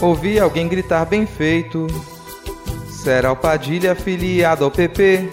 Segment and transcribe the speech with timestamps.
[0.00, 1.86] Ouvi alguém gritar bem feito.
[2.88, 5.28] Será o Padilha afiliado ao PP?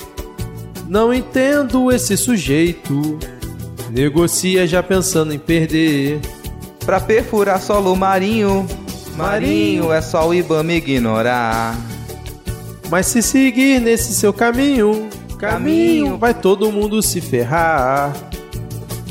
[0.88, 3.20] Não entendo esse sujeito.
[3.92, 6.20] Negocia já pensando em perder.
[6.86, 8.68] Pra perfurar solo marinho.
[9.16, 11.76] Marinho é só o Ibama ignorar.
[12.90, 15.10] Mas se seguir nesse seu caminho,
[15.40, 18.14] caminho, vai todo mundo se ferrar.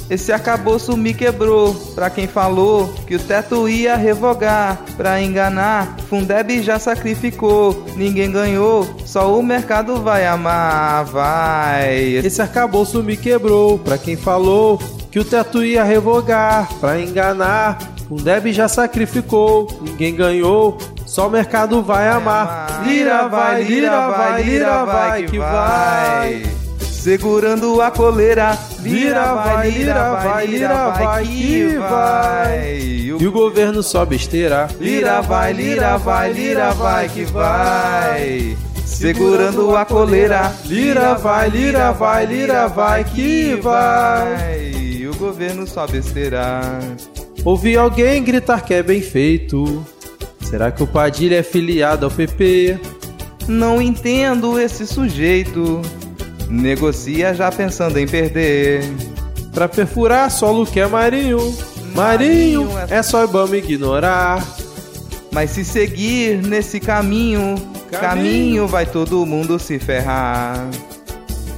[0.09, 1.75] Esse arcabouço me quebrou.
[1.95, 7.85] Pra quem falou que o teto ia revogar, pra enganar, Fundeb já sacrificou.
[7.97, 11.97] Ninguém ganhou, só o mercado vai amar, vai.
[12.25, 13.79] Esse arcabouço me quebrou.
[13.79, 14.79] Pra quem falou
[15.11, 19.69] que o teto ia revogar, pra enganar, Fundeb já sacrificou.
[19.81, 22.83] Ninguém ganhou, só o mercado vai amar.
[22.85, 26.43] Lira vai, lira vai, lira vai que vai.
[27.05, 32.83] Segurando a coleira, Lira vai, lira vai, lira vai que vai.
[33.21, 34.69] E o governo só besteira.
[34.81, 38.57] Lira vai, lira vai, lira vai que vai.
[38.87, 44.73] Segurando a coleira, Lira vai, lira vai, lira vai que vai.
[44.73, 46.63] E o governo só besteira.
[47.45, 49.85] Ouvi alguém gritar que é bem feito.
[50.41, 52.81] Será que o Padilha é filiado ao PP?
[53.47, 55.83] Não entendo esse sujeito.
[56.61, 58.83] Negocia já pensando em perder.
[59.53, 61.55] Pra perfurar solo que é Marinho.
[61.95, 64.45] Marinho é só Ibama ignorar.
[65.31, 67.57] Mas se seguir nesse caminho,
[67.91, 70.69] caminho vai todo mundo se ferrar.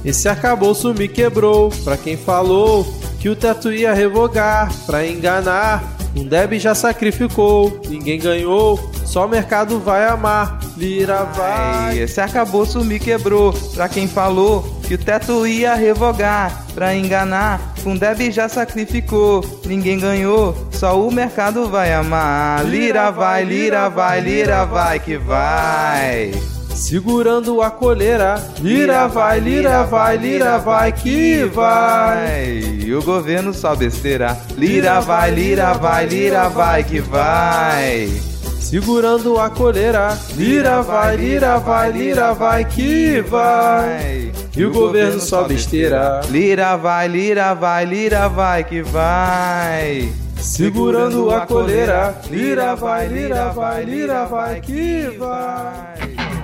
[0.03, 1.69] Esse arcabouço me quebrou.
[1.83, 2.85] Pra quem falou
[3.19, 5.83] que o teto ia revogar, pra enganar,
[6.15, 7.81] um Deb já sacrificou.
[7.87, 10.59] Ninguém ganhou, só o mercado vai amar.
[10.75, 11.51] Lira vai.
[11.51, 13.53] Ai, esse arcabouço me quebrou.
[13.73, 19.43] Pra quem falou que o teto ia revogar, pra enganar, Fundeb já sacrificou.
[19.65, 22.65] Ninguém ganhou, só o mercado vai amar.
[22.65, 26.31] Lira vai, lira vai, lira vai que vai.
[26.73, 28.41] Segurando a coleira.
[28.61, 32.59] Lira vai, lira vai, lira vai que vai.
[32.79, 34.37] E o governo só besteira.
[34.55, 38.36] Lira vai, lira vai, lira vai que vai.
[38.59, 40.17] Segurando a coleira.
[40.35, 44.31] Lira vai, lira vai, lira vai que vai.
[44.55, 46.21] E o governo só besteira.
[46.29, 50.11] Lira vai, lira vai, lira vai que vai.
[50.37, 52.19] Segurando a coleira.
[52.29, 56.36] Lira vai, lira vai, lira vai que vai.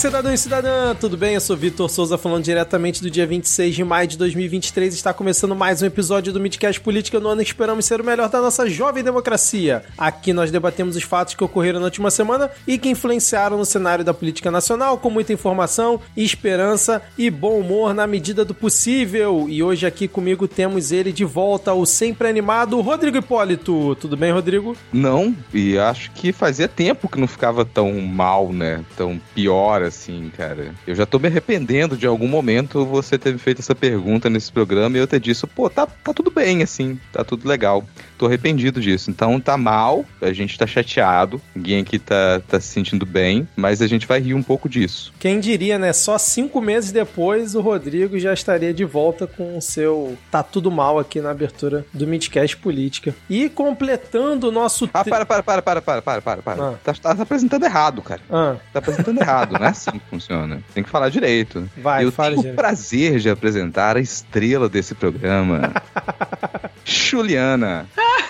[0.00, 1.34] Cidadão e cidadã, tudo bem?
[1.34, 4.94] Eu sou Vitor Souza, falando diretamente do dia 26 de maio de 2023.
[4.94, 8.30] Está começando mais um episódio do Midcast Política no ano que esperamos ser o melhor
[8.30, 9.84] da nossa jovem democracia.
[9.98, 14.02] Aqui nós debatemos os fatos que ocorreram na última semana e que influenciaram no cenário
[14.02, 19.48] da política nacional, com muita informação, esperança e bom humor na medida do possível.
[19.50, 23.94] E hoje aqui comigo temos ele de volta, o sempre animado Rodrigo Hipólito.
[23.96, 24.74] Tudo bem, Rodrigo?
[24.90, 28.82] Não, e acho que fazia tempo que não ficava tão mal, né?
[28.96, 30.74] Tão pior assim, cara.
[30.86, 34.96] Eu já tô me arrependendo de algum momento você ter feito essa pergunta nesse programa
[34.96, 37.84] e eu ter dito, pô, tá, tá tudo bem, assim, tá tudo legal.
[38.20, 39.10] Tô arrependido disso.
[39.10, 43.80] Então tá mal, a gente tá chateado, ninguém aqui tá, tá se sentindo bem, mas
[43.80, 45.10] a gente vai rir um pouco disso.
[45.18, 45.90] Quem diria, né?
[45.94, 50.70] Só cinco meses depois o Rodrigo já estaria de volta com o seu Tá Tudo
[50.70, 53.14] Mal aqui na abertura do Midcast Política.
[53.30, 54.84] E completando o nosso.
[54.92, 56.62] Ah, para, para, para, para, para, para, para, para.
[56.62, 56.74] Ah.
[56.84, 58.20] Tá, tá apresentando errado, cara.
[58.28, 60.62] Ah, Tá apresentando errado, não é assim que funciona.
[60.74, 61.66] Tem que falar direito.
[61.78, 65.72] vai, eu fala, tenho o prazer de apresentar a estrela desse programa.
[66.84, 67.88] Juliana.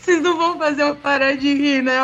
[0.00, 1.98] Vocês não vão fazer eu parar de rir, né?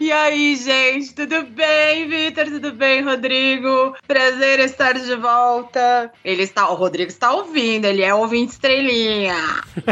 [0.00, 2.46] E aí, gente, tudo bem, Vitor?
[2.46, 3.94] Tudo bem, Rodrigo?
[4.08, 6.10] Prazer estar de volta.
[6.24, 9.36] Ele está, o Rodrigo está ouvindo, ele é ouvinte estrelinha.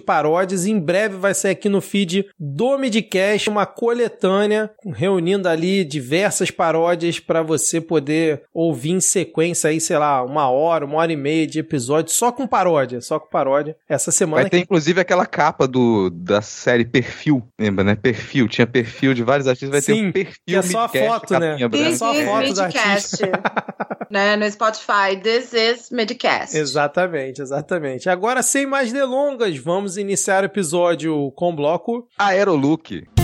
[0.67, 7.19] Em breve vai ser aqui no feed do Midcast uma coletânea reunindo ali diversas paródias
[7.19, 11.47] para você poder ouvir em sequência aí, sei lá, uma hora, uma hora e meia
[11.47, 13.75] de episódio só com paródia, só com paródia.
[13.87, 17.95] Essa semana Vai ter inclusive aquela capa do, da série Perfil, lembra, né?
[17.95, 20.89] Perfil, tinha perfil de vários artistas, vai ter Sim, um perfil que é só a
[20.89, 21.57] foto, né?
[21.69, 23.17] This só is foto do Midcast.
[24.09, 26.57] né, no Spotify, This is Midcast.
[26.57, 28.09] Exatamente, exatamente.
[28.09, 33.16] Agora, sem mais delongas, vamos iniciar o episódio com o bloco Aerolook.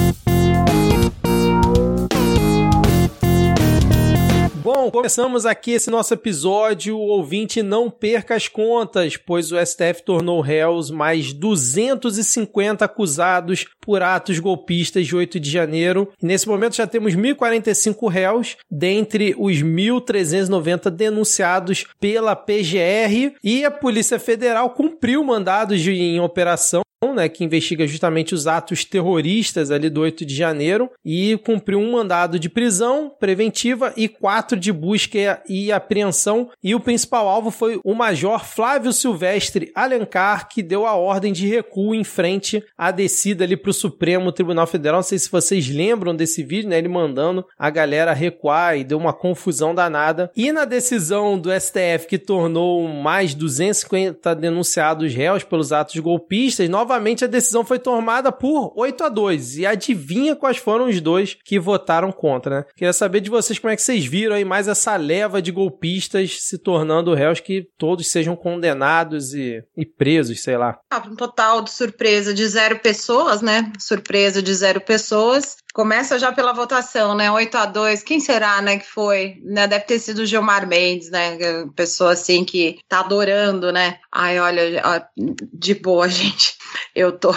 [4.64, 6.96] Bom, começamos aqui esse nosso episódio.
[6.96, 14.02] O ouvinte não perca as contas, pois o STF tornou réus mais 250 acusados por
[14.02, 16.10] atos golpistas de 8 de janeiro.
[16.22, 23.36] Nesse momento já temos 1.045 réus, dentre os 1.390 denunciados pela PGR.
[23.44, 28.86] E a Polícia Federal cumpriu mandados de, em operação né, que investiga justamente os atos
[28.86, 34.53] terroristas ali do 8 de janeiro e cumpriu um mandado de prisão preventiva e quatro
[34.56, 36.50] de busca e apreensão.
[36.64, 41.48] E o principal alvo foi o Major Flávio Silvestre Alencar, que deu a ordem de
[41.48, 44.98] recuo em frente à descida ali para o Supremo Tribunal Federal.
[44.98, 46.78] Não sei se vocês lembram desse vídeo, né?
[46.78, 50.32] Ele mandando a galera recuar e deu uma confusão danada.
[50.36, 57.24] E na decisão do STF que tornou mais 250 denunciados réus pelos atos golpistas, novamente
[57.24, 59.58] a decisão foi tomada por 8 a 2.
[59.60, 62.66] E adivinha quais foram os dois que votaram contra, né?
[62.76, 66.42] Queria saber de vocês como é que vocês viram aí mais essa leva de golpistas
[66.42, 70.80] se tornando réus que todos sejam condenados e, e presos, sei lá.
[70.92, 73.72] Ah, um total de surpresa de zero pessoas, né?
[73.80, 75.56] Surpresa de zero pessoas.
[75.74, 77.32] Começa já pela votação, né?
[77.32, 79.42] 8 a 2 Quem será, né, que foi?
[79.44, 79.68] Né?
[79.68, 81.36] Deve ter sido o Gilmar Mendes, né?
[81.76, 83.98] Pessoa assim que tá adorando, né?
[84.12, 85.10] Ai, olha,
[85.52, 86.56] de boa, gente.
[86.96, 87.32] Eu tô,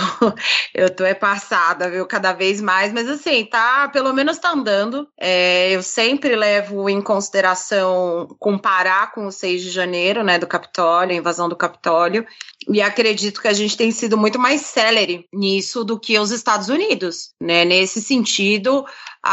[0.75, 2.05] eu tô é passada, viu?
[2.07, 5.09] Cada vez mais, mas assim, tá, pelo menos tá andando.
[5.19, 11.15] É, eu sempre levo em consideração comparar com o 6 de janeiro, né, do Capitólio,
[11.15, 12.27] a invasão do Capitólio.
[12.69, 16.69] E acredito que a gente tem sido muito mais célere nisso do que os Estados
[16.69, 17.65] Unidos, né?
[17.65, 18.85] Nesse sentido,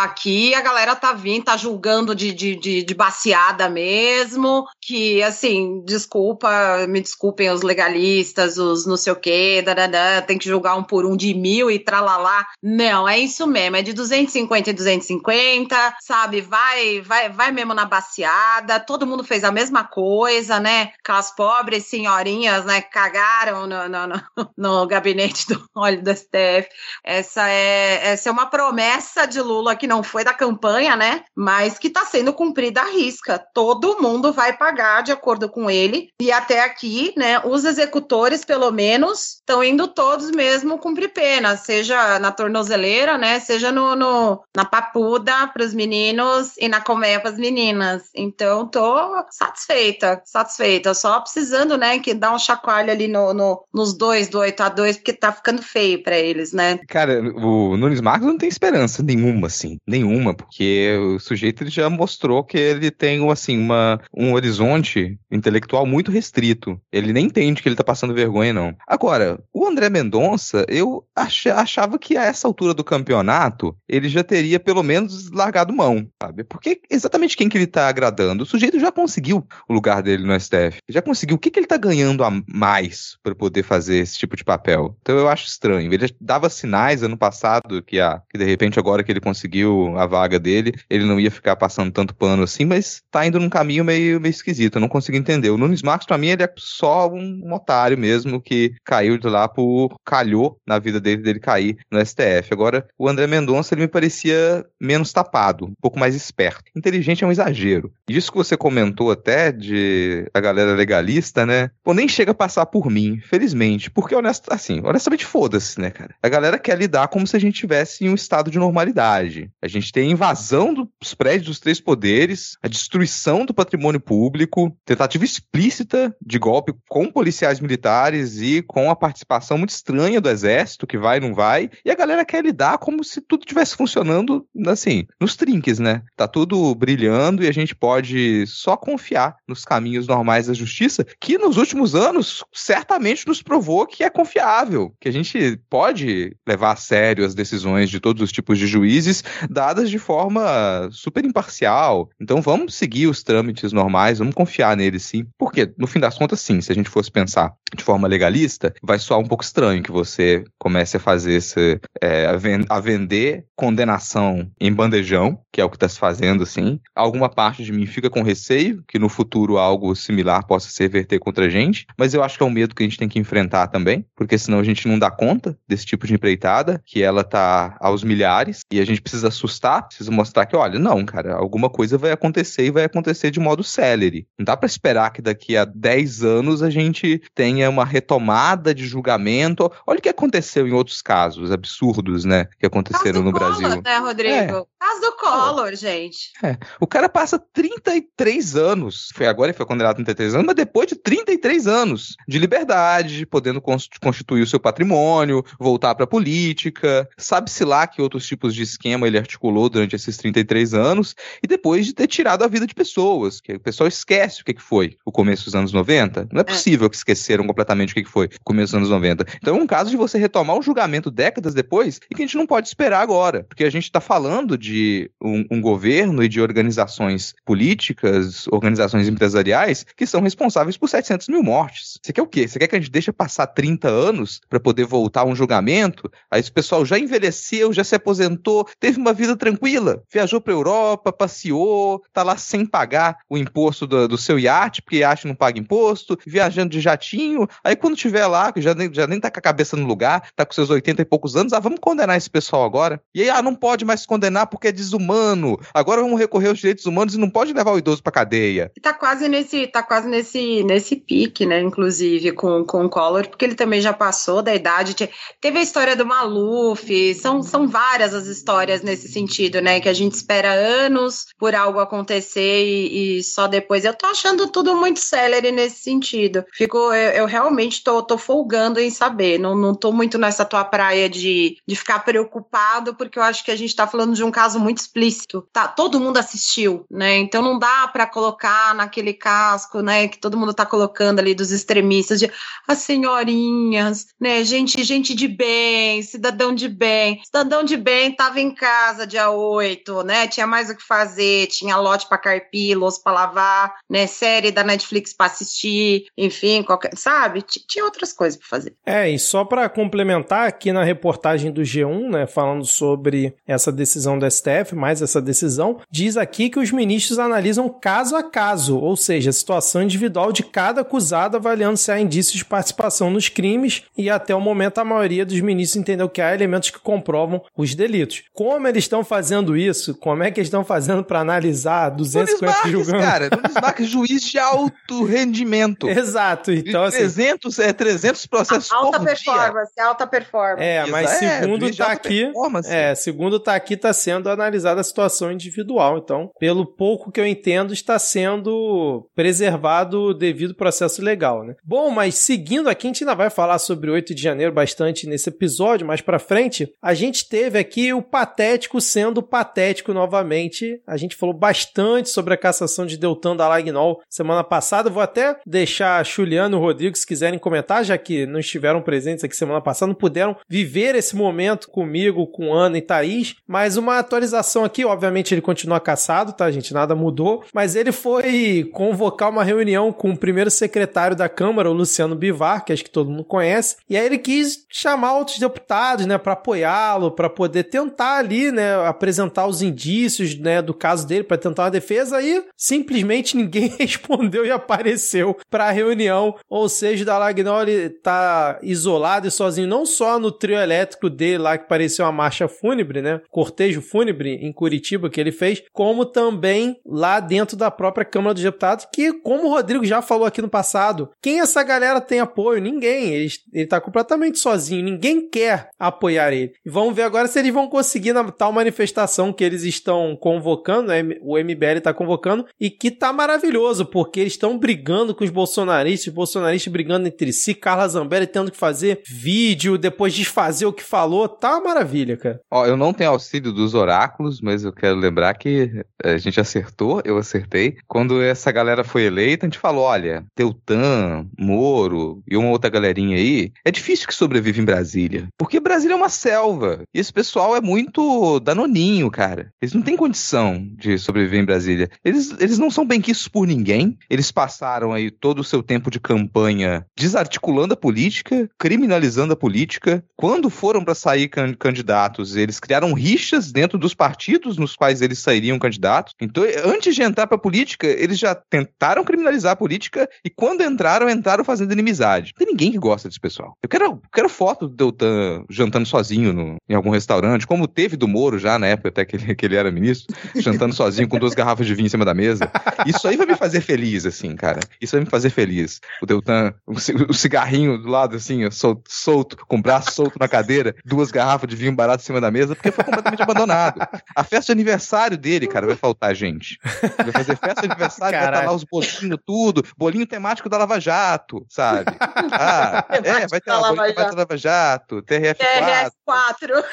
[0.02, 5.84] aqui a galera tá vindo, tá julgando de, de, de, de baseada mesmo, que assim,
[5.86, 10.84] desculpa, me desculpem os legalistas, os não sei o quê, dadadá, tem que julgar um
[10.84, 12.46] por um de mil e tralalá.
[12.62, 16.42] Não, é isso mesmo, é de 250 e 250, sabe?
[16.42, 20.92] Vai, vai, vai mesmo na baseada, todo mundo fez a mesma coisa, né?
[21.00, 26.68] Aquelas pobres senhorinhas, né, cagaram no, no, no, no gabinete do óleo do STF.
[27.04, 31.26] Essa é, essa é uma promessa de Lula que não foi da campanha, né?
[31.36, 33.38] Mas que está sendo cumprida à risca.
[33.54, 36.08] Todo mundo vai pagar de acordo com ele.
[36.22, 42.18] E até aqui, né, os executores, pelo menos, estão indo todos mesmo cumprir pena, seja
[42.18, 43.42] na tornozeleira, né?
[43.42, 48.04] Seja no, no na papuda para os meninos e na colmeia para as meninas.
[48.16, 50.94] Então, tô satisfeita, satisfeita.
[50.94, 54.70] Só precisando, né, que dar um chacoalho ali no, no, nos dois do 8 a
[54.70, 56.80] 2 porque tá ficando feio para eles, né?
[56.88, 59.73] Cara, o Nunes Marcos não tem esperança nenhuma, assim.
[59.88, 66.12] Nenhuma, porque o sujeito já mostrou que ele tem assim uma, um horizonte intelectual muito
[66.12, 66.80] restrito.
[66.92, 68.76] Ele nem entende que ele tá passando vergonha, não.
[68.88, 74.60] Agora, o André Mendonça, eu achava que a essa altura do campeonato ele já teria
[74.60, 76.44] pelo menos largado mão, sabe?
[76.44, 78.44] Porque exatamente quem que ele tá agradando?
[78.44, 80.80] O sujeito já conseguiu o lugar dele no STF.
[80.90, 81.36] Já conseguiu.
[81.36, 84.96] O que, que ele tá ganhando a mais para poder fazer esse tipo de papel?
[85.02, 85.94] Então eu acho estranho.
[85.94, 89.63] Ele dava sinais ano passado que, a, que de repente agora que ele conseguiu
[89.98, 93.50] a vaga dele, ele não ia ficar passando tanto pano assim, mas tá indo num
[93.50, 94.76] caminho meio, meio esquisito.
[94.76, 95.50] Eu não consigo entender.
[95.50, 99.48] O Nunes Marcos, pra mim, ele é só um, otário mesmo que caiu de lá
[99.48, 99.96] por.
[100.06, 102.52] calhou na vida dele dele cair no STF.
[102.52, 106.64] Agora, o André Mendonça, ele me parecia menos tapado, um pouco mais esperto.
[106.76, 107.92] Inteligente é um exagero.
[108.08, 111.70] Isso que você comentou até de a galera legalista, né?
[111.84, 113.90] Pô, nem chega a passar por mim, felizmente.
[113.90, 116.16] Porque, honest, assim, honestamente, foda-se, né, cara?
[116.22, 119.50] A galera quer lidar como se a gente tivesse em um estado de normalidade.
[119.62, 125.24] A gente tem invasão dos prédios dos três poderes, a destruição do patrimônio público, tentativa
[125.24, 130.98] explícita de golpe com policiais militares e com a participação muito estranha do exército, que
[130.98, 131.70] vai e não vai.
[131.86, 136.02] E a galera quer lidar como se tudo tivesse funcionando, assim, nos trinques, né?
[136.16, 141.38] Tá tudo brilhando e a gente pode só confiar nos caminhos normais da justiça, que
[141.38, 146.76] nos últimos anos certamente nos provou que é confiável, que a gente pode levar a
[146.76, 152.10] sério as decisões de todos os tipos de juízes, dadas de forma super imparcial.
[152.20, 155.26] Então vamos seguir os trâmites normais, vamos confiar neles sim.
[155.38, 159.00] Porque, no fim das contas, sim, se a gente fosse pensar de forma legalista, vai
[159.00, 162.28] soar um pouco estranho que você comece a fazer esse, é,
[162.70, 166.80] a, vender condenação em bandejão, que é o que está se fazendo, assim.
[166.96, 171.20] Alguma parte de mim fica com receio que no futuro algo similar possa se reverter
[171.20, 173.20] contra a gente, mas eu acho que é um medo que a gente tem que
[173.20, 177.24] enfrentar também, porque senão a gente não dá conta desse tipo de empreitada, que ela
[177.24, 181.70] tá aos milhares, e a gente precisa assustar, precisa mostrar que, olha, não, cara, alguma
[181.70, 184.28] coisa vai acontecer e vai acontecer de modo célere.
[184.38, 188.86] Não dá para esperar que daqui a 10 anos a gente tenha uma retomada de
[188.86, 189.72] julgamento.
[189.86, 193.82] Olha o que aconteceu em outros casos absurdos, né, que aconteceram no Collor, Brasil.
[193.82, 194.34] né, Rodrigo?
[194.34, 194.64] É.
[194.80, 196.32] Caso do Collor, gente.
[196.44, 196.58] É.
[196.80, 200.88] O cara passa 33 anos, foi agora ele foi condenado a 33 anos, mas depois
[200.88, 207.64] de 33 anos de liberdade, podendo constituir o seu patrimônio, voltar para a política, sabe-se
[207.64, 211.94] lá que outros tipos de esquema ele articulou durante esses 33 anos, e depois de
[211.94, 215.46] ter tirado a vida de pessoas, que o pessoal esquece o que foi o começo
[215.46, 216.30] dos anos 90.
[216.32, 216.44] Não é, é.
[216.44, 219.26] possível que esqueceram completamente o que foi o começo dos anos 90.
[219.38, 222.38] Então é um caso de você retomar um julgamento décadas depois e que a gente
[222.38, 226.42] não pode esperar agora, porque a gente está falando de um, um governo e de
[226.42, 232.00] organizações políticas, organizações empresariais que são responsáveis por 700 mil mortes.
[232.02, 232.48] Você quer o quê?
[232.48, 236.10] Você quer que a gente deixe passar 30 anos para poder voltar a um julgamento?
[236.32, 241.12] Aí esse pessoal já envelheceu, já se aposentou, teve uma vida tranquila, viajou para Europa,
[241.12, 245.60] passeou, tá lá sem pagar o imposto do, do seu iate, porque iate não paga
[245.60, 247.48] imposto, viajando de jatinho.
[247.64, 250.30] Aí quando tiver lá, que já nem, já nem tá com a cabeça no lugar,
[250.36, 253.02] tá com seus 80 e poucos anos, ah, vamos condenar esse pessoal agora.
[253.14, 255.60] E aí, ah, não pode mais condenar porque é desumano.
[255.74, 258.72] Agora vamos recorrer aos direitos humanos e não pode levar o idoso pra cadeia.
[258.82, 263.44] Tá quase nesse, tá quase nesse, nesse pique, né, inclusive, com, com o Collor, porque
[263.44, 265.10] ele também já passou da idade.
[265.42, 269.94] Teve a história do Maluf, são, são várias as histórias nesse sentido, né, que a
[269.94, 273.86] gente espera anos por algo acontecer e, e só depois.
[273.86, 276.46] Eu tô achando tudo muito célere nesse sentido.
[276.54, 279.40] Fico, eu, eu realmente tô, tô folgando em saber.
[279.40, 283.52] Não, não tô muito nessa tua praia de, de ficar preocupado, porque eu acho que
[283.52, 285.48] a gente tá falando de um caso muito explícito.
[285.52, 287.18] Tá, todo mundo assistiu, né?
[287.18, 291.52] Então não dá para colocar naquele casco, né, que todo mundo tá colocando ali dos
[291.52, 292.32] extremistas de
[292.68, 297.22] as senhorinhas, né, gente, gente de bem, cidadão de bem.
[297.24, 300.28] Cidadão de bem tava em casa dia 8, né?
[300.28, 304.64] Tinha mais o que fazer, tinha lote para carpir, louça para lavar, né, série da
[304.64, 307.42] Netflix para assistir, enfim, qualquer, sabe?
[307.42, 308.76] Tinha outras coisas para fazer.
[308.86, 314.18] É, e só para complementar aqui na reportagem do G1, né, falando sobre essa decisão
[314.18, 318.96] do STF, mais essa decisão, diz aqui que os ministros analisam caso a caso, ou
[318.96, 323.84] seja, a situação individual de cada acusado, avaliando se há indícios de participação nos crimes
[323.98, 327.76] e até o momento a maioria dos ministros entendeu que há elementos que comprovam os
[327.76, 328.24] delitos.
[328.34, 329.96] Como eles estão fazendo isso?
[329.96, 333.08] Como é que eles estão fazendo para analisar 250 julgamentos?
[333.08, 335.90] Cara, Nunes Marques, juiz de alto rendimento.
[335.90, 336.52] Exato.
[336.52, 339.86] Então, assim, 300, é 300 processos alta por performance, dia.
[339.86, 340.64] alta performance.
[340.64, 342.32] É, mas é, segundo tá aqui,
[342.66, 345.98] é, segundo tá aqui tá sendo analisada a situação individual.
[345.98, 351.56] Então, pelo pouco que eu entendo, está sendo preservado o devido processo legal, né?
[351.64, 355.30] Bom, mas seguindo aqui, a gente ainda vai falar sobre 8 de janeiro bastante nesse
[355.30, 356.72] episódio, mais para frente.
[356.82, 360.82] A gente teve aqui o patético sendo patético novamente.
[360.86, 364.90] A gente falou bastante sobre a cassação de Deltan da Lagnol semana passada.
[364.90, 369.36] Vou até deixar Juliano e Rodrigo, se quiserem comentar, já que não estiveram presentes aqui
[369.36, 373.36] semana passada, não puderam viver esse momento comigo, com Ana e Thaís.
[373.48, 376.74] Mas uma atualização aqui, obviamente ele continua caçado, tá, gente?
[376.74, 377.44] Nada mudou.
[377.54, 382.64] Mas ele foi convocar uma reunião com o primeiro secretário da Câmara, o Luciano Bivar,
[382.64, 383.78] que acho que todo mundo conhece.
[383.90, 388.76] E aí ele quis chamar outros deputados, né, para apoiá-lo, para poder tentar ali, né,
[388.88, 392.18] apresentar os indícios, né, do caso dele para tentar uma defesa.
[392.18, 396.36] Aí simplesmente ninguém respondeu e apareceu para a reunião.
[396.50, 401.68] Ou seja, Dalagnoli tá isolado e sozinho, não só no trio elétrico dele lá que
[401.68, 407.20] parecia uma marcha fúnebre, né, cortejo fúnebre em Curitiba que ele fez, como também lá
[407.20, 411.10] dentro da própria Câmara dos Deputados, que como o Rodrigo já falou aqui no passado,
[411.22, 412.62] quem essa galera tem apoio?
[412.62, 413.10] Ninguém.
[413.14, 416.54] Ele, ele tá completamente sozinho, ninguém quer apoiar ele.
[416.66, 420.88] E vamos ver agora se eles vão conseguir na tal manifestação que eles estão convocando,
[420.90, 421.02] né?
[421.22, 426.08] o MBL está convocando, e que tá maravilhoso, porque eles estão brigando com os bolsonaristas,
[426.08, 430.84] os bolsonaristas brigando entre si, Carla Zambelli tendo que fazer vídeo, depois desfazer o que
[430.84, 432.40] falou, tá uma maravilha, cara.
[432.52, 437.02] Ó, eu não tenho auxílio dos oráculos, mas eu quero lembrar que a gente acertou,
[437.06, 437.78] eu acertei.
[437.88, 443.18] Quando essa galera foi eleita, a gente falou, olha, Teutan, Moro e uma outra galerinha
[443.18, 447.56] aí, é difícil que sobrevive em Brasília, porque Brasília é uma selva, e esse pessoal
[447.56, 448.02] é muito
[448.40, 449.52] danoninho, cara.
[449.62, 451.90] Eles não têm condição de sobreviver em Brasília.
[452.04, 453.98] Eles, eles não são benquistos por ninguém.
[454.10, 460.04] Eles passaram aí todo o seu tempo de campanha desarticulando a política, criminalizando a política.
[460.16, 465.20] Quando foram para sair can candidatos, eles criaram rixas dentro dos partidos nos quais eles
[465.20, 466.14] sairiam candidatos.
[466.22, 471.10] Então, antes de entrar para política, eles já tentaram criminalizar a política e quando entraram,
[471.10, 472.34] entraram fazendo inimizade.
[472.34, 473.54] Não tem ninguém que gosta desse pessoal.
[473.62, 478.08] Eu quero, quero foto do Deltan jantando sozinho no, em algum restaurante, como teve do
[478.14, 481.34] Moro já na época até que ele, que ele era ministro, jantando sozinho com duas
[481.34, 482.52] garrafas de vinho em cima da mesa.
[482.86, 484.60] Isso aí vai me fazer feliz, assim, cara.
[484.80, 485.82] Isso vai me fazer feliz.
[486.00, 486.74] O Deltan, o,
[487.10, 491.50] o cigarrinho do lado, assim, solto, solto, com o braço solto na cadeira, duas garrafas
[491.50, 493.82] de vinho barato em cima da mesa, porque foi completamente abandonado.
[494.16, 496.60] A festa de aniversário dele, cara, vai faltar gente.
[496.62, 498.32] Vai fazer festa de aniversário, Caraca.
[498.32, 501.92] vai estar lá os bolinhos, tudo, bolinho temático da Lava Jato, sabe?
[502.32, 505.94] Ah, é, vai ter uma bolinha temática da Lava Jato, TRF4.
[506.08, 506.64] TRF4.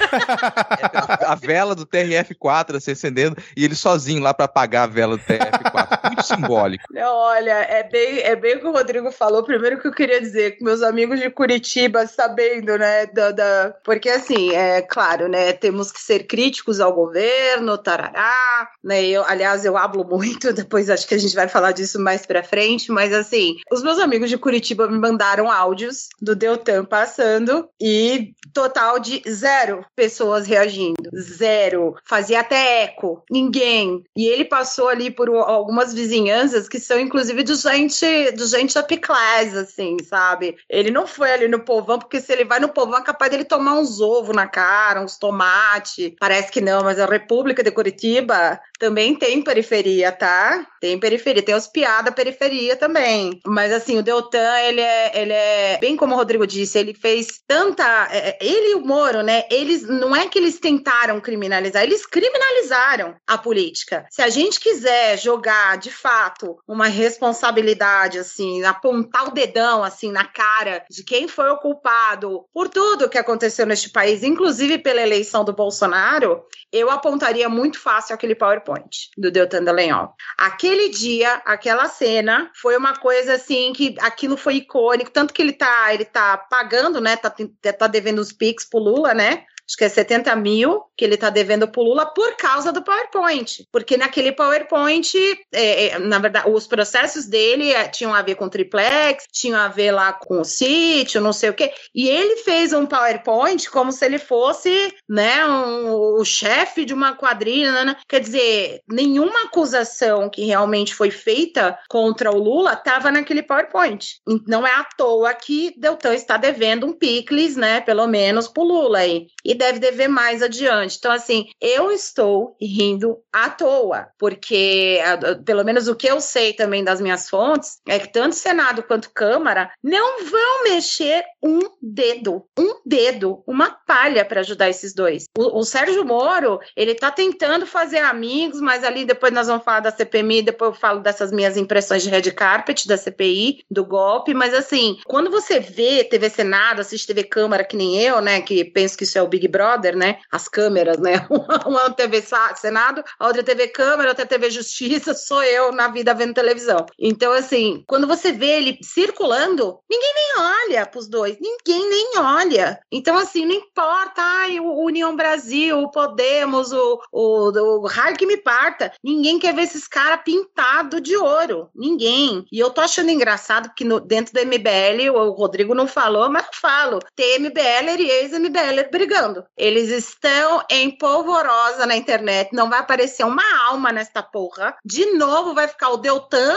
[1.32, 5.22] A, vela do TRF4 se acendendo e ele sozinho lá para apagar a vela do
[5.22, 6.00] TRF4.
[6.06, 6.84] Muito simbólico.
[6.96, 9.42] Olha, é bem, é bem o que o Rodrigo falou.
[9.42, 13.74] Primeiro que eu queria dizer, com meus amigos de Curitiba, sabendo, né, da, da...
[13.84, 19.64] porque assim, é claro, né, temos que ser críticos ao governo, tarará, né, eu, aliás,
[19.64, 23.12] eu hablo muito, depois acho que a gente vai falar disso mais pra frente, mas
[23.12, 29.22] assim, os meus amigos de Curitiba me mandaram áudios do Deltan passando e total de
[29.28, 36.68] zero pessoas reagindo, zero, fazia até eco, ninguém, e ele passou ali por algumas vizinhanças
[36.68, 40.56] que são inclusive do gente, do gente up class, assim, sabe?
[40.68, 43.44] Ele não foi ali no povão, porque se ele vai no povão é capaz dele
[43.44, 46.12] tomar uns ovos na cara, uns tomates.
[46.18, 50.66] Parece que não, mas a República de Curitiba também tem periferia, tá?
[50.80, 53.40] Tem periferia, tem os piada periferia também.
[53.46, 57.40] Mas assim, o Deltan, ele é, ele é, bem como o Rodrigo disse, ele fez
[57.46, 58.08] tanta.
[58.10, 59.44] É, é, ele e o Moro, né?
[59.50, 64.06] Eles não é que eles tentaram criminalizar, eles criminalizaram a política.
[64.10, 70.26] Se a gente quiser jogar de fato uma responsabilidade, assim, apontar o dedão assim na
[70.26, 75.44] cara de quem foi o culpado por tudo que aconteceu neste país, inclusive pela eleição
[75.44, 76.42] do Bolsonaro,
[76.72, 80.14] eu apontaria muito fácil aquele PowerPoint do Deltan Dallagnol.
[80.36, 85.52] Aquele dia, aquela cena, foi uma coisa assim que aquilo foi icônico, tanto que ele
[85.52, 87.16] tá, ele tá pagando, né?
[87.16, 87.34] Tá,
[87.78, 89.44] tá devendo os Pix pro Lula, né?
[89.70, 92.82] Acho que é 70 mil que ele está devendo para o Lula por causa do
[92.82, 93.66] PowerPoint.
[93.70, 95.14] Porque naquele PowerPoint,
[95.52, 99.68] é, é, na verdade, os processos dele é, tinham a ver com triplex, tinham a
[99.68, 101.72] ver lá com o sítio, não sei o quê.
[101.94, 107.14] E ele fez um PowerPoint como se ele fosse né, um, o chefe de uma
[107.14, 107.72] quadrilha.
[107.72, 107.96] Né, né?
[108.08, 114.16] Quer dizer, nenhuma acusação que realmente foi feita contra o Lula estava naquele PowerPoint.
[114.48, 118.66] Não é à toa que Deltan está devendo um picles, né, pelo menos, para o
[118.66, 119.28] Lula aí.
[119.44, 120.96] E deve dever mais adiante.
[120.98, 124.98] Então, assim, eu estou rindo à toa, porque,
[125.44, 129.10] pelo menos o que eu sei também das minhas fontes, é que tanto Senado quanto
[129.12, 135.26] Câmara não vão mexer um dedo, um dedo, uma palha para ajudar esses dois.
[135.36, 139.80] O, o, Sérgio Moro, ele tá tentando fazer amigos, mas ali depois nós vamos falar
[139.80, 144.32] da CPMI, depois eu falo dessas minhas impressões de red carpet da CPI, do golpe,
[144.32, 148.64] mas assim, quando você vê TV Senado, assiste TV Câmara, que nem eu, né, que
[148.64, 151.26] penso que isso é o Big Brother, né, as câmeras, né,
[151.66, 152.22] uma TV
[152.54, 156.86] Senado, a outra TV Câmara, outra TV Justiça, sou eu na vida vendo televisão.
[156.98, 162.80] Então, assim, quando você vê ele circulando, ninguém nem olha pros dois, ninguém nem olha.
[162.90, 168.26] Então, assim, não importa, ai, o União Brasil, o Podemos, o, o, o raio que
[168.26, 172.44] me parta, ninguém quer ver esses caras pintados de ouro, ninguém.
[172.50, 176.46] E eu tô achando engraçado que no, dentro do MBL, o Rodrigo não falou, mas
[176.46, 179.29] eu falo, tem MBL e ex-MBL brigando.
[179.56, 184.76] Eles estão em polvorosa na internet, não vai aparecer uma alma nesta porra.
[184.84, 186.54] De novo vai ficar o Deltan.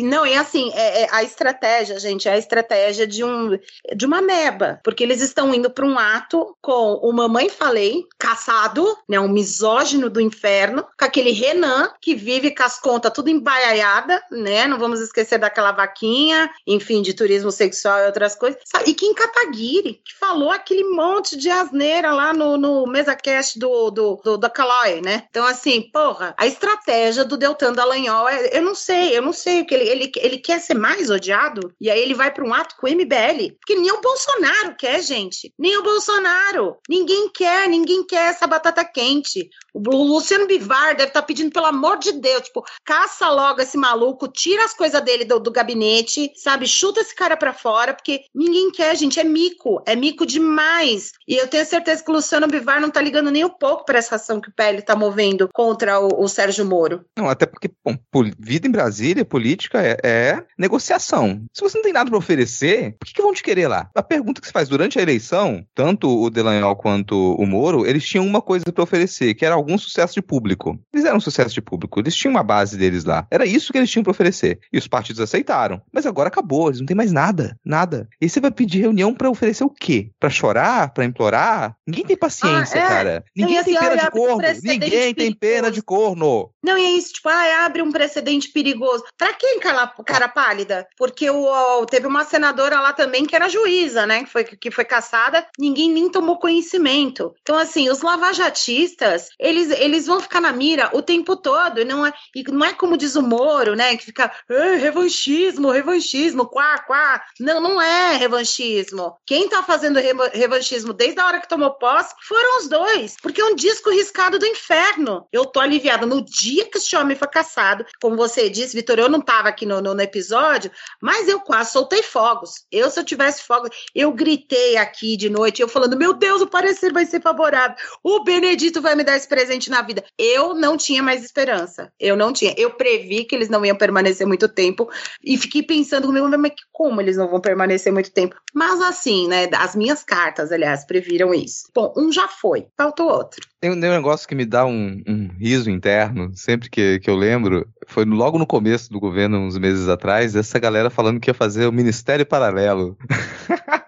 [0.00, 3.58] Não, e assim, é, é a estratégia, gente, é a estratégia de, um,
[3.94, 4.80] de uma meba.
[4.84, 9.18] Porque eles estão indo para um ato com o Mamãe Falei, caçado, né?
[9.18, 14.66] Um misógino do inferno, com aquele Renan, que vive com as contas tudo embaiaiada, né?
[14.66, 18.60] Não vamos esquecer daquela vaquinha, enfim, de turismo sexual e outras coisas.
[18.86, 24.20] E Kim Kataguiri, que falou aquele monte de asneira lá no, no MesaCast do, do,
[24.24, 25.24] do, da Calói, né?
[25.30, 29.64] Então, assim, porra, a estratégia do Deltan Dallagnol, é, eu não sei, eu não sei,
[29.64, 32.76] que ele, ele, ele quer ser mais odiado, e aí ele vai para um ato
[32.76, 38.04] com o MBL, porque nem o Bolsonaro quer, gente, nem o Bolsonaro, ninguém quer, ninguém
[38.04, 39.50] quer essa batata quente.
[39.74, 43.76] O Luciano Bivar deve estar tá pedindo, pelo amor de Deus, tipo, caça logo esse
[43.76, 46.66] maluco, tira as coisas dele do, do gabinete, sabe?
[46.66, 49.18] Chuta esse cara pra fora, porque ninguém quer, gente.
[49.18, 51.12] É mico, é mico demais.
[51.26, 53.98] E eu tenho certeza que o Luciano Bivar não tá ligando nem um pouco pra
[53.98, 57.04] essa ação que o PL tá movendo contra o, o Sérgio Moro.
[57.16, 57.96] Não, até porque, bom,
[58.38, 61.42] vida em Brasília, política é, é, negociação.
[61.52, 63.90] Se você não tem nada pra oferecer, por que, que vão te querer lá?
[63.94, 68.04] A pergunta que se faz durante a eleição, tanto o Delanhol quanto o Moro, eles
[68.04, 70.78] tinham uma coisa para oferecer, que era algum sucesso de público.
[70.92, 73.26] Eles eram um sucesso de público, eles tinham uma base deles lá.
[73.30, 74.60] Era isso que eles tinham para oferecer.
[74.72, 75.80] E os partidos aceitaram.
[75.92, 78.08] Mas agora acabou, eles não têm mais nada, nada.
[78.20, 80.10] E você vai pedir reunião para oferecer o quê?
[80.18, 81.76] Para chorar, para implorar?
[81.92, 82.88] Ninguém tem paciência, ah, é.
[82.88, 83.24] cara.
[83.36, 84.38] Ninguém assim, tem pena de corno.
[84.62, 86.50] Ninguém tem pena de corno.
[86.64, 89.04] Não, e é isso, tipo, ah, abre um precedente perigoso.
[89.18, 90.86] Pra quem, cara, cara pálida?
[90.96, 94.24] Porque o, teve uma senadora lá também que era juíza, né?
[94.24, 97.34] Que foi, que foi caçada, ninguém nem tomou conhecimento.
[97.42, 101.84] Então, assim, os lavajatistas, eles, eles vão ficar na mira o tempo todo.
[101.84, 103.96] Não é, e não é como diz o Moro, né?
[103.96, 107.22] Que fica revanchismo, revanchismo, quá, quá.
[107.38, 109.14] Não, não é revanchismo.
[109.26, 109.98] Quem tá fazendo
[110.32, 113.16] revanchismo desde a hora que tomou posse foram os dois.
[113.20, 115.26] Porque é um disco riscado do inferno.
[115.32, 116.06] Eu tô aliviada.
[116.06, 119.66] No dia que esse homem foi caçado, como você disse, Vitor, eu não tava aqui
[119.66, 122.66] no, no, no episódio, mas eu quase soltei fogos.
[122.70, 126.46] Eu, se eu tivesse fogos, eu gritei aqui de noite, eu falando, meu Deus, o
[126.46, 127.76] parecer vai ser favorável.
[128.04, 130.04] O Benedito vai me dar esse presente na vida.
[130.16, 131.92] Eu não tinha mais esperança.
[131.98, 132.54] Eu não tinha.
[132.56, 134.88] Eu previ que eles não iam permanecer muito tempo
[135.24, 138.36] e fiquei pensando comigo, mas como eles não vão permanecer muito tempo?
[138.54, 139.48] Mas assim, né?
[139.54, 141.71] As minhas cartas, aliás, previram isso.
[141.74, 143.40] Bom, um já foi, faltou outro.
[143.58, 147.66] Tem um negócio que me dá um, um riso interno, sempre que, que eu lembro,
[147.86, 151.66] foi logo no começo do governo, uns meses atrás, essa galera falando que ia fazer
[151.66, 152.96] o Ministério Paralelo.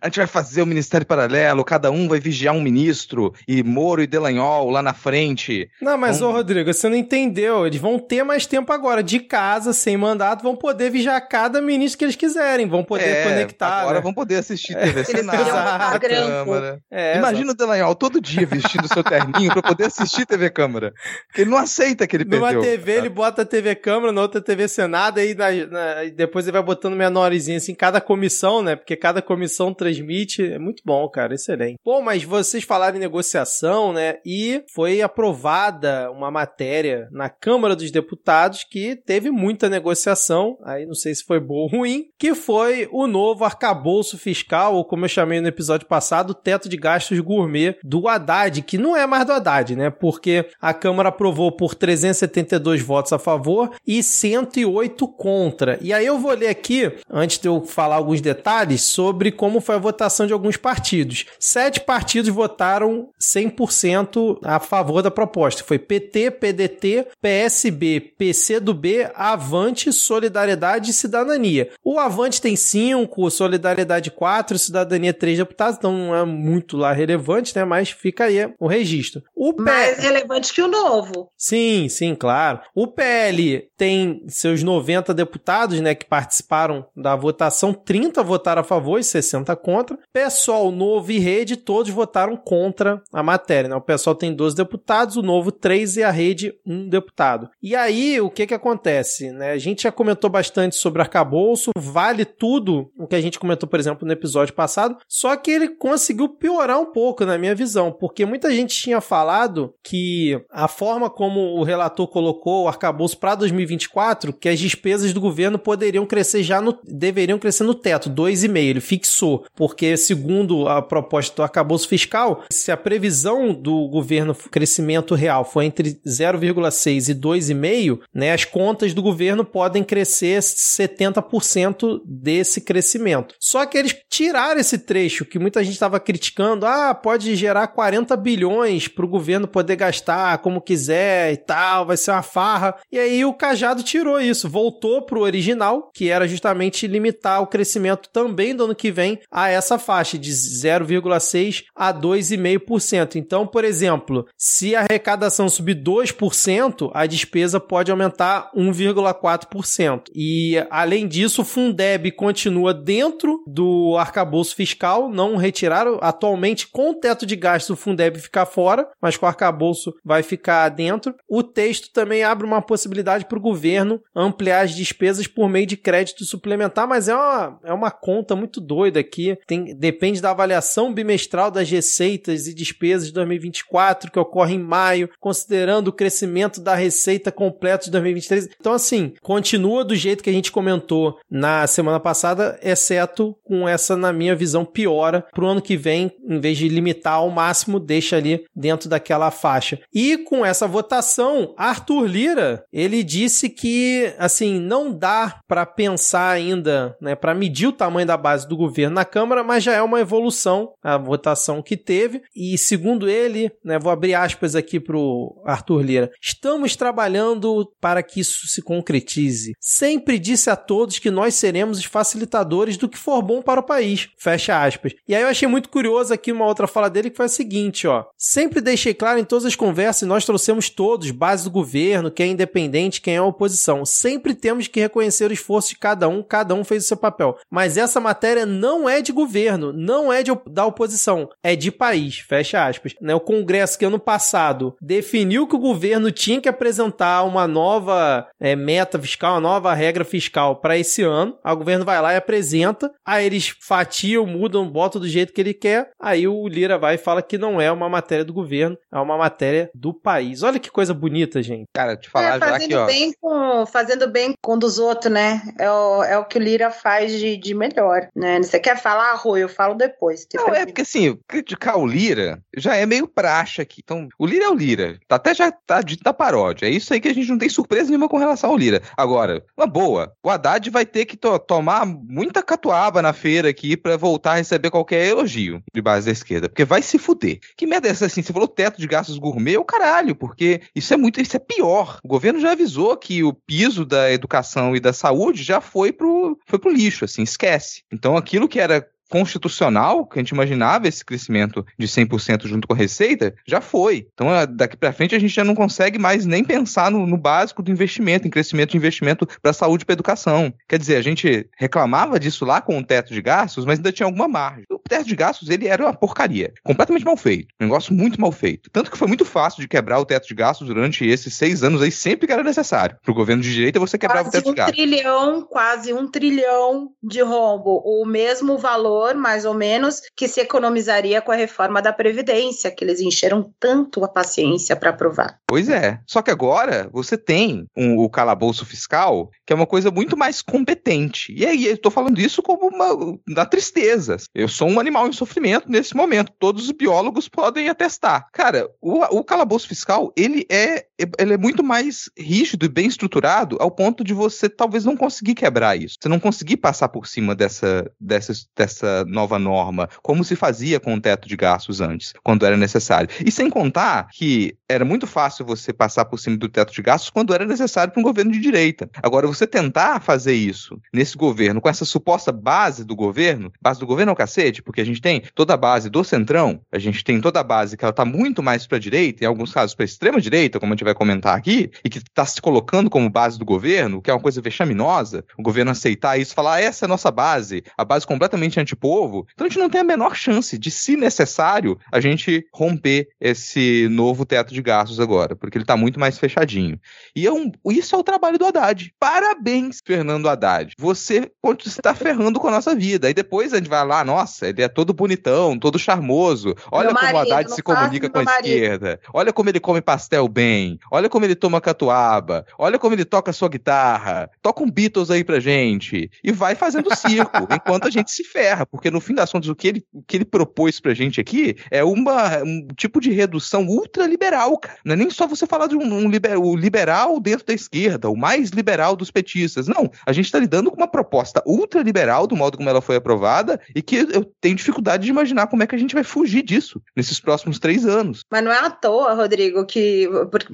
[0.00, 4.02] a gente vai fazer o Ministério Paralelo, cada um vai vigiar um ministro, e Moro
[4.02, 5.70] e Delanhol lá na frente.
[5.80, 7.66] Não, mas, ô Rodrigo, você não entendeu.
[7.66, 11.98] Eles vão ter mais tempo agora, de casa, sem mandato, vão poder vigiar cada ministro
[11.98, 13.80] que eles quiserem, vão poder é, conectar.
[13.80, 14.02] Agora né?
[14.02, 15.04] vão poder assistir TV é.
[15.04, 16.82] Senado, Câmara.
[16.90, 17.52] É, Imagina exato.
[17.52, 20.92] o Delanhol todo dia vestindo seu terninho pra poder assistir TV Câmara.
[21.36, 22.62] Ele não aceita que ele Numa perdeu.
[22.62, 26.52] Numa TV ele bota TV Câmara, na outra TV Senado, aí na, na, depois ele
[26.52, 28.76] vai botando menorzinho assim, cada comissão, né?
[28.76, 30.42] Porque cada comissão transmite.
[30.42, 31.78] É muito bom, cara, excelente.
[31.84, 34.16] Bom, mas vocês falaram em negociação, né?
[34.24, 40.94] E foi aprovada uma matéria na Câmara dos Deputados que teve muita negociação, aí não
[40.94, 45.08] sei se foi bom ou ruim, que foi o novo arcabouço fiscal, ou como eu
[45.08, 49.24] chamei no episódio passado, o teto de gastos gourmet do Haddad, que não é mais
[49.24, 49.90] do Haddad, né?
[49.90, 55.78] Porque a Câmara aprovou por 372 votos a favor e 108 contra.
[55.80, 59.77] E aí eu vou ler aqui, antes de eu falar alguns detalhes, sobre como foi
[59.78, 61.24] a votação de alguns partidos.
[61.38, 65.64] Sete partidos votaram 100% a favor da proposta.
[65.64, 71.70] Foi PT, PDT, PSB, PCdoB, Avante, Solidariedade e Cidadania.
[71.84, 77.54] O Avante tem cinco, Solidariedade quatro, Cidadania três deputados, então não é muito lá relevante,
[77.56, 77.64] né?
[77.64, 79.22] Mas fica aí o registro.
[79.34, 81.30] O Mais relevante que o novo.
[81.36, 82.60] Sim, sim, claro.
[82.74, 88.98] O PL tem seus 90 deputados, né, que participaram da votação, 30 votaram a favor
[88.98, 89.67] e 60 contra.
[90.12, 93.76] PSOL, Novo e Rede, todos votaram contra a matéria, né?
[93.76, 97.50] O PSOL tem 12 deputados, o Novo 3 e a Rede 1 deputado.
[97.62, 99.52] E aí, o que que acontece, né?
[99.52, 103.78] A gente já comentou bastante sobre arcabouço, vale tudo o que a gente comentou, por
[103.78, 108.24] exemplo, no episódio passado, só que ele conseguiu piorar um pouco, na minha visão, porque
[108.24, 114.32] muita gente tinha falado que a forma como o relator colocou o arcabouço para 2024,
[114.32, 118.80] que as despesas do governo poderiam crescer já no deveriam crescer no teto, 2,5, ele
[118.80, 125.44] fixou, porque segundo a proposta do arcabouço fiscal, se a previsão do governo crescimento real
[125.44, 133.34] for entre 0,6 e 2,5, né, as contas do governo podem crescer 70% desse crescimento.
[133.40, 138.16] Só que eles tiraram esse trecho que muita gente estava criticando, ah, pode gerar 40
[138.16, 142.76] bilhões para o governo poder gastar como quiser e tal, vai ser uma farra.
[142.92, 147.46] E aí o Cajado tirou isso, voltou para o original, que era justamente limitar o
[147.48, 153.16] crescimento também do ano que vem a essa faixa de 0,6 a 2,5%.
[153.16, 160.04] Então, por exemplo, se a arrecadação subir 2%, a despesa pode aumentar 1,4%.
[160.14, 166.94] E além disso, o Fundeb continua dentro do arcabouço fiscal, não retiraram atualmente com o
[166.94, 171.14] teto de gastos o Fundeb ficar fora, mas com o arcabouço vai ficar dentro.
[171.28, 175.76] O texto também abre uma possibilidade para o governo ampliar as despesas por meio de
[175.76, 179.37] crédito suplementar, mas é uma, é uma conta muito doida aqui.
[179.46, 185.10] Tem, depende da avaliação bimestral das receitas e despesas de 2024, que ocorre em maio,
[185.20, 188.48] considerando o crescimento da receita completa de 2023.
[188.58, 193.96] Então, assim, continua do jeito que a gente comentou na semana passada, exceto com essa,
[193.96, 197.80] na minha visão, piora para o ano que vem, em vez de limitar ao máximo,
[197.80, 199.78] deixa ali dentro daquela faixa.
[199.92, 206.96] E com essa votação, Arthur Lira, ele disse que, assim, não dá para pensar ainda,
[207.00, 210.00] né, para medir o tamanho da base do governo na Câmara, mas já é uma
[210.00, 212.22] evolução a votação que teve.
[212.34, 218.02] E segundo ele, né, vou abrir aspas aqui para o Arthur Lira, estamos trabalhando para
[218.02, 219.52] que isso se concretize.
[219.60, 223.66] Sempre disse a todos que nós seremos os facilitadores do que for bom para o
[223.66, 224.08] país.
[224.18, 224.94] Fecha aspas.
[225.06, 227.86] E aí eu achei muito curioso aqui uma outra fala dele que foi a seguinte,
[227.86, 228.04] ó.
[228.16, 232.30] Sempre deixei claro em todas as conversas, e nós trouxemos todos, base do governo, quem
[232.30, 233.84] é independente, quem é oposição.
[233.84, 237.36] Sempre temos que reconhecer o esforço de cada um, cada um fez o seu papel.
[237.50, 242.18] Mas essa matéria não é de governo, não é de, da oposição, é de país,
[242.18, 242.94] fecha aspas.
[243.00, 243.14] Né?
[243.14, 248.54] O Congresso que ano passado definiu que o governo tinha que apresentar uma nova é,
[248.54, 251.38] meta fiscal, uma nova regra fiscal para esse ano.
[251.44, 255.54] O governo vai lá e apresenta, aí eles fatiam, mudam, botam do jeito que ele
[255.54, 258.98] quer, aí o Lira vai e fala que não é uma matéria do governo, é
[258.98, 260.42] uma matéria do país.
[260.42, 261.64] Olha que coisa bonita, gente.
[261.74, 262.86] Cara, te falar é, já fazendo aqui, ó.
[262.86, 265.42] Bem com, fazendo bem com dos outros, né?
[265.58, 268.38] É o, é o que o Lira faz de, de melhor, né?
[268.42, 269.42] Você quer falar, Rui?
[269.42, 270.26] Eu falo depois.
[270.34, 273.80] Não, é porque assim, criticar o Lira já é meio praxe aqui.
[273.82, 274.98] Então, o Lira é o Lira.
[275.06, 276.66] Tá, até já tá dito da paródia.
[276.66, 278.82] É isso aí que a gente não tem surpresa nenhuma com relação ao Lira.
[278.96, 280.12] Agora, uma boa.
[280.22, 284.36] O Haddad vai ter que to tomar muita catuaba na feira aqui pra voltar a
[284.36, 286.48] receber qualquer elogio de base da esquerda.
[286.48, 287.38] Porque vai se fuder.
[287.56, 288.22] Que merda é essa assim?
[288.22, 289.56] Você falou teto de gastos gourmet?
[289.56, 291.98] O caralho, porque isso é muito, isso é pior.
[292.04, 296.38] O governo já avisou que o piso da educação e da saúde já foi pro,
[296.46, 297.82] foi pro lixo, assim, esquece.
[297.92, 302.74] Então aquilo que era constitucional, que a gente imaginava esse crescimento de 100% junto com
[302.74, 304.06] a receita, já foi.
[304.12, 307.62] Então, daqui para frente, a gente já não consegue mais nem pensar no, no básico
[307.62, 310.52] do investimento, em crescimento de investimento para saúde e para educação.
[310.68, 314.06] Quer dizer, a gente reclamava disso lá com o teto de gastos, mas ainda tinha
[314.06, 314.64] alguma margem.
[314.70, 316.52] O teto de gastos, ele era uma porcaria.
[316.62, 317.48] Completamente mal feito.
[317.60, 318.70] Um negócio muito mal feito.
[318.70, 321.82] Tanto que foi muito fácil de quebrar o teto de gastos durante esses seis anos
[321.82, 322.96] aí, sempre que era necessário.
[323.02, 324.76] Para o governo de direita, você quebrava quase o teto um de gastos.
[324.76, 327.82] trilhão, quase um trilhão de rombo.
[327.84, 332.70] O mesmo valor valor, mais ou menos, que se economizaria com a reforma da Previdência,
[332.70, 335.38] que eles encheram tanto a paciência para aprovar.
[335.46, 336.00] Pois é.
[336.06, 340.42] Só que agora você tem um, o calabouço fiscal, que é uma coisa muito mais
[340.42, 341.32] competente.
[341.32, 344.16] E aí, eu estou falando isso como uma da tristeza.
[344.34, 346.32] Eu sou um animal em sofrimento nesse momento.
[346.38, 348.26] Todos os biólogos podem atestar.
[348.32, 350.86] Cara, o, o calabouço fiscal, ele é,
[351.18, 355.34] ele é muito mais rígido e bem estruturado ao ponto de você talvez não conseguir
[355.34, 355.96] quebrar isso.
[356.00, 360.94] Você não conseguir passar por cima dessa, dessa, dessa nova norma, como se fazia com
[360.94, 363.08] o teto de gastos antes, quando era necessário.
[363.24, 367.10] E sem contar que era muito fácil você passar por cima do teto de gastos
[367.10, 368.90] quando era necessário para um governo de direita.
[369.02, 373.86] Agora, você tentar fazer isso nesse governo, com essa suposta base do governo, base do
[373.86, 377.02] governo é o cacete, porque a gente tem toda a base do centrão, a gente
[377.02, 379.74] tem toda a base que ela está muito mais para a direita, em alguns casos
[379.74, 382.90] para a extrema direita, como a gente vai comentar aqui, e que está se colocando
[382.90, 386.60] como base do governo, que é uma coisa vexaminosa, o governo aceitar isso, falar ah,
[386.60, 389.26] essa é a nossa base, a base completamente antipovo.
[389.34, 393.88] Então a gente não tem a menor chance de, se necessário, a gente romper esse
[393.90, 396.80] novo teto de gastos agora, porque ele está muito mais fechadinho.
[397.14, 398.94] E é um, isso é o trabalho do Haddad.
[398.98, 400.74] Parabéns, Fernando Haddad.
[400.78, 401.30] Você
[401.66, 403.08] está ferrando com a nossa vida.
[403.08, 406.54] Aí depois a gente vai lá, nossa, ele é todo bonitão, todo charmoso.
[406.70, 408.46] Olha como o Haddad se comunica com a marido.
[408.46, 409.00] esquerda.
[409.12, 410.78] Olha como ele come pastel bem.
[410.90, 412.46] Olha como ele toma catuaba.
[412.58, 414.30] Olha como ele toca sua guitarra.
[414.40, 416.10] Toca um Beatles aí pra gente.
[416.22, 418.67] E vai fazendo circo, enquanto a gente se ferra.
[418.70, 421.56] Porque no fim das contas, o que ele, o que ele propôs pra gente aqui
[421.70, 424.78] é uma, um tipo de redução ultraliberal, cara.
[424.84, 428.08] Não é nem só você falar de um, um liber, o liberal dentro da esquerda,
[428.10, 429.66] o mais liberal dos petistas.
[429.68, 433.60] Não, a gente está lidando com uma proposta ultraliberal do modo como ela foi aprovada
[433.74, 436.80] e que eu tenho dificuldade de imaginar como é que a gente vai fugir disso
[436.96, 438.24] nesses próximos três anos.
[438.30, 440.08] Mas não é à toa, Rodrigo, que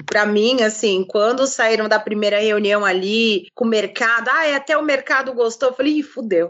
[0.05, 4.77] para mim, assim, quando saíram da primeira reunião ali com o mercado, ah, é, até
[4.77, 6.49] o mercado gostou, eu falei, fudeu,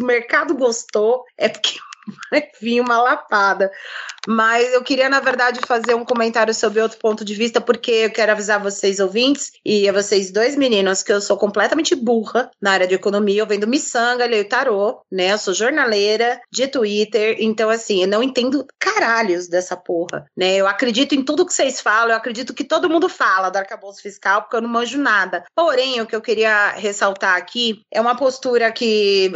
[0.00, 1.01] o mercado gostou,
[1.38, 1.78] é porque
[2.60, 3.70] vir uma lapada.
[4.26, 8.10] Mas eu queria, na verdade, fazer um comentário sobre outro ponto de vista, porque eu
[8.10, 12.72] quero avisar vocês, ouvintes, e a vocês dois meninos, que eu sou completamente burra na
[12.72, 13.42] área de economia.
[13.42, 15.32] Eu vendo miçanga, leio tarô, né?
[15.32, 17.36] Eu sou jornaleira de Twitter.
[17.40, 20.56] Então, assim, eu não entendo caralhos dessa porra, né?
[20.56, 24.02] Eu acredito em tudo que vocês falam, eu acredito que todo mundo fala do arcabouço
[24.02, 25.44] fiscal, porque eu não manjo nada.
[25.54, 29.30] Porém, o que eu queria ressaltar aqui é uma postura que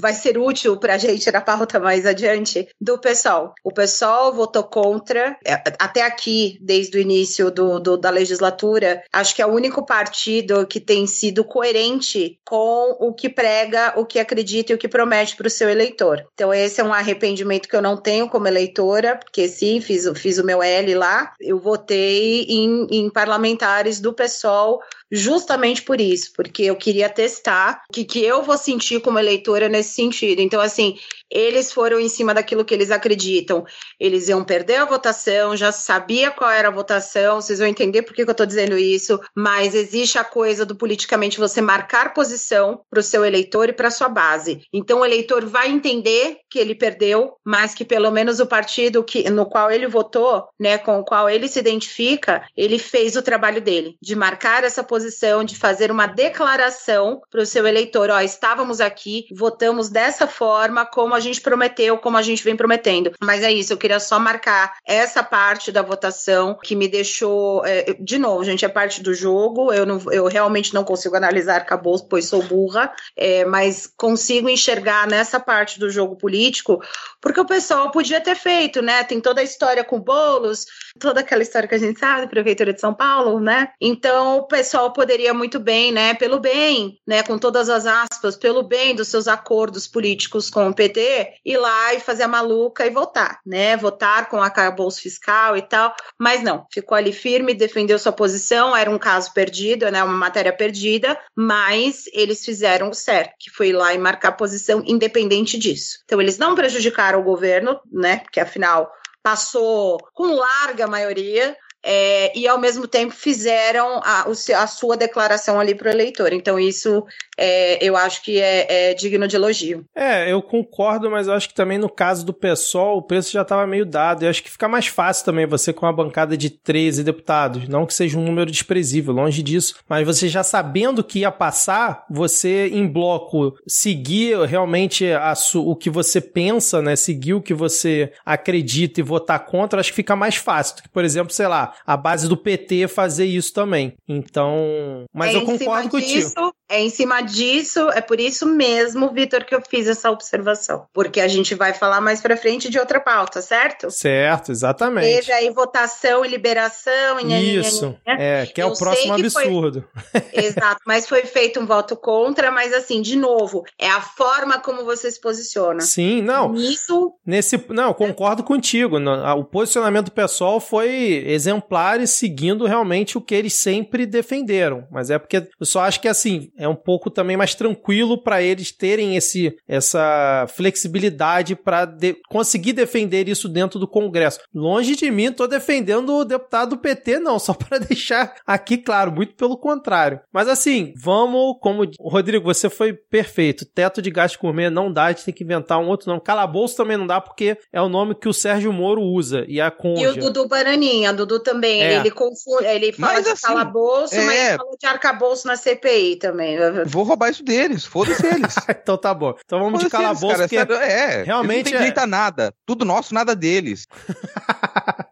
[0.00, 3.54] vai ser útil pra gente na pauta mais adiante do pessoal.
[3.64, 5.36] O pessoal votou contra.
[5.44, 9.84] É, até aqui, desde o início do, do, da legislatura, acho que é o único
[9.84, 14.88] partido que tem sido coerente com o que prega, o que acredita e o que
[14.88, 16.24] promete para o seu eleitor.
[16.34, 20.38] Então, esse é um arrependimento que eu não tenho como eleitora, porque sim, fiz, fiz
[20.38, 21.32] o meu L lá.
[21.40, 27.92] Eu votei em, em parlamentares do PSOL justamente por isso, porque eu queria testar o
[27.92, 30.40] que, que eu vou sentir como eleitora nesse sentido.
[30.40, 30.98] Então, assim,
[31.30, 33.64] eles foram em cima daquilo que eles acreditam.
[33.98, 38.14] Eles iam perder a votação, já sabia qual era a votação, vocês vão entender por
[38.14, 42.80] que, que eu estou dizendo isso, mas existe a coisa do politicamente você marcar posição
[42.88, 44.62] para o seu eleitor e para sua base.
[44.72, 49.28] Então, o eleitor vai entender que ele perdeu, mas que pelo menos o partido que,
[49.30, 53.60] no qual ele votou, né, com o qual ele se identifica, ele fez o trabalho
[53.60, 54.99] dele, de marcar essa posição
[55.46, 61.14] de fazer uma declaração para o seu eleitor: ó, estávamos aqui, votamos dessa forma, como
[61.14, 63.12] a gente prometeu, como a gente vem prometendo.
[63.20, 67.64] Mas é isso, eu queria só marcar essa parte da votação que me deixou.
[67.64, 69.72] É, de novo, gente, é parte do jogo.
[69.72, 75.06] Eu, não, eu realmente não consigo analisar acabou, pois sou burra, é, mas consigo enxergar
[75.06, 76.82] nessa parte do jogo político,
[77.20, 79.04] porque o pessoal podia ter feito, né?
[79.04, 80.66] Tem toda a história com bolos,
[80.98, 83.68] toda aquela história que a gente sabe, Prefeitura de São Paulo, né?
[83.80, 88.62] Então o pessoal poderia muito bem, né, pelo bem, né, com todas as aspas, pelo
[88.62, 92.90] bem dos seus acordos políticos com o PT, ir lá e fazer a maluca e
[92.90, 97.98] votar, né, votar com a bolsa fiscal e tal, mas não, ficou ali firme, defendeu
[97.98, 103.34] sua posição, era um caso perdido, né, uma matéria perdida, mas eles fizeram o certo,
[103.38, 105.98] que foi lá e marcar posição independente disso.
[106.04, 108.90] Então eles não prejudicaram o governo, né, porque afinal
[109.22, 115.74] passou com larga maioria, é, e ao mesmo tempo fizeram a, a sua declaração ali
[115.74, 116.32] para o eleitor.
[116.32, 117.04] Então, isso
[117.38, 119.84] é, eu acho que é, é, digno de elogio.
[119.94, 123.42] É, eu concordo, mas eu acho que também no caso do PSOL, o preço já
[123.42, 124.22] estava meio dado.
[124.22, 127.66] Eu acho que fica mais fácil também você com uma bancada de 13 deputados.
[127.66, 132.04] Não que seja um número desprezível, longe disso, mas você já sabendo que ia passar,
[132.10, 136.94] você em bloco seguir realmente a, o que você pensa, né?
[136.94, 140.88] Seguir o que você acredita e votar contra, acho que fica mais fácil do que,
[140.88, 143.94] por exemplo, sei lá, a base do PT fazer isso também.
[144.08, 145.04] Então.
[145.12, 146.28] Mas é, eu concordo contigo.
[146.28, 150.86] Disso, É em cima disso, é por isso mesmo, Vitor, que eu fiz essa observação.
[150.94, 153.90] Porque a gente vai falar mais pra frente de outra pauta, certo?
[153.90, 155.16] Certo, exatamente.
[155.16, 157.18] Teve aí votação e liberação.
[157.20, 159.84] E isso, é, que é eu o próximo absurdo.
[160.12, 160.22] Foi...
[160.32, 164.84] Exato, mas foi feito um voto contra, mas assim, de novo, é a forma como
[164.84, 165.80] você se posiciona.
[165.80, 166.54] Sim, não.
[166.54, 167.12] Isso.
[167.26, 168.96] Nesse, não, concordo contigo.
[169.36, 174.86] O posicionamento pessoal foi exemplar e seguindo realmente o que eles sempre defenderam.
[174.88, 178.42] Mas é porque eu só acho que assim, é um pouco também mais tranquilo para
[178.42, 184.40] eles terem esse, essa flexibilidade para de, conseguir defender isso dentro do Congresso.
[184.54, 189.10] Longe de mim, tô defendendo o deputado do PT, não, só para deixar aqui claro,
[189.10, 190.20] muito pelo contrário.
[190.30, 193.64] Mas assim, vamos, como Rodrigo, você foi perfeito.
[193.64, 196.20] Teto de gasto gourmet não dá, a gente tem que inventar um outro nome.
[196.22, 199.44] Calabouço também não dá, porque é o nome que o Sérgio Moro usa.
[199.48, 200.02] E a Conja.
[200.02, 201.82] E o Dudu Bananinha, Dudu também.
[201.82, 201.94] É.
[201.94, 204.24] Ele confunde, ele fala mas, de assim, calabouço, é...
[204.24, 206.49] mas fala de arcabouço na CPI também.
[206.86, 208.54] Vou roubar isso deles, foda-se eles.
[208.68, 209.34] então tá bom.
[209.44, 212.54] Então vamos de calabouço, eles, cara, porque é, realmente não tem direito a nada.
[212.66, 213.86] Tudo nosso, nada deles.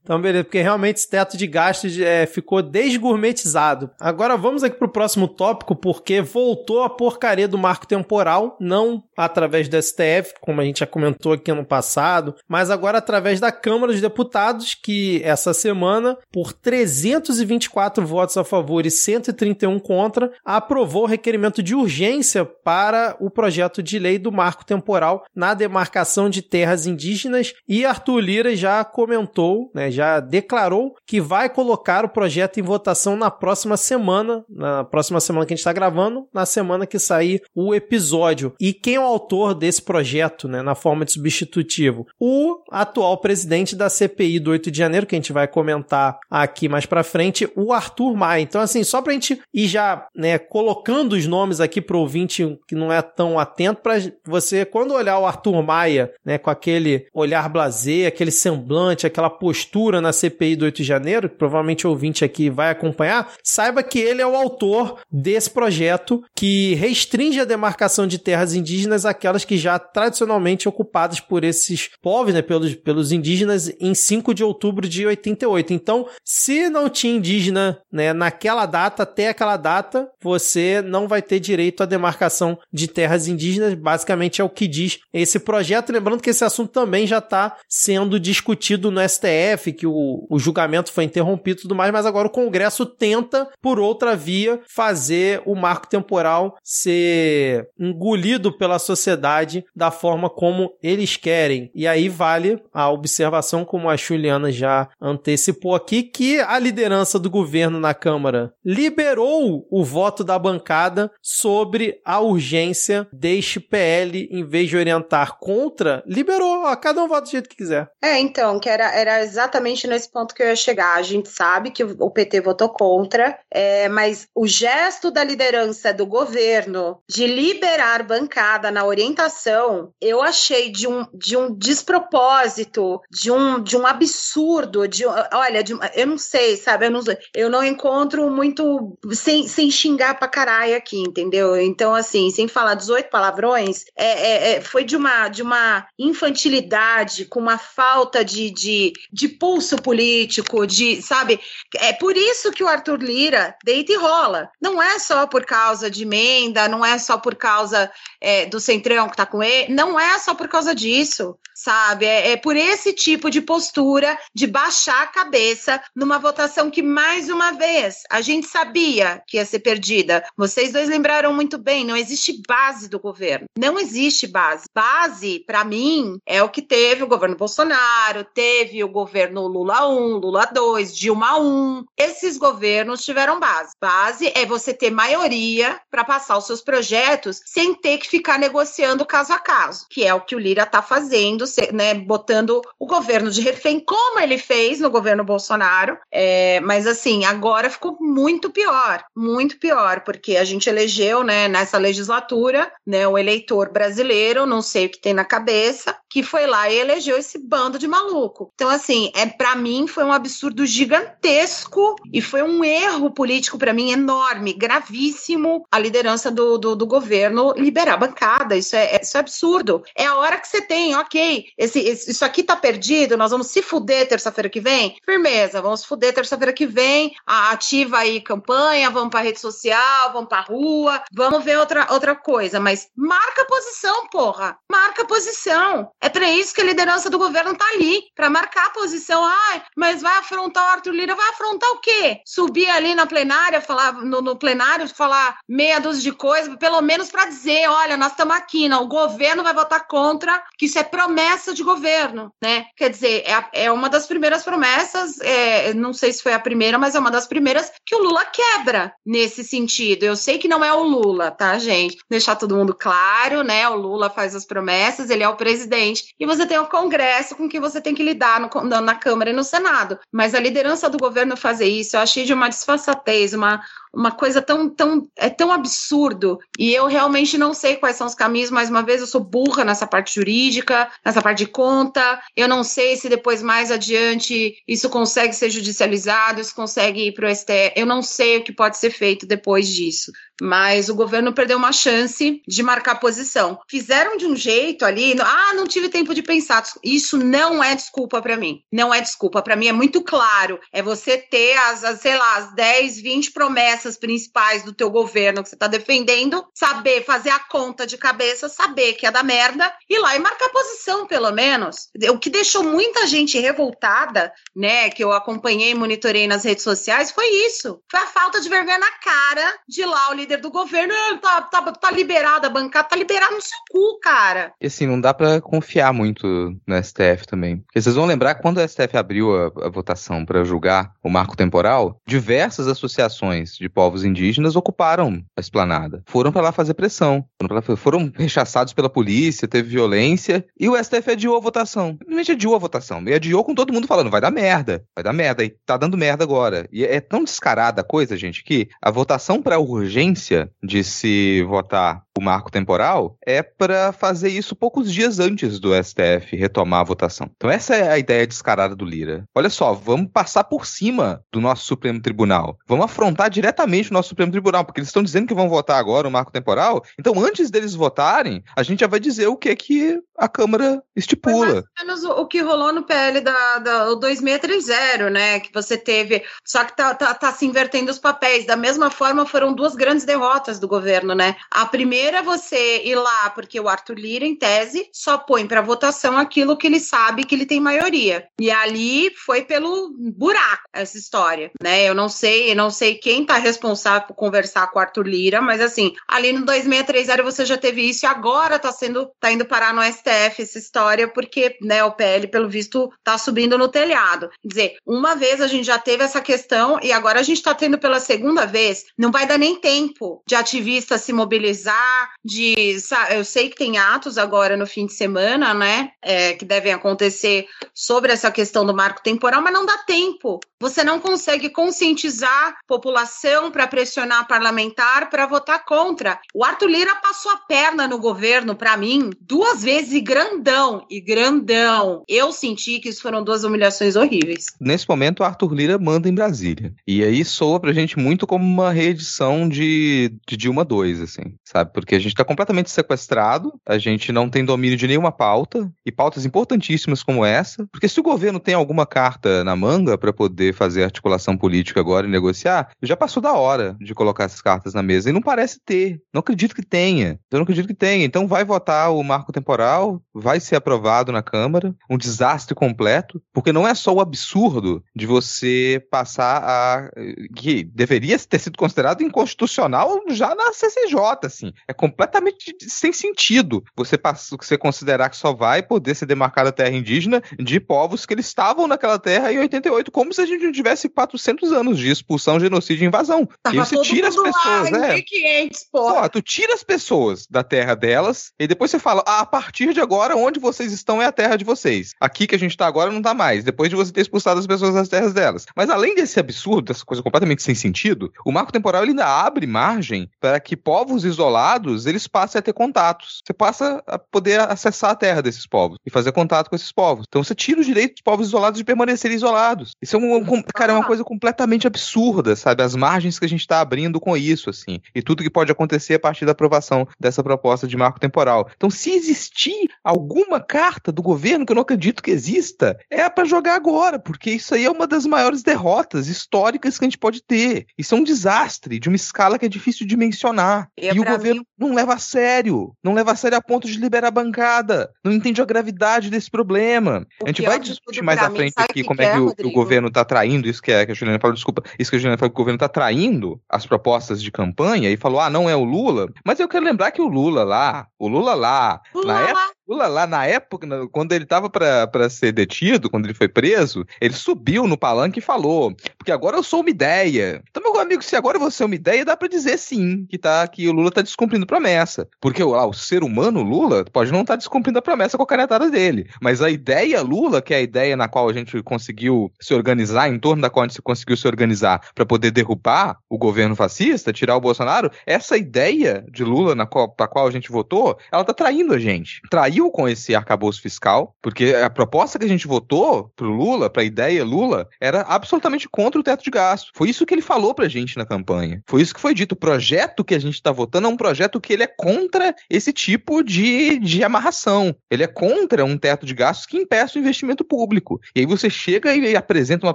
[0.09, 3.91] então beleza, porque realmente esse teto de gastos é, ficou desgourmetizado.
[4.01, 9.69] Agora vamos aqui pro próximo tópico, porque voltou a porcaria do marco temporal, não através
[9.69, 13.93] do STF, como a gente já comentou aqui ano passado, mas agora através da Câmara
[13.93, 21.07] dos Deputados, que essa semana, por 324 votos a favor e 131 contra, aprovou o
[21.07, 26.87] requerimento de urgência para o projeto de lei do marco temporal na demarcação de terras
[26.87, 32.63] indígenas e Arthur Lira já comentou, né, já declarou que vai colocar o projeto em
[32.63, 37.01] votação na próxima semana, na próxima semana que a gente está gravando, na semana que
[37.01, 38.55] sair o episódio.
[38.61, 42.07] E quem é o autor desse projeto, né, na forma de substitutivo?
[42.21, 46.69] O atual presidente da CPI do 8 de janeiro, que a gente vai comentar aqui
[46.69, 48.43] mais para frente, o Arthur Maia.
[48.43, 52.01] Então, assim, só para a gente ir já né, colocando os nomes aqui para o
[52.01, 56.51] ouvinte que não é tão atento, para você, quando olhar o Arthur Maia, né, com
[56.51, 61.87] aquele olhar blazer, aquele semblante, aquela postura na CPI do 8 de janeiro, que provavelmente
[61.87, 67.41] o ouvinte aqui vai acompanhar, saiba que ele é o autor desse projeto que restringe
[67.41, 72.75] a demarcação de terras indígenas aquelas que já tradicionalmente ocupadas por esses povos, né, pelos,
[72.75, 75.73] pelos indígenas, em 5 de outubro de 88.
[75.73, 81.41] Então, se não tinha indígena né, naquela data, até aquela data, você não vai ter
[81.41, 83.75] direito à demarcação de terras indígenas.
[83.75, 85.93] Basicamente é o que diz esse projeto.
[85.93, 90.93] Lembrando que esse assunto também já está sendo discutido no STF, que o, o julgamento
[90.93, 95.55] foi interrompido e tudo mais, mas agora o Congresso tenta, por outra via, fazer o
[95.55, 101.71] marco temporal ser engolido pela sociedade da forma como eles querem.
[101.75, 107.31] E aí vale a observação, como a Juliana já antecipou aqui, que a liderança do
[107.31, 114.69] governo na Câmara liberou o voto da bancada sobre a urgência deste PL, em vez
[114.69, 116.65] de orientar contra, liberou.
[116.65, 117.89] Ó, cada um vota do jeito que quiser.
[118.03, 120.97] É, então, que era, era exatamente nesse ponto que eu ia chegar.
[120.97, 126.07] A gente sabe que o PT votou contra, é, mas o gesto da liderança do
[126.07, 133.63] governo de liberar bancada na orientação, eu achei de um, de um despropósito, de um,
[133.63, 136.87] de um absurdo, de olha, de, eu não sei, sabe?
[136.87, 137.01] Eu não,
[137.35, 141.61] eu não encontro muito sem, sem xingar pra caralho aqui, entendeu?
[141.61, 147.25] Então, assim, sem falar 18 palavrões, é, é, é, foi de uma, de uma infantilidade,
[147.27, 149.29] com uma falta de, de, de
[149.59, 151.41] pulso político, de, sabe?
[151.79, 154.49] É por isso que o Arthur Lira deita e rola.
[154.61, 157.91] Não é só por causa de emenda, não é só por causa
[158.21, 162.07] é, do Centrão que tá com ele, não é só por causa disso sabe?
[162.07, 167.29] É, é, por esse tipo de postura de baixar a cabeça numa votação que, mais
[167.29, 170.25] uma vez, a gente sabia que ia ser perdida.
[170.37, 173.47] Vocês dois lembraram muito bem, não existe base do governo.
[173.59, 174.67] Não existe base.
[174.73, 180.17] Base, para mim, é o que teve o governo Bolsonaro, teve o governo Lula 1,
[180.17, 181.85] Lula 2, Dilma 1.
[181.97, 183.73] Esses governos tiveram base.
[183.81, 189.07] Base é você ter maioria para passar os seus projetos sem ter que ficar negociando
[189.07, 193.31] caso a caso, que é o que o Lira está fazendo né, botando o governo
[193.31, 195.99] de refém, como ele fez no governo Bolsonaro.
[196.11, 201.79] É, mas assim, agora ficou muito pior, muito pior, porque a gente elegeu, né, nessa
[201.79, 206.71] legislatura, né, o eleitor brasileiro, não sei o que tem na cabeça, que foi lá
[206.71, 208.51] e elegeu esse bando de maluco.
[208.55, 213.73] Então, assim, é para mim foi um absurdo gigantesco e foi um erro político para
[213.73, 218.57] mim enorme, gravíssimo a liderança do, do, do, governo liberar a bancada.
[218.57, 219.83] Isso é, isso é absurdo.
[219.95, 223.49] É a hora que você tem, ok, esse, esse, isso aqui tá perdido, nós vamos
[223.49, 224.97] se fuder terça-feira que vem?
[225.05, 230.41] Firmeza, vamos fuder terça-feira que vem, ativa aí campanha, vamos pra rede social, vamos pra
[230.41, 234.59] rua, vamos ver outra, outra coisa, mas marca posição, porra.
[234.71, 235.91] Marca posição.
[236.01, 239.25] É para isso que a liderança do governo tá ali, para marcar a posição.
[239.25, 242.21] Ai, mas vai afrontar o Arthur Lira, vai afrontar o quê?
[242.25, 247.11] Subir ali na plenária, falar no, no plenário, falar meia dúzia de coisas, pelo menos
[247.11, 250.85] para dizer, olha, nós estamos aqui, não, o governo vai votar contra, que isso é
[250.85, 252.67] promessa de governo, né?
[252.77, 256.79] Quer dizer, é, é uma das primeiras promessas, é, não sei se foi a primeira,
[256.79, 260.05] mas é uma das primeiras que o Lula quebra nesse sentido.
[260.05, 261.99] Eu sei que não é o Lula, tá, gente?
[262.09, 263.69] Deixar todo mundo claro, né?
[263.69, 265.88] O Lula faz as promessas, ele é o presidente,
[266.19, 269.33] e você tem o Congresso com que você tem que lidar no, na Câmara e
[269.33, 269.99] no Senado.
[270.13, 273.63] Mas a liderança do governo fazer isso, eu achei de uma disfarçatez, uma,
[273.93, 276.39] uma coisa tão, tão, é tão absurdo.
[276.59, 278.51] E eu realmente não sei quais são os caminhos.
[278.51, 282.21] Mais uma vez, eu sou burra nessa parte jurídica, nessa parte de conta.
[282.37, 287.29] Eu não sei se depois, mais adiante, isso consegue ser judicializado, isso consegue ir para
[287.29, 287.73] o STF.
[287.77, 291.73] Eu não sei o que pode ser feito depois disso mas o governo perdeu uma
[291.73, 293.59] chance de marcar posição.
[293.69, 296.63] Fizeram de um jeito ali, ah, não tive tempo de pensar.
[296.83, 298.63] Isso não é desculpa para mim.
[298.73, 299.43] Não é desculpa.
[299.43, 300.59] Para mim é muito claro.
[300.73, 305.43] É você ter as, as, sei lá, as 10, 20 promessas principais do teu governo
[305.43, 309.73] que você está defendendo, saber fazer a conta de cabeça, saber que é da merda,
[309.89, 311.89] ir lá e marcar posição, pelo menos.
[312.11, 317.11] O que deixou muita gente revoltada, né, que eu acompanhei e monitorei nas redes sociais,
[317.11, 317.81] foi isso.
[317.91, 321.41] Foi a falta de vergonha na cara de lá o líder do governo, ah, tá,
[321.41, 324.53] tá, tá liberado a bancada, tá liberado no seu cu, cara.
[324.61, 327.59] E assim, não dá para confiar muito no STF também.
[327.59, 331.35] Porque vocês vão lembrar quando o STF abriu a, a votação para julgar o marco
[331.35, 336.03] temporal, diversas associações de povos indígenas ocuparam a esplanada.
[336.07, 337.25] Foram para lá fazer pressão.
[337.41, 341.97] Foram, lá, foram rechaçados pela polícia, teve violência, e o STF adiou a votação.
[341.99, 343.03] Simplesmente adiou a votação.
[343.07, 345.97] E adiou com todo mundo falando, vai dar merda, vai dar merda, e tá dando
[345.97, 346.69] merda agora.
[346.71, 350.18] E é tão descarada a coisa, gente, que a votação para urgência
[350.63, 356.37] de se votar o marco temporal é para fazer isso poucos dias antes do STF
[356.37, 357.31] retomar a votação.
[357.37, 359.25] Então essa é a ideia descarada do Lira.
[359.35, 362.59] Olha só, vamos passar por cima do nosso Supremo Tribunal.
[362.67, 366.09] Vamos afrontar diretamente o nosso Supremo Tribunal, porque eles estão dizendo que vão votar agora
[366.09, 366.83] o marco temporal.
[366.99, 370.83] Então antes deles votarem, a gente já vai dizer o que é que a Câmara
[370.97, 371.47] estipula.
[371.47, 375.39] Foi mais ou menos o que rolou no PL da, da 2630, né?
[375.39, 376.25] Que você teve.
[376.45, 378.45] Só que tá, tá, tá se invertendo os papéis.
[378.45, 381.37] Da mesma forma, foram duas grandes derrotas do governo, né?
[381.51, 385.61] A primeira é você ir lá, porque o Arthur Lira, em tese, só põe para
[385.61, 388.27] votação aquilo que ele sabe que ele tem maioria.
[388.41, 391.85] E ali foi pelo buraco essa história, né?
[391.85, 395.41] Eu não sei, eu não sei quem tá responsável por conversar com o Arthur Lira,
[395.41, 399.45] mas assim, ali no 2630 você já teve isso e agora tá sendo, tá indo
[399.45, 404.31] parar no STF essa história, porque, né, o PL, pelo visto, tá subindo no telhado.
[404.43, 407.55] Quer dizer, uma vez a gente já teve essa questão e agora a gente tá
[407.55, 412.77] tendo pela segunda vez, não vai dar nem tempo tempo de ativista se mobilizar, de.
[413.11, 415.91] Eu sei que tem atos agora no fim de semana, né?
[416.03, 420.41] É, que devem acontecer sobre essa questão do marco temporal, mas não dá tempo.
[420.61, 426.19] Você não consegue conscientizar população para pressionar parlamentar para votar contra.
[426.35, 431.01] O Arthur Lira passou a perna no governo, para mim, duas vezes e grandão, e
[431.01, 432.03] grandão.
[432.09, 434.47] Eu senti que isso foram duas humilhações horríveis.
[434.61, 436.73] Nesse momento, o Arthur Lira manda em Brasília.
[436.87, 441.73] E aí soa pra gente muito como uma reedição de de, Dilma 2, assim, sabe?
[441.73, 445.93] Porque a gente tá completamente sequestrado, a gente não tem domínio de nenhuma pauta, e
[445.93, 450.55] pautas importantíssimas como essa, porque se o governo tem alguma carta na manga para poder
[450.55, 454.83] fazer articulação política agora e negociar, já passou da hora de colocar essas cartas na
[454.83, 456.01] mesa, e não parece ter.
[456.13, 457.19] Não acredito que tenha.
[457.31, 458.05] Eu não acredito que tenha.
[458.05, 463.53] Então vai votar o marco temporal, vai ser aprovado na Câmara, um desastre completo, porque
[463.53, 466.91] não é só o absurdo de você passar a.
[467.37, 469.68] que deveria ter sido considerado inconstitucional
[470.11, 471.53] já na CCJ, assim.
[471.67, 473.99] É completamente sem sentido você,
[474.31, 478.67] você considerar que só vai poder ser demarcada terra indígena de povos que eles estavam
[478.67, 482.85] naquela terra em 88, como se a gente não tivesse 400 anos de expulsão, genocídio
[482.85, 483.29] e invasão.
[483.43, 484.95] Tava e você tira as pessoas, lá, né?
[484.95, 486.03] 1500, porra.
[486.03, 489.73] Pô, tu tira as pessoas da terra delas e depois você fala, ah, a partir
[489.73, 491.95] de agora, onde vocês estão é a terra de vocês.
[492.01, 494.47] Aqui que a gente tá agora não tá mais, depois de você ter expulsado as
[494.47, 495.47] pessoas das terras delas.
[495.55, 499.47] Mas além desse absurdo, dessa coisa completamente sem sentido, o marco temporal ele ainda abre
[499.47, 503.21] mais margem para que povos isolados eles passem a ter contatos.
[503.25, 507.05] Você passa a poder acessar a terra desses povos e fazer contato com esses povos.
[507.09, 509.73] Então você tira o direito dos povos isolados de permanecerem isolados.
[509.83, 512.63] Isso é um, um cara, é uma coisa completamente absurda, sabe?
[512.63, 515.95] As margens que a gente está abrindo com isso, assim, e tudo que pode acontecer
[515.95, 518.49] a partir da aprovação dessa proposta de marco temporal.
[518.57, 523.25] Então, se existir alguma carta do governo que eu não acredito que exista, é para
[523.25, 527.23] jogar agora, porque isso aí é uma das maiores derrotas históricas que a gente pode
[527.23, 527.67] ter.
[527.77, 530.69] Isso é um desastre de uma escala que é difícil de mencionar.
[530.79, 531.47] E, é e o governo mim...
[531.59, 532.73] não leva a sério.
[532.83, 534.91] Não leva a sério a ponto de liberar a bancada.
[535.05, 537.07] Não entende a gravidade desse problema.
[537.23, 539.53] O a gente vai discutir mais à frente aqui como é que, é, o, o,
[539.53, 542.19] governo está traindo isso que, é, que a Juliana falou, desculpa, isso que a Juliana
[542.19, 545.57] falou que o governo está traindo as propostas de campanha e falou, ah, não é
[545.57, 546.09] o Lula.
[546.25, 549.87] Mas eu quero lembrar que o Lula lá, o Lula lá, Lula na época Lula
[549.87, 554.67] lá na época, quando ele tava para ser detido, quando ele foi preso, ele subiu
[554.67, 557.43] no palanque e falou: porque agora eu sou uma ideia.
[557.51, 560.49] Então, meu amigo, se agora você é uma ideia, dá para dizer sim que, tá,
[560.49, 562.09] que o Lula tá descumprindo promessa.
[562.19, 565.71] Porque o ser humano Lula pode não estar tá descumprindo a promessa com a canetada
[565.71, 566.09] dele.
[566.23, 570.09] Mas a ideia Lula, que é a ideia na qual a gente conseguiu se organizar,
[570.09, 574.15] em torno da qual a gente conseguiu se organizar para poder derrubar o governo fascista,
[574.15, 578.25] tirar o Bolsonaro, essa ideia de Lula na qual, pra qual a gente votou, ela
[578.25, 579.21] tá traindo a gente.
[579.31, 583.69] Traiu saiu com esse arcabouço fiscal, porque a proposta que a gente votou pro Lula,
[583.69, 586.71] pra ideia Lula, era absolutamente contra o teto de gasto.
[586.75, 588.63] Foi isso que ele falou pra gente na campanha.
[588.67, 589.33] Foi isso que foi dito.
[589.33, 592.73] O projeto que a gente tá votando é um projeto que ele é contra esse
[592.73, 594.75] tipo de, de amarração.
[594.91, 598.01] Ele é contra um teto de gastos que impeça o investimento público.
[598.15, 599.75] E aí você chega e apresenta uma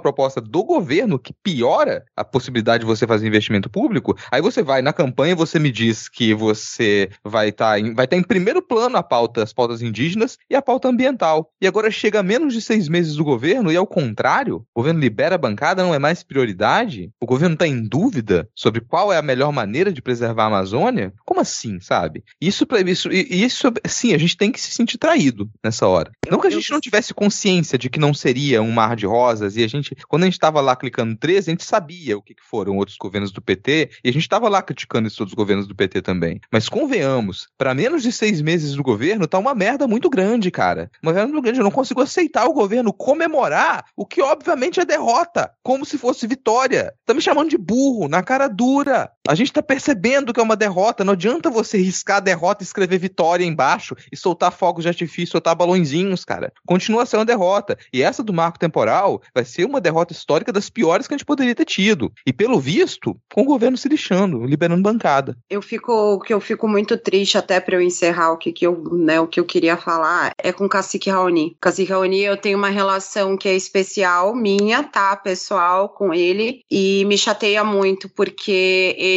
[0.00, 4.16] proposta do governo que piora a possibilidade de você fazer investimento público.
[4.30, 8.16] Aí você vai na campanha você me diz que você vai estar tá vai tá
[8.16, 11.50] em primeiro plano a pauta, as pautas pautas indígenas e a pauta ambiental.
[11.60, 15.00] E agora chega a menos de seis meses do governo e, ao contrário, o governo
[15.00, 17.10] libera a bancada, não é mais prioridade?
[17.20, 21.12] O governo está em dúvida sobre qual é a melhor maneira de preservar a Amazônia?
[21.24, 22.22] Como assim, sabe?
[22.40, 26.12] Isso, isso, isso sim, a gente tem que se sentir traído nessa hora.
[26.30, 29.56] Não que a gente não tivesse consciência de que não seria um mar de rosas,
[29.56, 32.34] e a gente, quando a gente estava lá clicando 13, a gente sabia o que
[32.48, 35.74] foram outros governos do PT, e a gente estava lá criticando esses outros governos do
[35.74, 36.40] PT também.
[36.52, 40.90] Mas convenhamos, para menos de seis meses do governo, tá uma merda muito grande, cara.
[41.02, 41.60] Uma merda muito grande.
[41.60, 46.26] Eu não consigo aceitar o governo comemorar o que, obviamente, é derrota, como se fosse
[46.26, 46.94] vitória.
[47.04, 49.10] Tá me chamando de burro, na cara dura.
[49.26, 51.02] A gente tá percebendo que é uma derrota.
[51.02, 55.32] Não adianta você riscar a derrota e escrever vitória embaixo e soltar fogos de artifício,
[55.32, 56.52] soltar balãozinhos, cara.
[56.66, 57.78] Continua sendo uma derrota.
[57.90, 61.24] E essa do marco temporal vai ser uma derrota histórica das piores que a gente
[61.24, 62.12] poderia ter tido.
[62.26, 65.34] E pelo visto, com o governo se lixando, liberando bancada.
[65.48, 68.84] Eu fico, que eu fico muito triste até para eu encerrar o que, que eu,
[68.92, 71.56] né, o que eu queria falar é com o Cacique Raoni.
[71.62, 77.06] Cacique Raoni, eu tenho uma relação que é especial minha, tá, pessoal, com ele e
[77.06, 79.13] me chateia muito porque ele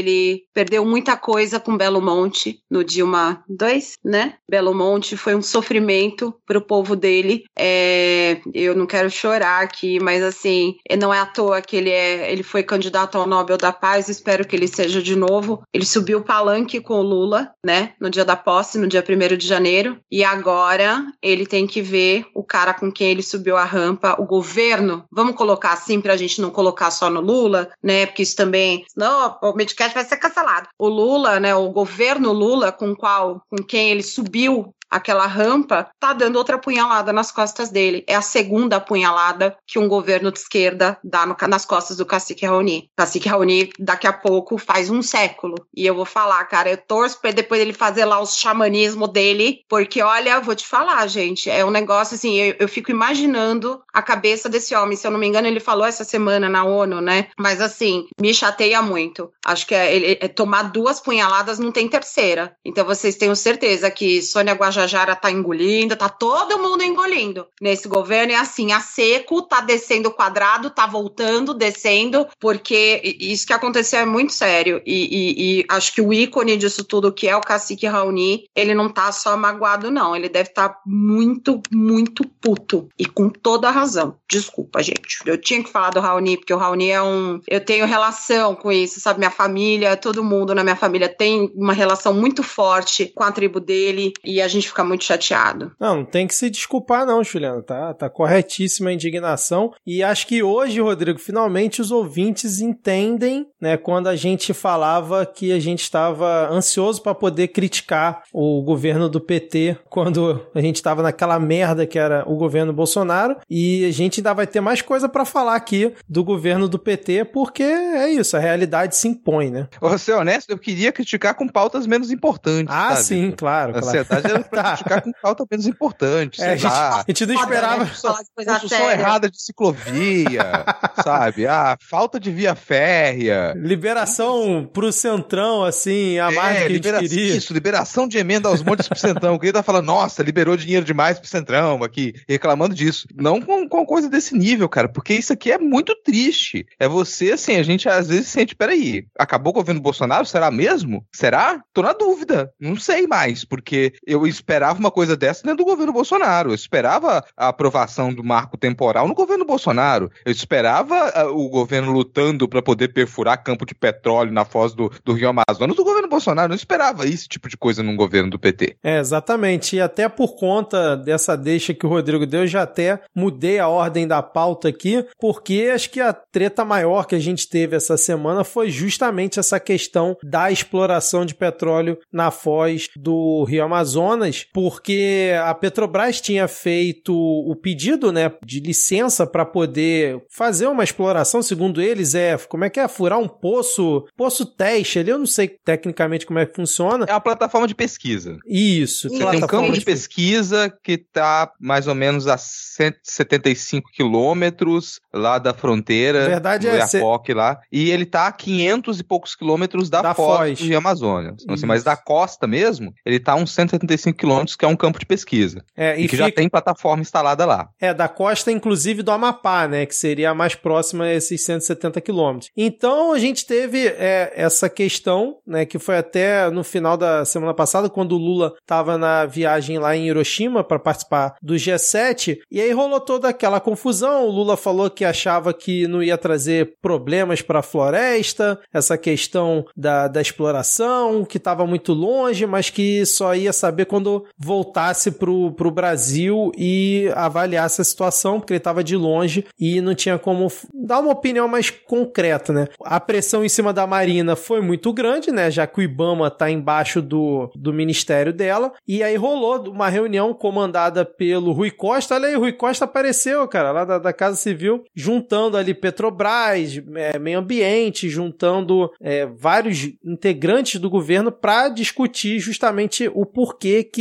[0.54, 4.36] perdeu muita coisa com Belo Monte no Dilma 2, né?
[4.50, 7.43] Belo Monte foi um sofrimento pro povo dele.
[7.58, 12.32] É, eu não quero chorar aqui, mas assim, não é à toa que ele é,
[12.32, 15.62] ele foi candidato ao Nobel da Paz, espero que ele seja de novo.
[15.74, 17.93] Ele subiu o palanque com o Lula, né?
[18.00, 19.98] No dia da posse, no dia 1 de janeiro.
[20.12, 24.26] E agora ele tem que ver o cara com quem ele subiu a rampa, o
[24.26, 25.06] governo.
[25.12, 28.06] Vamos colocar assim pra gente não colocar só no Lula, né?
[28.06, 30.68] Porque isso também, não, o Medcast vai ser cancelado.
[30.78, 36.14] O Lula, né, o governo Lula com qual com quem ele subiu aquela rampa, tá
[36.14, 38.04] dando outra punhalada nas costas dele.
[38.08, 42.46] É a segunda punhalada que um governo de esquerda dá no, nas costas do Cacique
[42.46, 42.90] Raoni.
[42.96, 45.56] Cacique Raoni, daqui a pouco, faz um século.
[45.76, 49.62] E eu vou falar, cara, eu torço pra depois ele fazer lá os xamanismo dele,
[49.70, 54.02] porque olha, vou te falar, gente, é um negócio assim, eu, eu fico imaginando a
[54.02, 54.96] cabeça desse homem.
[54.96, 57.28] Se eu não me engano, ele falou essa semana na ONU, né?
[57.38, 59.32] Mas assim, me chateia muito.
[59.46, 62.56] Acho que é, ele, é, tomar duas punhaladas não tem terceira.
[62.66, 67.88] Então vocês tenham certeza que Sônia Guajajara Guajajara tá engolindo, tá todo mundo engolindo nesse
[67.88, 68.34] governo.
[68.34, 73.99] É assim, a seco tá descendo o quadrado, tá voltando, descendo, porque isso que aconteceu
[73.99, 74.82] é muito sério.
[74.86, 78.73] E, e, e acho que o ícone disso tudo, que é o cacique Raoni, ele
[78.73, 80.15] não tá só magoado, não.
[80.15, 82.88] Ele deve estar tá muito, muito puto.
[82.97, 84.15] E com toda a razão.
[84.30, 85.19] Desculpa, gente.
[85.25, 87.39] Eu tinha que falar do Raoni, porque o Raoni é um.
[87.47, 89.19] Eu tenho relação com isso, sabe?
[89.19, 93.59] Minha família, todo mundo na minha família tem uma relação muito forte com a tribo
[93.59, 94.13] dele.
[94.23, 95.72] E a gente gente fica muito chateado.
[95.80, 100.28] Não, não tem que se desculpar não, Juliana, tá, tá corretíssima a indignação e acho
[100.28, 105.82] que hoje, Rodrigo, finalmente os ouvintes entendem, né, quando a gente falava que a gente
[105.82, 111.86] estava ansioso para poder criticar o governo do PT quando a gente estava naquela merda
[111.86, 115.55] que era o governo Bolsonaro e a gente ainda vai ter mais coisa para falar
[115.55, 119.68] aqui do governo do PT porque é isso, a realidade se impõe, né?
[119.80, 122.74] Vou ser honesto, eu queria criticar com pautas menos importantes.
[122.74, 123.03] Ah, sabe?
[123.03, 123.72] sim, claro.
[123.78, 123.88] A claro.
[123.88, 124.70] ansiedade era pra Tá.
[124.76, 126.41] criticar com pauta menos importante.
[126.41, 126.99] É, sei a, gente, lá.
[127.01, 127.86] a gente não esperava.
[127.86, 127.91] De
[128.36, 130.66] coisa Construção errada de ciclovia,
[131.03, 131.47] sabe?
[131.47, 133.53] Ah, falta de via férrea.
[133.55, 137.36] Liberação pro centrão, assim, a mais do que a gente libera- queria.
[137.36, 139.38] Isso, liberação de emenda aos montes pro Centrão.
[139.38, 143.08] Queria estar falando, nossa, liberou dinheiro demais pro Centrão aqui, reclamando disso.
[143.16, 146.66] Não com, com coisa desse nível, cara, porque isso aqui é muito triste.
[146.80, 150.26] É você, assim, a gente às vezes sente, peraí, acabou o governo Bolsonaro?
[150.26, 151.05] Será mesmo?
[151.12, 151.62] Será?
[151.74, 152.51] Tô na dúvida.
[152.60, 156.52] Não sei mais, porque eu esperava uma coisa dessa dentro do governo Bolsonaro.
[156.52, 160.10] Eu esperava a aprovação do marco temporal no governo Bolsonaro.
[160.24, 164.89] Eu esperava ah, o governo lutando para poder perfurar campo de petróleo na foz do,
[165.04, 166.45] do Rio Amazonas do governo Bolsonaro.
[166.45, 168.78] Eu não esperava esse tipo de coisa num governo do PT.
[168.82, 169.76] É, exatamente.
[169.76, 173.68] E até por conta dessa deixa que o Rodrigo deu, eu já até mudei a
[173.68, 177.98] ordem da pauta aqui, porque acho que a treta maior que a gente teve essa
[177.98, 185.32] semana foi justamente essa questão da exploração de petróleo na foz do Rio Amazonas, porque
[185.44, 191.82] a Petrobras tinha feito o pedido, né, de licença para poder fazer uma exploração, segundo
[191.82, 195.48] eles, é, como é que é, furar um poço, poço teste ali, eu não sei
[195.48, 197.06] tecnicamente como é que funciona.
[197.08, 198.38] É uma plataforma de pesquisa.
[198.46, 205.00] Isso, Você tem um campo de pesquisa que está mais ou menos a 175 quilômetros
[205.14, 209.00] lá da fronteira, A verdade do é, cê- Iapoque lá, e ele tá a 500
[209.00, 210.60] e poucos quilômetros da, Da foz, foz.
[210.60, 211.42] do Rio Amazonas.
[211.44, 214.26] Então, assim, mas da costa mesmo, ele tá a uns 175 quilômetros,
[214.57, 215.63] que é um campo de pesquisa.
[215.75, 217.69] É, E, e que já fica, tem plataforma instalada lá.
[217.80, 219.86] é da costa, inclusive, do Amapá, né?
[219.86, 222.51] Que seria a mais próxima a esses 170 quilômetros.
[222.55, 225.65] Então, a gente teve é, essa questão, né?
[225.65, 229.95] Que foi até no final da semana passada, quando o Lula estava na viagem lá
[229.95, 232.39] em Hiroshima para participar do G7.
[232.51, 234.25] E aí rolou toda aquela confusão.
[234.25, 239.65] O Lula falou que achava que não ia trazer problemas para a floresta, essa questão
[239.75, 245.51] da, da exploração, que estava muito longe, mas que só ia saber quando voltasse pro,
[245.51, 250.51] pro Brasil e avaliasse a situação, porque ele estava de longe e não tinha como
[250.74, 252.68] dar uma opinião mais concreta, né?
[252.84, 255.49] A pressão em cima da Marina foi muito grande, né?
[255.51, 258.74] Já que o Ibama está embaixo do, do ministério dela.
[258.88, 262.15] E aí rolou uma reunião comandada pelo Rui Costa.
[262.15, 267.20] Olha aí, Rui Costa apareceu, cara, lá da, da Casa Civil, juntando ali Petrobras, é,
[267.20, 273.97] meio ambiente, juntando é, vários integrantes do governo para discutir justamente o porquê que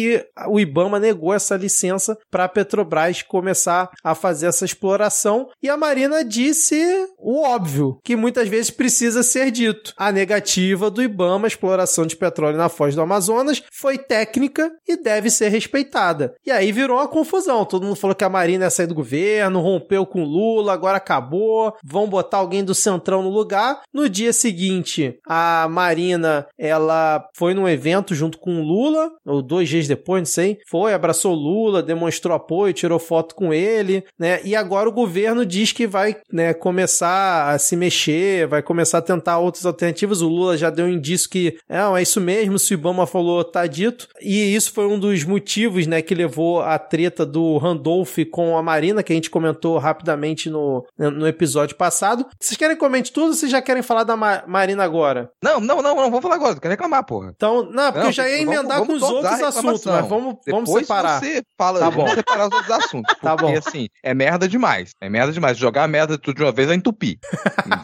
[0.48, 5.48] o Ibama negou essa licença para a Petrobras começar a fazer essa exploração.
[5.62, 6.76] E a Marina disse
[7.18, 9.92] o óbvio, que muitas vezes precisa ser dito.
[9.96, 15.30] A negativa do Ibama exploração de petróleo na foz do Amazonas foi técnica e deve
[15.30, 16.34] ser respeitada.
[16.44, 17.64] E aí virou uma confusão.
[17.64, 21.74] Todo mundo falou que a Marina ia sair do governo, rompeu com Lula, agora acabou,
[21.84, 23.82] vão botar alguém do Centrão no lugar.
[23.92, 29.68] No dia seguinte, a Marina, ela foi num evento junto com o Lula, ou dois
[29.68, 34.40] dias depois, não sei, foi, abraçou o Lula, demonstrou apoio, tirou foto com ele, né?
[34.44, 39.02] E agora o governo diz que vai, né, começar a se mexer, vai começar a
[39.02, 40.20] tentar outras alternativas.
[40.22, 43.42] O Lula já deu um indício que, não, é isso mesmo, se o Ibama falou,
[43.44, 44.08] tá dito.
[44.20, 48.62] E isso foi um dos motivos, né, que levou a treta do Randolph com a
[48.62, 52.26] Marina, que a gente comentou rapidamente no, no episódio passado.
[52.38, 55.30] Vocês querem que comente tudo ou vocês já querem falar da Ma- Marina agora?
[55.42, 57.32] Não, não, não, não, vou falar agora, quero reclamar, porra.
[57.34, 59.92] Então, não, porque Não, eu já ia vamos- emendar vamos com os outros assuntos, reclamação.
[60.00, 61.20] mas vamos, vamos Depois separar.
[61.20, 62.14] você fala, Tá vamos bom.
[62.14, 63.14] separar os outros assuntos.
[63.14, 63.56] Porque, Tá bom.
[63.56, 64.92] assim, é merda demais.
[65.00, 65.56] É merda demais.
[65.58, 67.18] Jogar a merda tudo de uma vez vai entupir.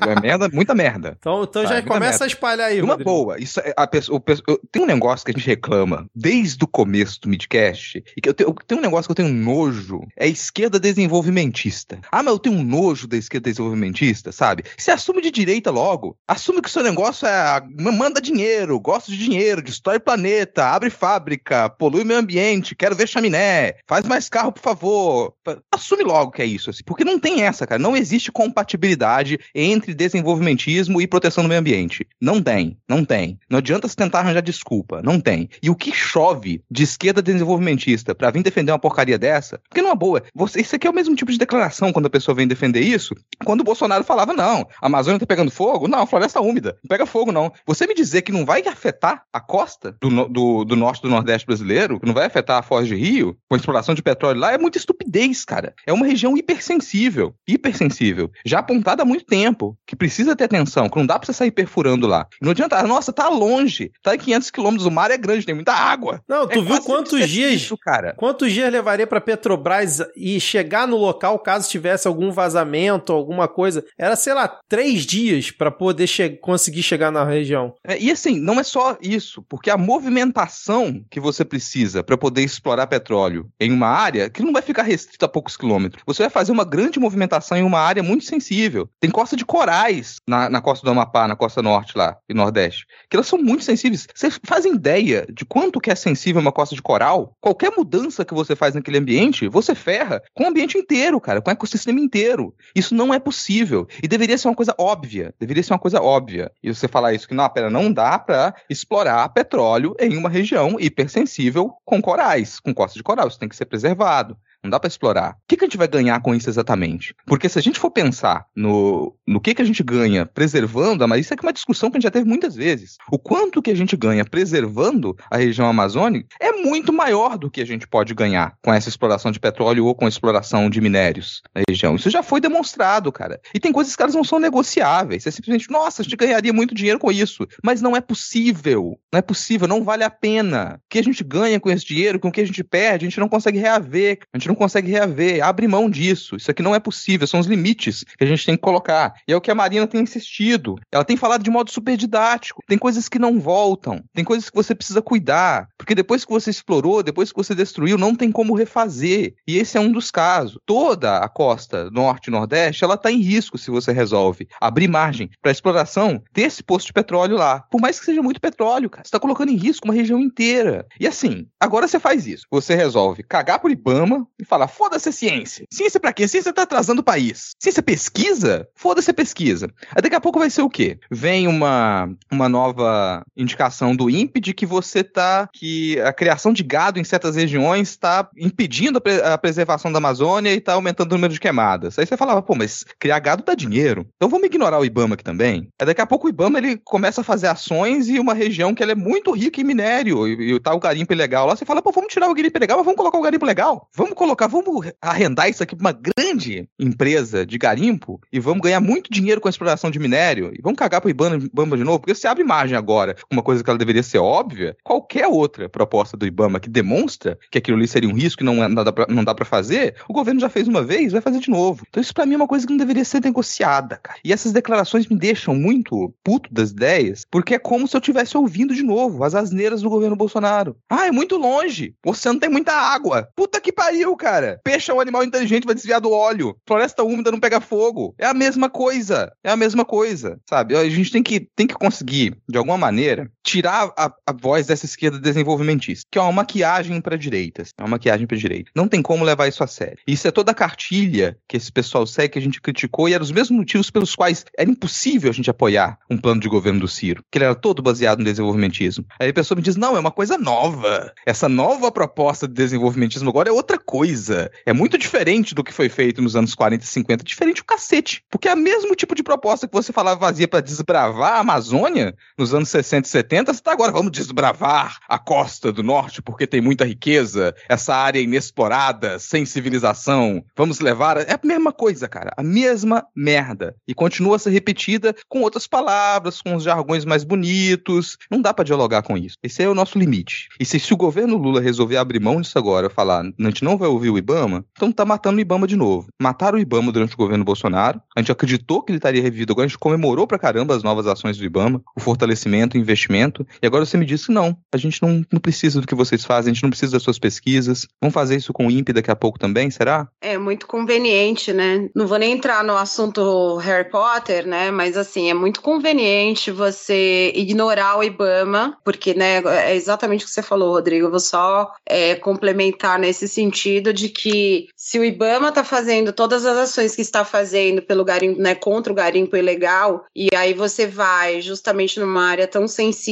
[0.07, 1.17] é merda, muita merda.
[1.19, 2.25] Então, então Tá, já muita começa merda.
[2.25, 3.11] a espalhar aí, Uma Rodrigo.
[3.11, 3.41] boa.
[3.41, 6.67] Isso é- a pessoa, o pessoa- tem um negócio que a gente reclama desde o
[6.67, 10.01] começo do Midcast, e que eu tenho, eu tenho um negócio que eu tenho nojo,
[10.17, 10.79] é a esquerda
[11.23, 12.01] desenvolvimentista.
[12.11, 14.65] Ah, mas eu tenho um nojo da esquerda desenvolvimentista, sabe?
[14.77, 16.17] Se assume de direita logo.
[16.27, 21.69] Assume que o seu negócio é manda dinheiro, gosto de dinheiro, destrói planeta, abre fábrica,
[21.83, 25.35] polui meio ambiente, quero ver chaminé, faz mais carro, por favor.
[25.69, 27.83] Assume logo que é isso, assim, porque não tem essa, cara.
[27.83, 32.07] Não existe compatibilidade entre desenvolvimentismo e proteção do meio ambiente.
[32.21, 33.37] Não tem, não tem.
[33.51, 35.49] Não adianta se tentar arranjar desculpa, não tem.
[35.61, 39.59] E o que chove de esquerda desenvolvimentista pra vir defender uma porcaria dessa?
[39.69, 42.33] Porque numa boa, você, isso aqui é o mesmo tipo de declaração quando a pessoa
[42.33, 43.13] vem defender isso,
[43.45, 45.89] quando o Bolsonaro falava, não, a Amazônia tá pegando fogo?
[45.89, 47.53] Não, a floresta úmida, não pega fogo não.
[47.67, 51.45] Você me dizer que não vai afetar a costa do, do, do norte do nordeste
[51.45, 54.39] brasileiro brasileiro, que não vai afetar a Foz de Rio, com a exploração de petróleo
[54.41, 55.75] lá, é muita estupidez, cara.
[55.87, 60.99] É uma região hipersensível, hipersensível, já apontada há muito tempo, que precisa ter atenção, que
[60.99, 62.27] não dá pra você sair perfurando lá.
[62.41, 65.55] Não adianta, ah, nossa, tá longe, tá em 500 quilômetros, o mar é grande, tem
[65.55, 66.21] muita água.
[66.29, 68.15] Não, tu É viu quantos dias, isso, cara.
[68.17, 73.85] quantos dias levaria pra Petrobras e chegar no local caso tivesse algum vazamento, alguma coisa?
[73.99, 77.75] Era, sei lá, três dias pra poder che conseguir chegar na região.
[77.87, 81.62] É, e assim, não é só isso, porque a movimentação que você precisa
[82.03, 86.03] para poder explorar petróleo em uma área que não vai ficar restrita a poucos quilômetros.
[86.07, 88.89] Você vai fazer uma grande movimentação em uma área muito sensível.
[89.01, 92.87] Tem costa de corais na, na costa do Amapá, na costa norte lá e nordeste,
[93.09, 94.07] que elas são muito sensíveis.
[94.15, 97.37] Vocês fazem ideia de quanto que é sensível uma costa de coral?
[97.41, 101.51] Qualquer mudança que você faz naquele ambiente, você ferra com o ambiente inteiro, cara, com
[101.51, 102.55] o ecossistema inteiro.
[102.75, 103.87] Isso não é possível.
[104.03, 105.35] E deveria ser uma coisa óbvia.
[105.39, 106.51] Deveria ser uma coisa óbvia.
[106.63, 110.77] E você falar isso que não, pera, não dá para explorar petróleo em uma região
[110.79, 111.52] hipersensível
[111.85, 113.29] com corais, com costa de coral.
[113.29, 114.37] Isso tem que ser preservado.
[114.63, 115.33] Não dá para explorar.
[115.33, 117.15] O que, que a gente vai ganhar com isso exatamente?
[117.27, 121.21] Porque se a gente for pensar no, no que, que a gente ganha preservando, mas
[121.27, 122.97] isso é uma discussão que a gente já teve muitas vezes.
[123.11, 127.61] O quanto que a gente ganha preservando a região amazônica é muito maior do que
[127.61, 131.43] a gente pode ganhar com essa exploração de petróleo ou com a exploração de minérios
[131.55, 131.97] na região.
[131.97, 133.41] Isso já foi demonstrado, cara.
[133.55, 135.27] E tem coisas que elas não são negociáveis.
[135.27, 137.47] É simplesmente, nossa, a gente ganharia muito dinheiro com isso.
[137.65, 138.99] Mas não é possível.
[139.13, 140.79] Não é possível, não vale a pena.
[140.79, 143.09] O que a gente ganha com esse dinheiro, com o que a gente perde, a
[143.09, 144.19] gente não consegue reaver.
[144.33, 145.45] A gente não consegue reaver.
[145.45, 146.37] Abre mão disso.
[146.37, 147.27] Isso aqui não é possível.
[147.27, 149.15] São os limites que a gente tem que colocar.
[149.27, 150.77] E é o que a Marina tem insistido.
[150.91, 152.63] Ela tem falado de modo super didático.
[152.67, 154.03] Tem coisas que não voltam.
[154.15, 155.69] Tem coisas que você precisa cuidar.
[155.77, 159.35] Porque depois que você explorou, depois que você destruiu, não tem como refazer.
[159.47, 160.59] E esse é um dos casos.
[160.67, 165.31] Toda a costa norte e nordeste, ela está em risco se você resolve abrir margem
[165.41, 167.61] para a exploração desse posto de petróleo lá.
[167.71, 169.05] Por mais que seja muito petróleo, cara.
[169.05, 170.87] Você está colocando em risco uma região inteira.
[170.99, 172.47] E assim, agora você faz isso.
[172.51, 175.65] Você resolve cagar por Ibama e falar: foda-se a ciência.
[175.73, 176.27] Ciência pra quê?
[176.29, 177.53] Ciência tá atrasando o país.
[177.59, 178.67] Ciência pesquisa?
[178.75, 179.71] Foda-se a pesquisa.
[179.95, 180.99] Aí daqui a pouco vai ser o quê?
[181.11, 185.49] Vem uma, uma nova indicação do INPE de que você tá.
[185.53, 189.99] que a criação de gado em certas regiões está impedindo a, pre- a preservação da
[189.99, 191.99] Amazônia e tá aumentando o número de queimadas.
[191.99, 194.07] Aí você falava, pô, mas criar gado dá dinheiro.
[194.17, 195.69] Então vamos ignorar o Ibama aqui também.
[195.81, 198.83] Aí daqui a pouco o Ibama ele começa a fazer ações e uma região que
[198.83, 201.55] ela é muito rica em minério e, e tá o garimpo ilegal lá.
[201.57, 203.89] Você fala, pô, vamos tirar o garimpo ilegal, mas vamos colocar o garimpo legal.
[203.95, 208.81] Vamos colocar, vamos arrendar isso aqui pra uma grande empresa de garimpo e vamos ganhar
[208.81, 211.39] muito dinheiro com a exploração de minério e vamos cagar pro Ibama,
[211.77, 215.27] de novo, porque se abre margem agora uma coisa que ela deveria ser óbvia, qualquer
[215.27, 218.69] outra proposta do Ibama que demonstra que aquilo ali seria um risco e não, é-
[218.69, 221.85] não dá pra fazer, o governo já fez uma vez, vai fazer de novo.
[221.89, 224.19] Então isso pra mim é uma coisa que não deveria ser negociada, cara.
[224.25, 228.37] E essas declarações me deixam muito puto das ideias, porque é como se eu estivesse
[228.37, 230.77] ouvindo de novo as asneiras do governo Bolsonaro.
[230.89, 231.95] Ah, é muito longe.
[232.05, 233.29] O oceano tem muita água.
[233.35, 234.61] Puta que pariu, cara.
[234.63, 236.57] Peixe é um animal inteligente, vai desviar do óleo.
[236.67, 238.15] Floresta úmida não pega fogo.
[238.17, 239.33] É a mesma coisa.
[239.43, 240.77] É a mesma coisa, sabe?
[240.77, 244.87] A gente tem que, tem que conseguir, de alguma maneira, tirar a, a voz dessa
[244.87, 247.71] esquerda desenvolvimentista, que é uma maquiagem para direitas.
[247.79, 248.71] É uma maquiagem para direita.
[248.75, 249.99] Não tem como levar isso a sério.
[250.07, 253.23] Isso é toda a cartilha que esse pessoal segue, que a gente criticou, e eram
[253.23, 256.89] os mesmos motivos pelos quais era impossível a gente apoiar um plano de governo do
[256.89, 259.05] Ciro, que ele era todo baseado no desenvolvimentismo.
[259.19, 261.13] Aí a pessoa me diz: não, é uma coisa nova.
[261.27, 264.51] Essa nova proposta de desenvolvimentismo agora é outra coisa.
[264.65, 267.25] É muito diferente do que foi feito nos anos 40 e 50.
[267.25, 268.23] Diferente o cacete.
[268.31, 272.15] Porque é o mesmo tipo de proposta que você falava vazia para desbravar a Amazônia
[272.39, 276.47] nos anos 60 e 70, você tá agora, vamos desbravar a costa do norte porque
[276.47, 280.45] tem muita riqueza, essa área inexplorada, sem civilização.
[280.57, 281.17] Vamos levar.
[281.19, 282.33] É a mesma coisa, cara.
[282.37, 283.75] A mesma merda.
[283.87, 288.19] E continua a ser repetida com outras palavras, com os jargões mais bonitos.
[288.31, 289.37] Não dá para dialogar com isso.
[289.43, 290.49] Esse é o nosso limite.
[290.61, 293.79] E se, se o governo Lula resolver abrir mão disso agora, falar, a gente não
[293.79, 296.09] vai ouvir o Ibama, então tá matando o Ibama de novo.
[296.21, 298.01] Mataram o Ibama durante o governo Bolsonaro.
[298.17, 299.53] A gente acreditou que ele estaria revivido.
[299.53, 303.22] Agora a gente comemorou pra caramba as novas ações do Ibama, o fortalecimento, o investimento.
[303.63, 304.57] E agora você me disse não.
[304.73, 307.19] A gente não, não precisa do que vocês fazem, a gente não precisa das suas
[307.19, 307.87] pesquisas.
[308.01, 310.09] Vamos fazer isso com o INPE daqui a pouco também, será?
[310.21, 311.89] É muito conveniente, né?
[311.95, 314.71] Não vou nem entrar no assunto Harry Potter, né?
[314.71, 320.33] Mas assim, é muito conveniente você ignorar o Ibama, porque, né, é exatamente o que
[320.33, 321.07] você falou, Rodrigo.
[321.07, 326.45] Eu vou só é, complementar nesse sentido de que se o Ibama está fazendo todas
[326.45, 330.87] as ações que está fazendo pelo garimpo, né, contra o garimpo ilegal, e aí você
[330.87, 333.12] vai justamente numa área tão sensível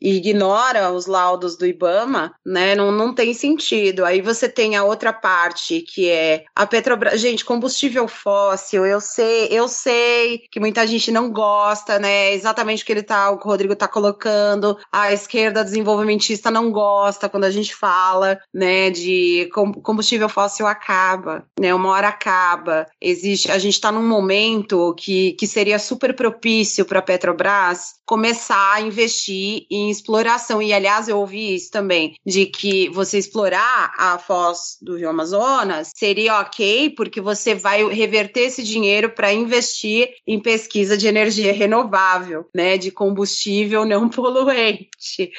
[0.00, 2.74] e ignora os laudos do Ibama, né?
[2.74, 4.04] Não, não tem sentido.
[4.04, 7.20] Aí você tem a outra parte que é a Petrobras.
[7.20, 12.32] Gente, combustível fóssil, eu sei, eu sei que muita gente não gosta, né?
[12.32, 14.76] Exatamente o que ele tá, o Rodrigo tá colocando.
[14.92, 19.48] A esquerda desenvolvimentista não bosta quando a gente fala, né, de
[19.82, 22.86] combustível fóssil acaba, né, uma hora acaba.
[23.00, 28.74] Existe, a gente está num momento que, que seria super propício para a Petrobras começar
[28.74, 29.35] a investir
[29.70, 30.60] em exploração.
[30.62, 35.92] E, aliás, eu ouvi isso também, de que você explorar a foz do Rio Amazonas
[35.94, 42.48] seria ok, porque você vai reverter esse dinheiro para investir em pesquisa de energia renovável,
[42.54, 42.76] né?
[42.78, 45.32] De combustível não poluente.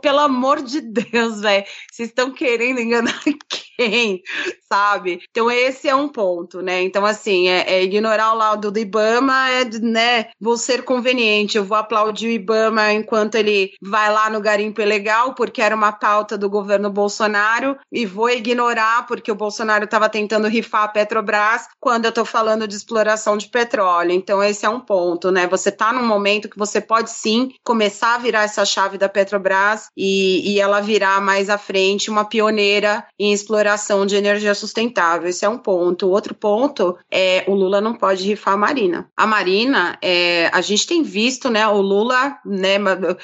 [0.00, 1.64] Pelo amor de Deus, velho.
[1.90, 3.61] Vocês estão querendo enganar quem?
[4.70, 5.20] Sabe?
[5.30, 6.82] Então, esse é um ponto, né?
[6.82, 10.30] Então, assim, é, é ignorar o lado do Ibama, é, né?
[10.40, 15.34] Vou ser conveniente, eu vou aplaudir de Ibama enquanto ele vai lá no garimpo ilegal,
[15.34, 20.46] porque era uma pauta do governo Bolsonaro, e vou ignorar porque o Bolsonaro estava tentando
[20.46, 24.12] rifar a Petrobras quando eu estou falando de exploração de petróleo.
[24.12, 25.46] Então, esse é um ponto, né?
[25.48, 29.88] Você está num momento que você pode sim começar a virar essa chave da Petrobras
[29.96, 33.61] e, e ela virar mais à frente uma pioneira em exploração
[34.06, 35.28] de energia sustentável.
[35.28, 36.08] Esse é um ponto.
[36.08, 39.08] Outro ponto é o Lula não pode rifar a Marina.
[39.16, 42.76] A Marina, é, a gente tem visto, né, o Lula Lula, né,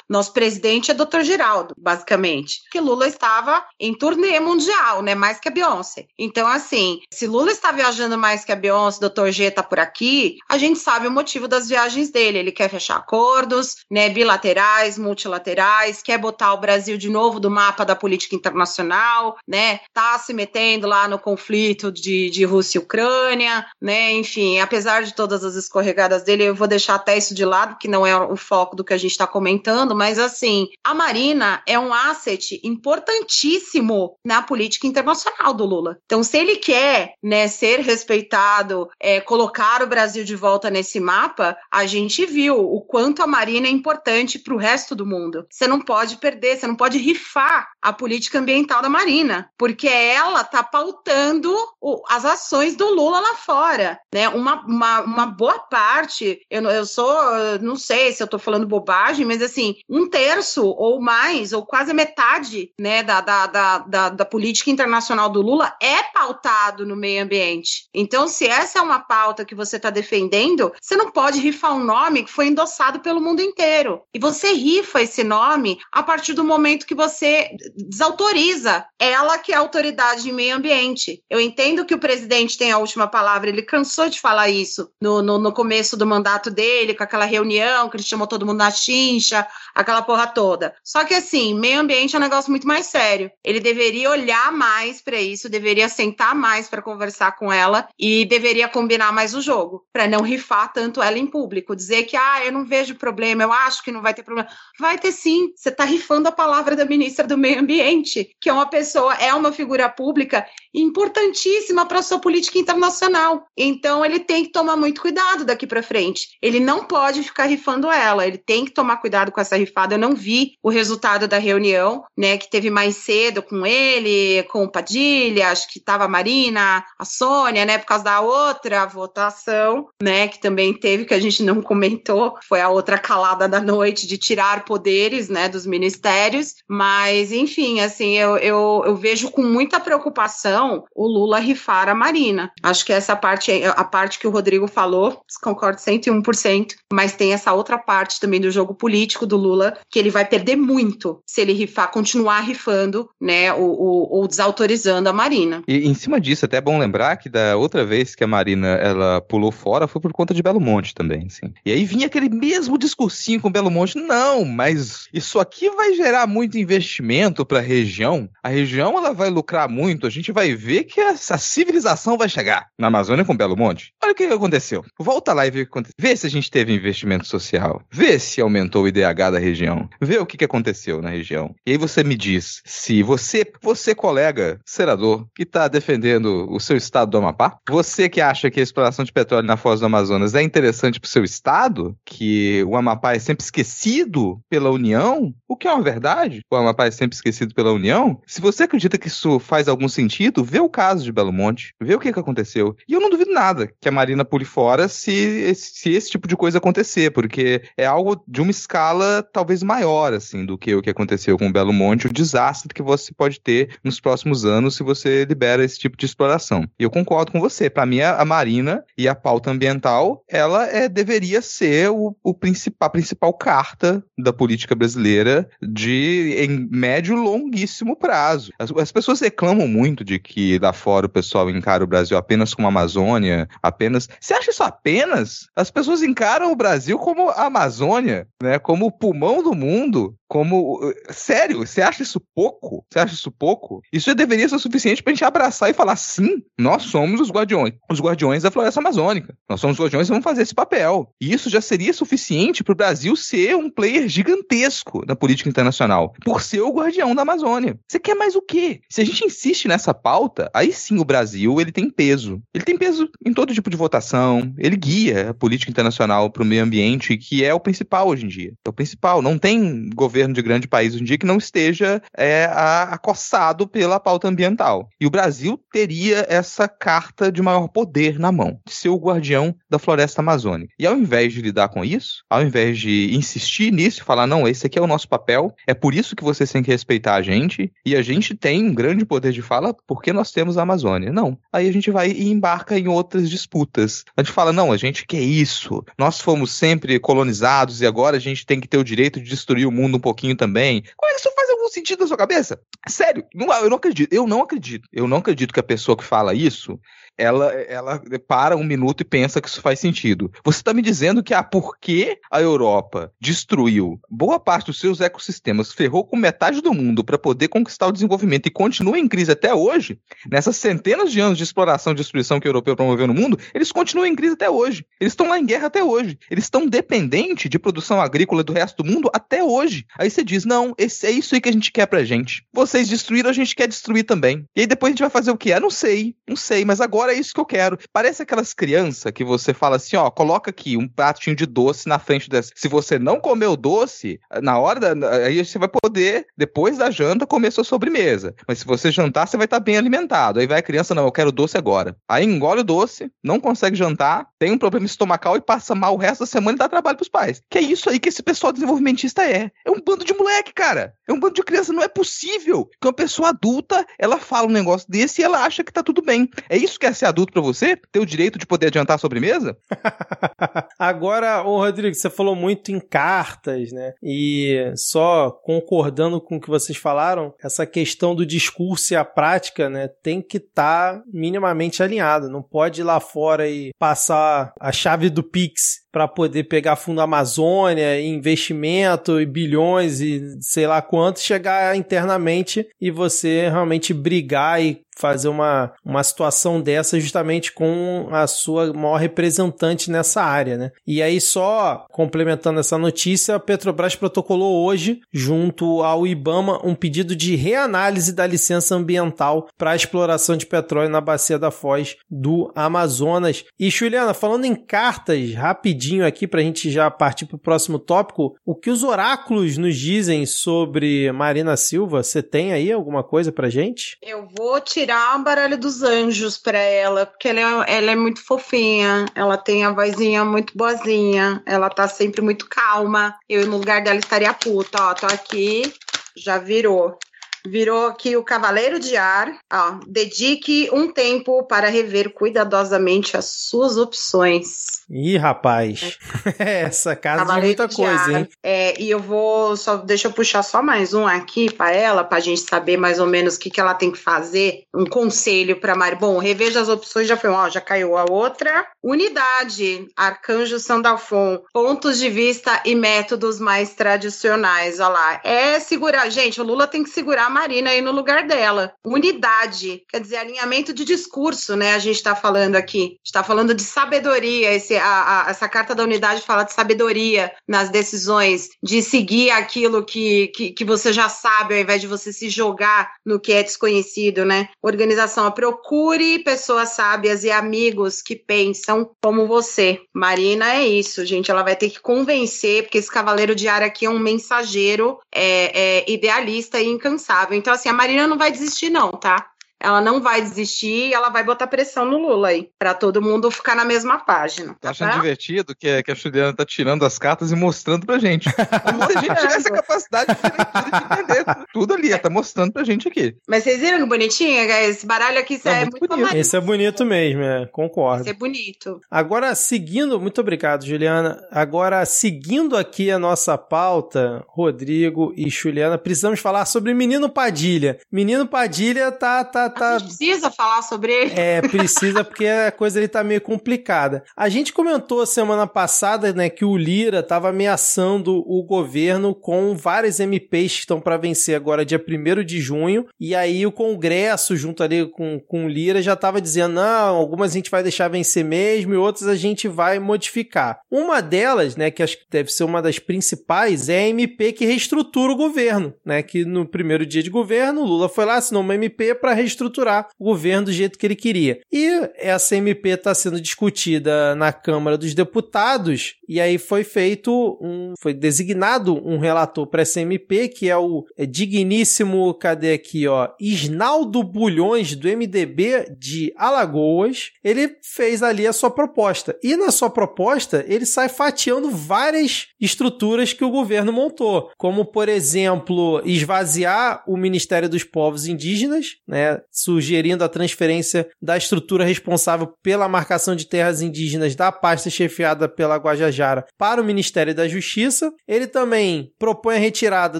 [0.07, 1.21] nosso presidente é Dr.
[1.21, 2.61] Geraldo, basicamente.
[2.71, 6.07] Que Lula estava em turnê mundial, né, mais que a Beyoncé.
[6.17, 9.29] Então, assim, se Lula está viajando mais que a Beyoncé, Dr.
[9.29, 12.39] G está por aqui, a gente sabe o motivo das viagens dele.
[12.39, 17.83] Ele quer fechar acordos, né, bilaterais, multilaterais, quer botar o Brasil de novo do mapa
[17.83, 23.65] da política internacional, né, tá se metendo lá no conflito de, de Rússia e Ucrânia,
[23.81, 27.77] né, enfim, apesar de todas as escorregadas dele, eu vou deixar até isso de lado,
[27.79, 31.63] que não é o foco do que a gente está comentando, mas assim, a Marina
[31.65, 35.97] é um asset importantíssimo na política internacional do Lula.
[36.05, 41.57] Então, se ele quer né, ser respeitado, é, colocar o Brasil de volta nesse mapa,
[41.71, 45.47] a gente viu o quanto a Marina é importante para o resto do mundo.
[45.49, 49.87] Você não pode perder, você não pode rifar a política ambiental da Marina, porque
[50.19, 53.99] ela está pautando o, as ações do Lula lá fora.
[54.13, 54.27] Né?
[54.29, 57.17] Uma, uma, uma boa parte, eu, eu sou,
[57.61, 61.93] não sei se eu estou falando bobagem, mas assim, um terço ou mais, ou quase
[61.93, 67.23] metade, né, da, da, da, da, da política internacional do Lula é pautado no meio
[67.23, 67.87] ambiente.
[67.93, 71.83] Então, se essa é uma pauta que você está defendendo, você não pode rifar um
[71.83, 74.01] nome que foi endossado pelo mundo inteiro.
[74.13, 79.55] E você rifa esse nome a partir do momento que você desautoriza ela que é
[79.55, 81.23] a autoridade de meio ambiente.
[81.29, 85.21] Eu entendo que o presidente tem a última palavra, ele cansou de falar isso no,
[85.21, 88.71] no, no começo do mandato dele, com aquela reunião que ele chamou todo mundo na
[88.71, 90.73] chincha, aquela porra toda.
[90.83, 93.31] Só que assim, meio ambiente é um negócio muito mais sério.
[93.43, 98.67] Ele deveria olhar mais para isso, deveria sentar mais para conversar com ela e deveria
[98.67, 102.51] combinar mais o jogo, para não rifar tanto ela em público, dizer que ah, eu
[102.51, 104.49] não vejo problema, eu acho que não vai ter problema.
[104.79, 105.51] Vai ter sim.
[105.55, 109.33] Você está rifando a palavra da ministra do Meio Ambiente, que é uma pessoa, é
[109.33, 113.45] uma figura pública importantíssima para sua política internacional.
[113.57, 116.37] Então ele tem que tomar muito cuidado daqui para frente.
[116.41, 119.95] Ele não pode ficar rifando ela, ele tem que tomar cuidado com essa rifada.
[119.95, 124.63] Eu não vi o resultado da reunião, né, que teve mais cedo com ele, com
[124.63, 129.87] o Padilha, acho que estava a Marina, a Sônia, né, por causa da outra votação,
[130.01, 134.07] né, que também teve que a gente não comentou, foi a outra calada da noite
[134.07, 139.79] de tirar poderes, né, dos ministérios, mas enfim, assim, eu, eu, eu vejo com muita
[139.79, 140.58] preocupação
[140.95, 142.51] o Lula rifar a Marina.
[142.61, 147.53] Acho que essa parte, a parte que o Rodrigo falou, concordo 101%, mas tem essa
[147.53, 151.53] outra parte também do jogo político do Lula, que ele vai perder muito se ele
[151.53, 155.63] rifar, continuar rifando, né, ou, desautorizando a Marina.
[155.67, 158.67] E em cima disso, até é bom lembrar que da outra vez que a Marina
[158.67, 161.53] ela pulou fora foi por conta de Belo Monte também, assim.
[161.65, 166.27] E aí vinha aquele mesmo discursinho com Belo Monte, não, mas isso aqui vai gerar
[166.27, 168.29] muito investimento para a região.
[168.43, 172.27] A região ela vai lucrar muito, a gente vai vai ver que essa civilização vai
[172.27, 173.93] chegar na Amazônia com Belo Monte.
[174.01, 174.83] Olha o que aconteceu.
[174.97, 175.95] Volta lá e vê o que aconteceu.
[175.99, 177.81] Vê se a gente teve investimento social.
[177.91, 179.87] Vê se aumentou o IDH da região.
[180.01, 181.53] Vê o que, aconteceu na região.
[181.67, 186.77] E aí você me diz se você, você colega senador, que está defendendo o seu
[186.77, 190.33] estado do Amapá, você que acha que a exploração de petróleo na Foz do Amazonas
[190.33, 195.57] é interessante para o seu estado, que o Amapá é sempre esquecido pela União, o
[195.57, 199.07] que é uma verdade, o Amapá é sempre esquecido pela União, se você acredita que
[199.07, 202.75] isso faz algum sentido, vê o caso de Belo Monte, vê o que, que aconteceu.
[202.87, 206.27] E eu não duvido duvido nada que a Marina pule fora se, se esse tipo
[206.27, 210.81] de coisa acontecer, porque é algo de uma escala talvez maior, assim, do que o
[210.81, 214.75] que aconteceu com o Belo Monte, o desastre que você pode ter nos próximos anos
[214.75, 216.65] se você libera esse tipo de exploração.
[216.79, 217.69] E eu concordo com você.
[217.69, 222.87] Para mim, a Marina e a pauta ambiental, ela é, deveria ser o, o principal,
[222.87, 228.51] a principal carta da política brasileira de em médio longuíssimo prazo.
[228.57, 232.53] As, as pessoas reclamam muito de que lá fora o pessoal encara o Brasil apenas
[232.53, 234.07] como Amazônia, apenas.
[234.21, 235.49] Você acha isso apenas?
[235.55, 238.59] As pessoas encaram o Brasil como a Amazônia, né?
[238.59, 240.79] Como o pulmão do mundo como.
[241.09, 242.85] Sério, você acha isso pouco?
[242.89, 243.81] Você acha isso pouco?
[243.91, 247.73] Isso já deveria ser suficiente pra gente abraçar e falar: sim, nós somos os guardiões,
[247.91, 249.35] os guardiões da floresta amazônica.
[249.49, 251.11] Nós somos os guardiões e vamos fazer esse papel.
[251.19, 256.41] E isso já seria suficiente pro Brasil ser um player gigantesco na política internacional, por
[256.41, 257.79] ser o guardião da Amazônia.
[257.87, 258.81] Você quer mais o quê?
[258.87, 262.39] Se a gente insiste nessa pauta, aí sim o Brasil ele tem peso.
[262.53, 266.63] Ele tem peso em todo tipo de votação, ele guia a política internacional pro meio
[266.63, 268.53] ambiente, que é o principal hoje em dia.
[268.63, 269.21] É o principal.
[269.21, 272.45] Não tem governo governo de grande país em dia que não esteja é,
[272.89, 274.89] acossado pela pauta ambiental.
[274.99, 279.55] E o Brasil teria essa carta de maior poder na mão, de ser o guardião
[279.69, 280.73] da floresta amazônica.
[280.77, 284.67] E ao invés de lidar com isso, ao invés de insistir nisso falar, não, esse
[284.67, 287.71] aqui é o nosso papel, é por isso que vocês têm que respeitar a gente,
[287.85, 291.13] e a gente tem um grande poder de fala porque nós temos a Amazônia.
[291.13, 291.37] Não.
[291.53, 294.03] Aí a gente vai e embarca em outras disputas.
[294.17, 295.83] A gente fala, não, a gente quer isso.
[295.97, 299.65] Nós fomos sempre colonizados e agora a gente tem que ter o direito de destruir
[299.65, 300.83] o mundo um pouquinho também.
[300.97, 302.59] Como é isso faz algum sentido na sua cabeça?
[302.87, 304.11] Sério, eu não acredito.
[304.11, 304.89] Eu não acredito.
[304.91, 306.79] Eu não acredito que a pessoa que fala isso
[307.19, 310.31] ela, ela para um minuto e pensa que isso faz sentido.
[310.43, 315.73] Você está me dizendo que, ah, porque a Europa destruiu boa parte dos seus ecossistemas,
[315.73, 319.53] ferrou com metade do mundo para poder conquistar o desenvolvimento e continua em crise até
[319.53, 319.99] hoje,
[320.31, 323.71] nessas centenas de anos de exploração e destruição que o europeu promoveu no mundo, eles
[323.71, 324.85] continuam em crise até hoje.
[324.99, 326.17] Eles estão lá em guerra até hoje.
[326.31, 329.85] Eles estão dependentes de produção agrícola do resto do mundo até hoje.
[329.97, 332.45] Aí você diz: não, esse, é isso aí que a gente quer pra gente.
[332.53, 334.45] Vocês destruíram, a gente quer destruir também.
[334.55, 335.51] E aí depois a gente vai fazer o quê?
[335.51, 337.77] Ah, não sei, não sei, mas agora agora é isso que eu quero.
[337.91, 341.99] Parece aquelas crianças que você fala assim, ó, coloca aqui um pratinho de doce na
[341.99, 342.51] frente dessa.
[342.55, 346.91] Se você não comer o doce, na hora da, aí você vai poder, depois da
[346.91, 348.35] janta, comer sua sobremesa.
[348.47, 350.39] Mas se você jantar, você vai estar bem alimentado.
[350.39, 351.95] Aí vai a criança, não, eu quero doce agora.
[352.07, 355.97] Aí engole o doce, não consegue jantar, tem um problema estomacal e passa mal o
[355.97, 357.41] resto da semana e dá trabalho pros pais.
[357.49, 359.51] Que é isso aí que esse pessoal desenvolvimentista é.
[359.65, 360.93] É um bando de moleque, cara.
[361.07, 361.73] É um bando de criança.
[361.73, 365.63] Não é possível que uma pessoa adulta, ela fala um negócio desse e ela acha
[365.63, 366.29] que tá tudo bem.
[366.49, 367.75] É isso que é ser adulto para você?
[367.91, 369.57] Ter o direito de poder adiantar a sobremesa?
[370.77, 373.93] Agora, ô Rodrigo, você falou muito em cartas, né?
[374.03, 379.69] E só concordando com o que vocês falaram, essa questão do discurso e a prática,
[379.69, 382.29] né, tem que estar tá minimamente alinhado.
[382.29, 387.01] Não pode ir lá fora e passar a chave do Pix para poder pegar fundo
[387.01, 394.81] Amazônia, investimento e bilhões e sei lá quanto, chegar internamente e você realmente brigar e
[394.99, 400.71] fazer uma, uma situação dessa justamente com a sua maior representante nessa área, né?
[400.85, 407.15] E aí só complementando essa notícia, a Petrobras protocolou hoje, junto ao IBAMA, um pedido
[407.15, 412.51] de reanálise da licença ambiental para a exploração de petróleo na bacia da Foz do
[412.53, 413.45] Amazonas.
[413.57, 417.79] E Juliana, falando em cartas, rapidinho aqui para a gente já partir para o próximo
[417.79, 422.03] tópico, o que os oráculos nos dizem sobre Marina Silva?
[422.03, 423.97] Você tem aí alguma coisa para gente?
[424.01, 427.95] Eu vou tirar tirar a baralho dos anjos para ela, porque ela é, ela é
[427.95, 433.15] muito fofinha, ela tem a vozinha muito boazinha, ela tá sempre muito calma.
[433.27, 435.71] Eu, no lugar dela, estaria puta, ó, tô aqui,
[436.15, 436.97] já virou.
[437.45, 439.37] Virou aqui o Cavaleiro de Ar.
[439.51, 444.79] Ó, dedique um tempo para rever cuidadosamente as suas opções.
[444.89, 445.97] Ih, rapaz.
[446.39, 448.27] Essa casa Cavaleiro de muita coisa, hein?
[448.43, 452.17] É, e eu vou só deixa eu puxar só mais um aqui para ela, para
[452.17, 454.63] a gente saber mais ou menos o que, que ela tem que fazer.
[454.73, 455.95] Um conselho para Mari.
[455.95, 458.65] Bom, reveja as opções, já foi, ó, já caiu a outra.
[458.83, 465.21] Unidade, Arcanjo Sandalfon, pontos de vista e métodos mais tradicionais, ó lá.
[465.23, 468.73] É segurar, gente, o Lula tem que segurar Marina aí no lugar dela.
[468.85, 471.73] Unidade, quer dizer, alinhamento de discurso, né?
[471.73, 472.97] A gente está falando aqui.
[473.05, 477.69] está falando de sabedoria, esse a, a, essa carta da unidade fala de sabedoria nas
[477.69, 482.29] decisões, de seguir aquilo que, que, que, você já sabe, ao invés de você se
[482.29, 484.49] jogar no que é desconhecido, né?
[484.61, 489.79] Organização, procure pessoas sábias e amigos que pensam como você.
[489.93, 491.31] Marina é isso, gente.
[491.31, 495.79] Ela vai ter que convencer, porque esse cavaleiro de ar aqui é um mensageiro é,
[495.79, 497.18] é, idealista e incansável.
[497.31, 499.28] Então, assim, a Marina não vai desistir, não, tá?
[499.59, 503.29] Ela não vai desistir e ela vai botar pressão no Lula aí, pra todo mundo
[503.31, 504.55] ficar na mesma página.
[504.59, 508.29] Tá achando divertido que, que a Juliana tá tirando as cartas e mostrando pra gente.
[508.33, 512.51] Como se a gente tivesse a capacidade de, de entender tudo ali, ela tá mostrando
[512.51, 513.15] pra gente aqui.
[513.27, 514.39] Mas vocês viram que bonitinho?
[514.39, 516.07] Esse baralho aqui Não, é muito muito bonito.
[516.07, 516.21] bonito.
[516.21, 518.01] Esse é bonito mesmo, é, concordo.
[518.01, 518.81] Esse é bonito.
[518.89, 521.21] Agora, seguindo, muito obrigado, Juliana.
[521.31, 527.79] Agora, seguindo aqui a nossa pauta, Rodrigo e Juliana, precisamos falar sobre Menino Padilha.
[527.91, 529.77] Menino Padilha tá, tá, A tá.
[529.79, 531.13] gente precisa falar sobre ele.
[531.19, 534.03] É, precisa porque a coisa ele tá meio complicada.
[534.15, 539.99] A gente comentou semana passada, né, que o Lira tava ameaçando o governo com várias
[539.99, 544.63] MPs que estão para vencer agora dia 1 de junho, e aí o Congresso, junto
[544.63, 548.23] ali com, com o Lira, já tava dizendo, não, algumas a gente vai deixar vencer
[548.23, 550.61] mesmo e outras a gente vai modificar.
[550.69, 554.45] Uma delas, né, que acho que deve ser uma das principais, é a MP que
[554.45, 558.41] reestrutura o governo, né, que no primeiro dia de governo, o Lula foi lá, assinou
[558.41, 561.39] uma MP para reestruturar o governo do jeito que ele queria.
[561.51, 567.73] E essa MP está sendo discutida na Câmara dos Deputados, e aí foi feito um.
[567.79, 573.09] foi designado um relator para essa MP, que é o é, digníssimo, cadê aqui, ó?
[573.19, 577.11] Isnaldo Bulhões, do MDB de Alagoas.
[577.23, 579.17] Ele fez ali a sua proposta.
[579.23, 584.89] E na sua proposta, ele sai fatiando várias estruturas que o governo montou, como, por
[584.89, 592.67] exemplo, esvaziar o Ministério dos Povos Indígenas, né, sugerindo a transferência da estrutura responsável pela
[592.67, 597.91] marcação de terras indígenas da pasta chefiada pela Guajajara para o Ministério da Justiça.
[598.07, 599.99] Ele também propõe a retirada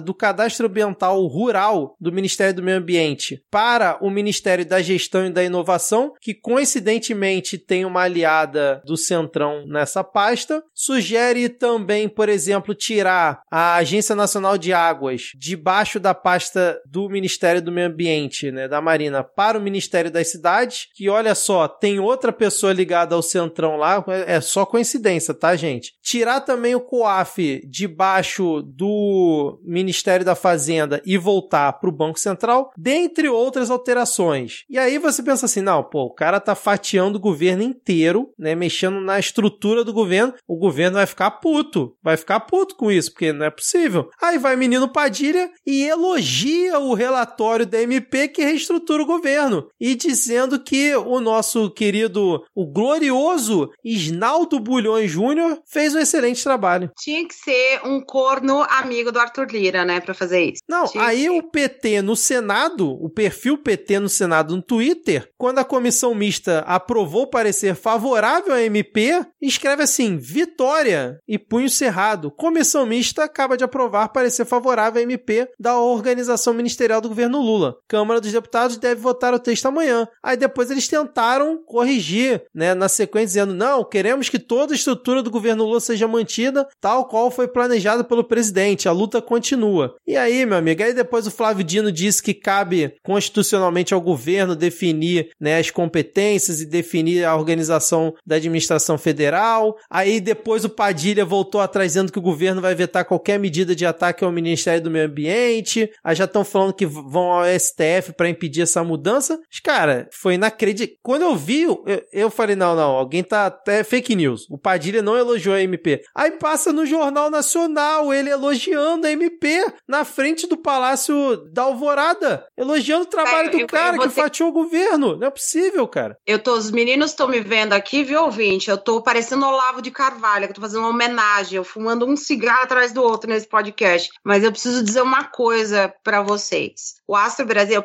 [0.00, 5.30] do cadastro ambiental rural do Ministério do Meio Ambiente para o Ministério da Gestão e
[5.30, 10.62] da Inovação, que coincidentemente tem uma aliada do Centrão nessa pasta.
[10.74, 17.62] Sugere também, por exemplo, tirar a Agência Nacional de Águas debaixo da pasta do Ministério
[17.62, 21.98] do Meio Ambiente, né, da Marina, para o Ministério das Cidades, que olha só, tem
[21.98, 25.92] outra pessoa ligada ao Centrão lá, é só coincidência, tá, gente?
[26.02, 32.70] Tirar também o COAF debaixo do Ministério da Fazenda e voltar para o Banco Central,
[32.76, 34.64] dentre outras alterações.
[34.68, 38.54] E aí você pensa assim, não, pô, o cara tá fatiando o governo inteiro, né,
[38.54, 43.12] mexendo na estrutura do governo, o governo vai ficar puto, vai ficar puto com isso,
[43.12, 44.08] porque não é possível.
[44.20, 49.94] Aí vai menino Padilha e elogia o relatório da MP que reestrutura o governo e
[49.94, 56.90] dizendo que o nosso querido, o glorioso Isnaldo Bulhões Júnior fez um excelente trabalho.
[56.98, 60.62] Tinha que ser um corno amigo do Arthur Lira, né, pra fazer isso.
[60.68, 65.28] Não, Tinha aí que o PT no Senado, o perfil PT no Senado no Twitter,
[65.38, 72.30] quando a comissão mista aprovou parecer favorável à MP, escreve assim: vitória e punho cerrado.
[72.30, 77.76] Comissão mista acaba de aprovar parecer favorável à MP da organização ministerial do governo Lula.
[77.88, 80.06] Câmara dos Deputados deve votar o texto amanhã.
[80.22, 85.22] Aí depois eles tentaram corrigir, né, na sequência dizendo: "Não, queremos que toda a estrutura
[85.22, 88.88] do governo Lula seja mantida tal qual foi planejado pelo presidente.
[88.88, 89.94] A luta continua".
[90.06, 94.56] E aí, meu amigo, aí depois o Flávio Dino disse que cabe constitucionalmente ao governo
[94.56, 99.76] definir, né, as competências e definir a organização da administração federal.
[99.90, 103.86] Aí depois o Padilha voltou atrás dizendo que o governo vai vetar qualquer medida de
[103.86, 105.90] ataque ao Ministério do Meio Ambiente.
[106.04, 109.38] Aí já estão falando que vão ao STF para impedir essa mudança.
[109.50, 110.96] Mas, cara, foi inacreditável.
[111.02, 114.46] Quando eu vi, eu, eu falei: não, não, alguém tá até fake news.
[114.50, 116.02] O Padilha não elogiou a MP.
[116.14, 122.46] Aí passa no Jornal Nacional ele elogiando a MP na frente do Palácio da Alvorada,
[122.56, 125.16] elogiando o trabalho É, do eu- cara eu que ter- fatiou o governo.
[125.16, 126.16] Não é possível, cara.
[126.26, 128.70] Eu tô, os meninos estão me vendo aqui, viu, ouvinte?
[128.70, 132.16] Eu tô parecendo Olavo de Carvalho, que eu tô fazendo uma homenagem, eu fumando um
[132.16, 134.08] cigarro atrás do outro nesse podcast.
[134.24, 136.94] Mas eu preciso dizer uma coisa pra vocês.
[137.10, 137.84] O Astro Brasil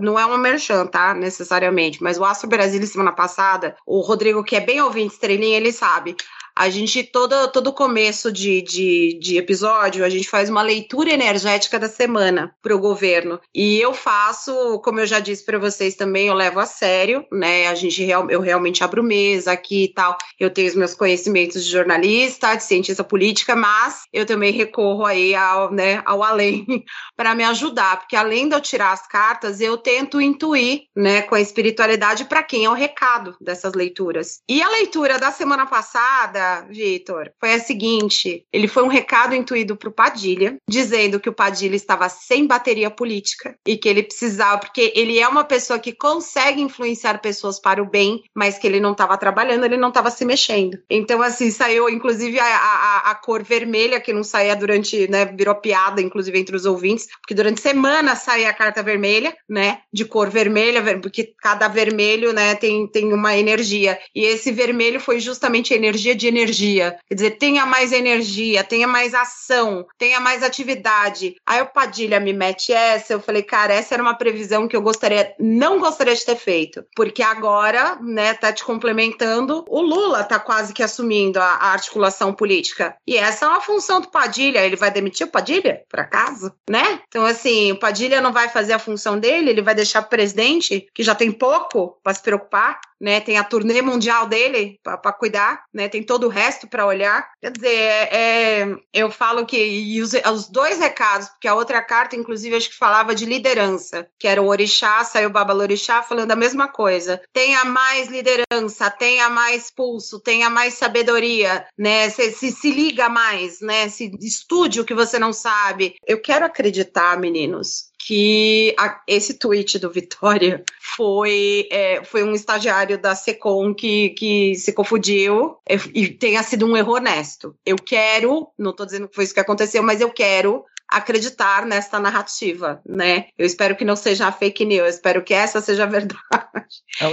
[0.00, 1.12] não é uma merchan, tá?
[1.12, 5.70] Necessariamente, mas o Astro Brasil, semana passada, o Rodrigo, que é bem ouvinte estrelinha, ele
[5.70, 6.16] sabe.
[6.56, 11.80] A gente, todo, todo começo de, de, de episódio, a gente faz uma leitura energética
[11.80, 13.40] da semana para o governo.
[13.52, 17.66] E eu faço, como eu já disse para vocês também, eu levo a sério, né?
[17.66, 20.16] A gente real, eu realmente abro mesa aqui e tal.
[20.38, 25.34] Eu tenho os meus conhecimentos de jornalista, de cientista política, mas eu também recorro aí
[25.34, 26.64] ao, né, ao além
[27.16, 31.34] para me ajudar, porque além de eu tirar as cartas, eu tento intuir, né, com
[31.34, 34.40] a espiritualidade para quem é o recado dessas leituras.
[34.48, 39.76] E a leitura da semana passada Vitor, foi a seguinte: ele foi um recado intuído
[39.76, 44.92] pro Padilha, dizendo que o Padilha estava sem bateria política e que ele precisava, porque
[44.94, 48.92] ele é uma pessoa que consegue influenciar pessoas para o bem, mas que ele não
[48.92, 50.78] estava trabalhando, ele não estava se mexendo.
[50.88, 55.54] Então, assim, saiu inclusive a, a, a, cor vermelha, que não saía durante, né, virou
[55.54, 60.30] piada, inclusive entre os ouvintes, porque durante semana saía a carta vermelha, né, de cor
[60.30, 63.98] vermelha, porque cada vermelho, né, tem, tem uma energia.
[64.14, 66.98] E esse vermelho foi justamente a energia de energia.
[67.08, 71.36] Quer dizer, tenha mais energia, tenha mais ação, tenha mais atividade.
[71.46, 74.82] Aí o Padilha me mete essa, eu falei, cara, essa era uma previsão que eu
[74.82, 80.38] gostaria, não gostaria de ter feito, porque agora, né, tá te complementando, o Lula tá
[80.38, 82.96] quase que assumindo a, a articulação política.
[83.06, 87.00] E essa é uma função do Padilha, ele vai demitir o Padilha, por acaso, né?
[87.08, 90.88] Então, assim, o Padilha não vai fazer a função dele, ele vai deixar o presidente,
[90.94, 93.20] que já tem pouco para se preocupar, né?
[93.20, 95.88] Tem a turnê mundial dele para cuidar, né?
[95.88, 97.28] Tem todo o resto para olhar.
[97.40, 102.16] Quer dizer, é, é, eu falo que os, os, dois recados, porque a outra carta,
[102.16, 106.36] inclusive, acho que falava de liderança, que era o Orixá, saiu o Babalorixá falando a
[106.36, 107.20] mesma coisa.
[107.32, 112.10] Tenha mais liderança, tenha mais pulso, tenha mais sabedoria, né?
[112.10, 113.88] Se, se, se liga mais, né?
[113.88, 115.96] Se estude o que você não sabe.
[116.06, 122.98] Eu quero acreditar, meninos, que a, esse tweet do Vitória foi, é, foi um estagiário
[122.98, 127.56] da Secom que, que se confundiu e, e tenha sido um erro honesto.
[127.64, 131.98] Eu quero, não estou dizendo que foi isso que aconteceu, mas eu quero acreditar nessa
[131.98, 133.26] narrativa, né?
[133.36, 136.14] Eu espero que não seja fake news, eu espero que essa seja a verdade.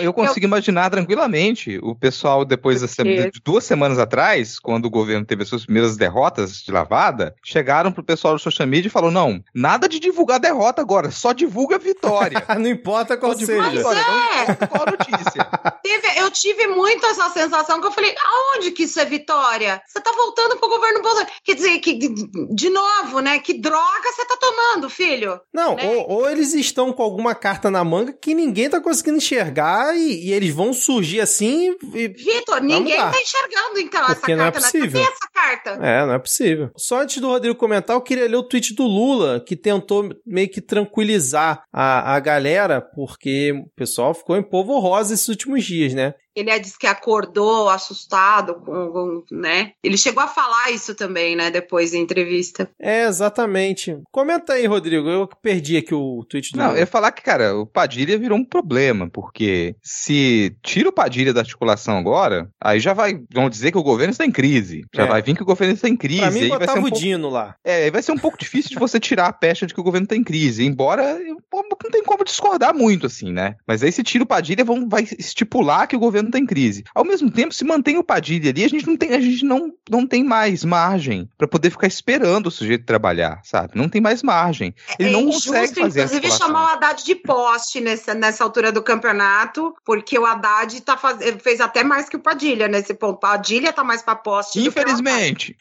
[0.01, 0.47] Eu consigo eu...
[0.47, 5.65] imaginar tranquilamente o pessoal, depois de duas semanas atrás, quando o governo teve as suas
[5.65, 9.99] primeiras derrotas de lavada, chegaram pro pessoal do social media e falaram: não, nada de
[9.99, 12.43] divulgar derrota agora, só divulga a vitória.
[12.59, 13.57] não importa qual seja.
[13.57, 14.67] Mas é.
[14.67, 15.47] qual notícia.
[15.83, 19.81] Teve, eu tive muito essa sensação que eu falei: aonde que isso é vitória?
[19.87, 21.31] Você tá voltando pro governo Bolsonaro.
[21.43, 23.39] Quer dizer, que, de novo, né?
[23.39, 25.39] Que droga você tá tomando, filho?
[25.53, 25.85] Não, né?
[25.85, 30.27] ou, ou, eles estão com alguma carta na manga que ninguém tá conseguindo enxergar e,
[30.27, 32.07] e eles vão surgir assim e...
[32.10, 34.60] Vitor, ninguém tá enxergando então Porque essa não carta.
[34.60, 35.02] É possível.
[35.02, 35.69] essa carta?
[35.81, 36.72] É, não é possível.
[36.76, 40.49] Só antes do Rodrigo comentar, eu queria ler o tweet do Lula, que tentou meio
[40.49, 45.93] que tranquilizar a, a galera, porque o pessoal ficou em povo rosa esses últimos dias,
[45.93, 46.14] né?
[46.35, 49.71] Ele disse que acordou assustado, com, com, né?
[49.83, 51.51] Ele chegou a falar isso também, né?
[51.51, 52.69] Depois da entrevista.
[52.79, 53.97] É, exatamente.
[54.11, 55.09] Comenta aí, Rodrigo.
[55.09, 56.57] Eu perdi aqui o tweet do.
[56.57, 60.93] Não, eu ia falar que, cara, o Padilha virou um problema, porque se tira o
[60.93, 63.19] Padilha da articulação agora, aí já vai.
[63.33, 64.85] Vão dizer que o governo está em crise.
[64.93, 65.07] Já é.
[65.07, 66.21] vai vir que o governo está em crise.
[66.21, 66.99] Pra mim, aí vai ser um o pouco...
[66.99, 67.55] Dino lá.
[67.63, 69.83] É, aí vai ser um pouco difícil de você tirar a pecha de que o
[69.83, 70.65] governo está em crise.
[70.65, 71.19] Embora
[71.51, 73.55] não tem como discordar muito, assim, né?
[73.67, 76.84] Mas aí se tira o Padilha, vão, vai estipular que o governo está em crise.
[76.93, 79.72] Ao mesmo tempo, se mantém o Padilha ali, a gente não tem, a gente não,
[79.89, 83.73] não tem mais margem para poder ficar esperando o sujeito trabalhar, sabe?
[83.76, 84.73] Não tem mais margem.
[84.99, 88.72] Ele é não injusto, consegue fazer inclusive, chamar o Haddad de poste nessa, nessa altura
[88.72, 91.18] do campeonato, porque o Haddad tá faz...
[91.41, 93.19] fez até mais que o Padilha nesse ponto.
[93.19, 94.60] Padilha tá mais para poste.
[94.60, 95.57] Infelizmente.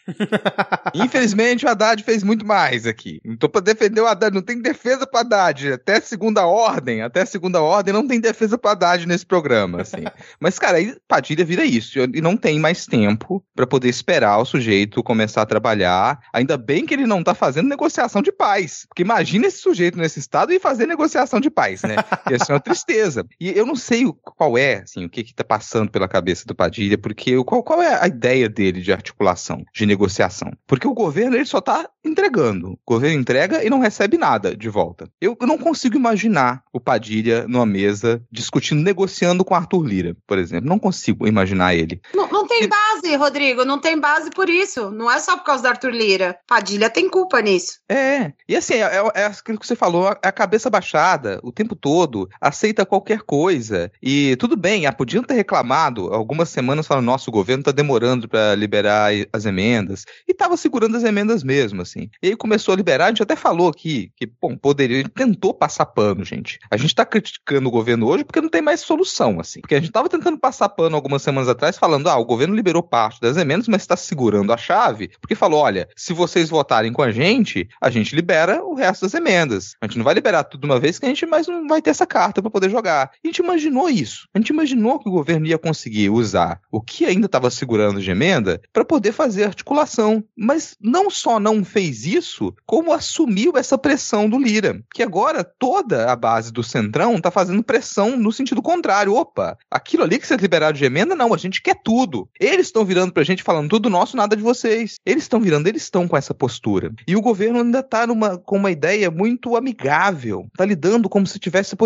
[0.95, 3.21] Infelizmente, o Haddad fez muito mais aqui.
[3.25, 5.73] Não tô para defender o Haddad, não tem defesa para Haddad.
[5.73, 10.05] Até segunda ordem, até segunda ordem, não tem defesa para Haddad nesse programa, assim.
[10.39, 11.99] Mas, cara, aí Padilha vira isso.
[11.99, 16.21] E não tem mais tempo para poder esperar o sujeito começar a trabalhar.
[16.33, 18.87] Ainda bem que ele não tá fazendo negociação de paz.
[18.89, 21.97] Porque imagina esse sujeito nesse estado e fazer negociação de paz, né?
[22.31, 23.27] Ia ser uma tristeza.
[23.41, 24.05] E eu não sei
[24.37, 27.83] qual é, assim, o que que tá passando pela cabeça do Padilha, porque qual, qual
[27.83, 30.53] é a ideia dele de articulação, de negociação?
[30.67, 32.73] Porque o governo, ele só tá entregando.
[32.73, 35.09] O governo entrega e não recebe nada de volta.
[35.21, 40.39] Eu, eu não consigo imaginar o Padilha numa mesa discutindo, negociando com Arthur Lira, por
[40.39, 40.40] exemplo.
[40.63, 42.01] Não consigo imaginar ele.
[42.15, 44.91] Não, não tem base, Rodrigo, não tem base por isso.
[44.91, 46.39] Não é só por causa do Arthur Lira.
[46.47, 47.79] Padilha tem culpa nisso.
[47.89, 51.53] É, e assim, é, é, é aquilo que você falou, é a cabeça baixada o
[51.53, 53.91] tempo todo, aceita qualquer coisa.
[54.03, 58.55] E tudo bem, ah, podiam ter reclamado algumas semanas falando, nosso governo tá demorando para
[58.55, 60.05] liberar as emendas.
[60.27, 62.09] E tava segurando as emendas mesmo, assim.
[62.23, 65.87] E aí começou a liberar, a gente até falou aqui que, bom, poderia, tentou passar
[65.87, 66.59] pano, gente.
[66.71, 69.61] A gente tá criticando o governo hoje porque não tem mais solução, assim.
[69.61, 72.83] Porque a gente tava tentando passar pano algumas semanas atrás falando, ah, o governo liberou
[72.83, 77.03] parte das emendas, mas está segurando a chave, porque falou, olha, se vocês votarem com
[77.03, 79.75] a gente, a gente libera o resto das emendas.
[79.81, 81.83] A gente não vai liberar tudo de uma vez que a gente mais não vai
[81.83, 83.11] ter essa carta para poder jogar.
[83.23, 84.29] E a gente imaginou isso.
[84.35, 88.11] A gente imaginou que o governo ia conseguir usar o que ainda estava segurando de
[88.11, 90.23] emenda para poder fazer articulação.
[90.37, 96.11] Mas não só não fez isso, como assumiu essa pressão do Lira, que agora toda
[96.11, 99.15] a base do Centrão está fazendo pressão no sentido contrário.
[99.15, 101.15] Opa, aquilo ali que ser liberado de emenda?
[101.15, 102.29] Não, a gente quer tudo.
[102.39, 104.97] Eles estão virando pra gente falando tudo nosso, nada de vocês.
[105.05, 106.93] Eles estão virando, eles estão com essa postura.
[107.07, 110.47] E o governo ainda tá numa, com uma ideia muito amigável.
[110.57, 111.77] Tá lidando como se tivesse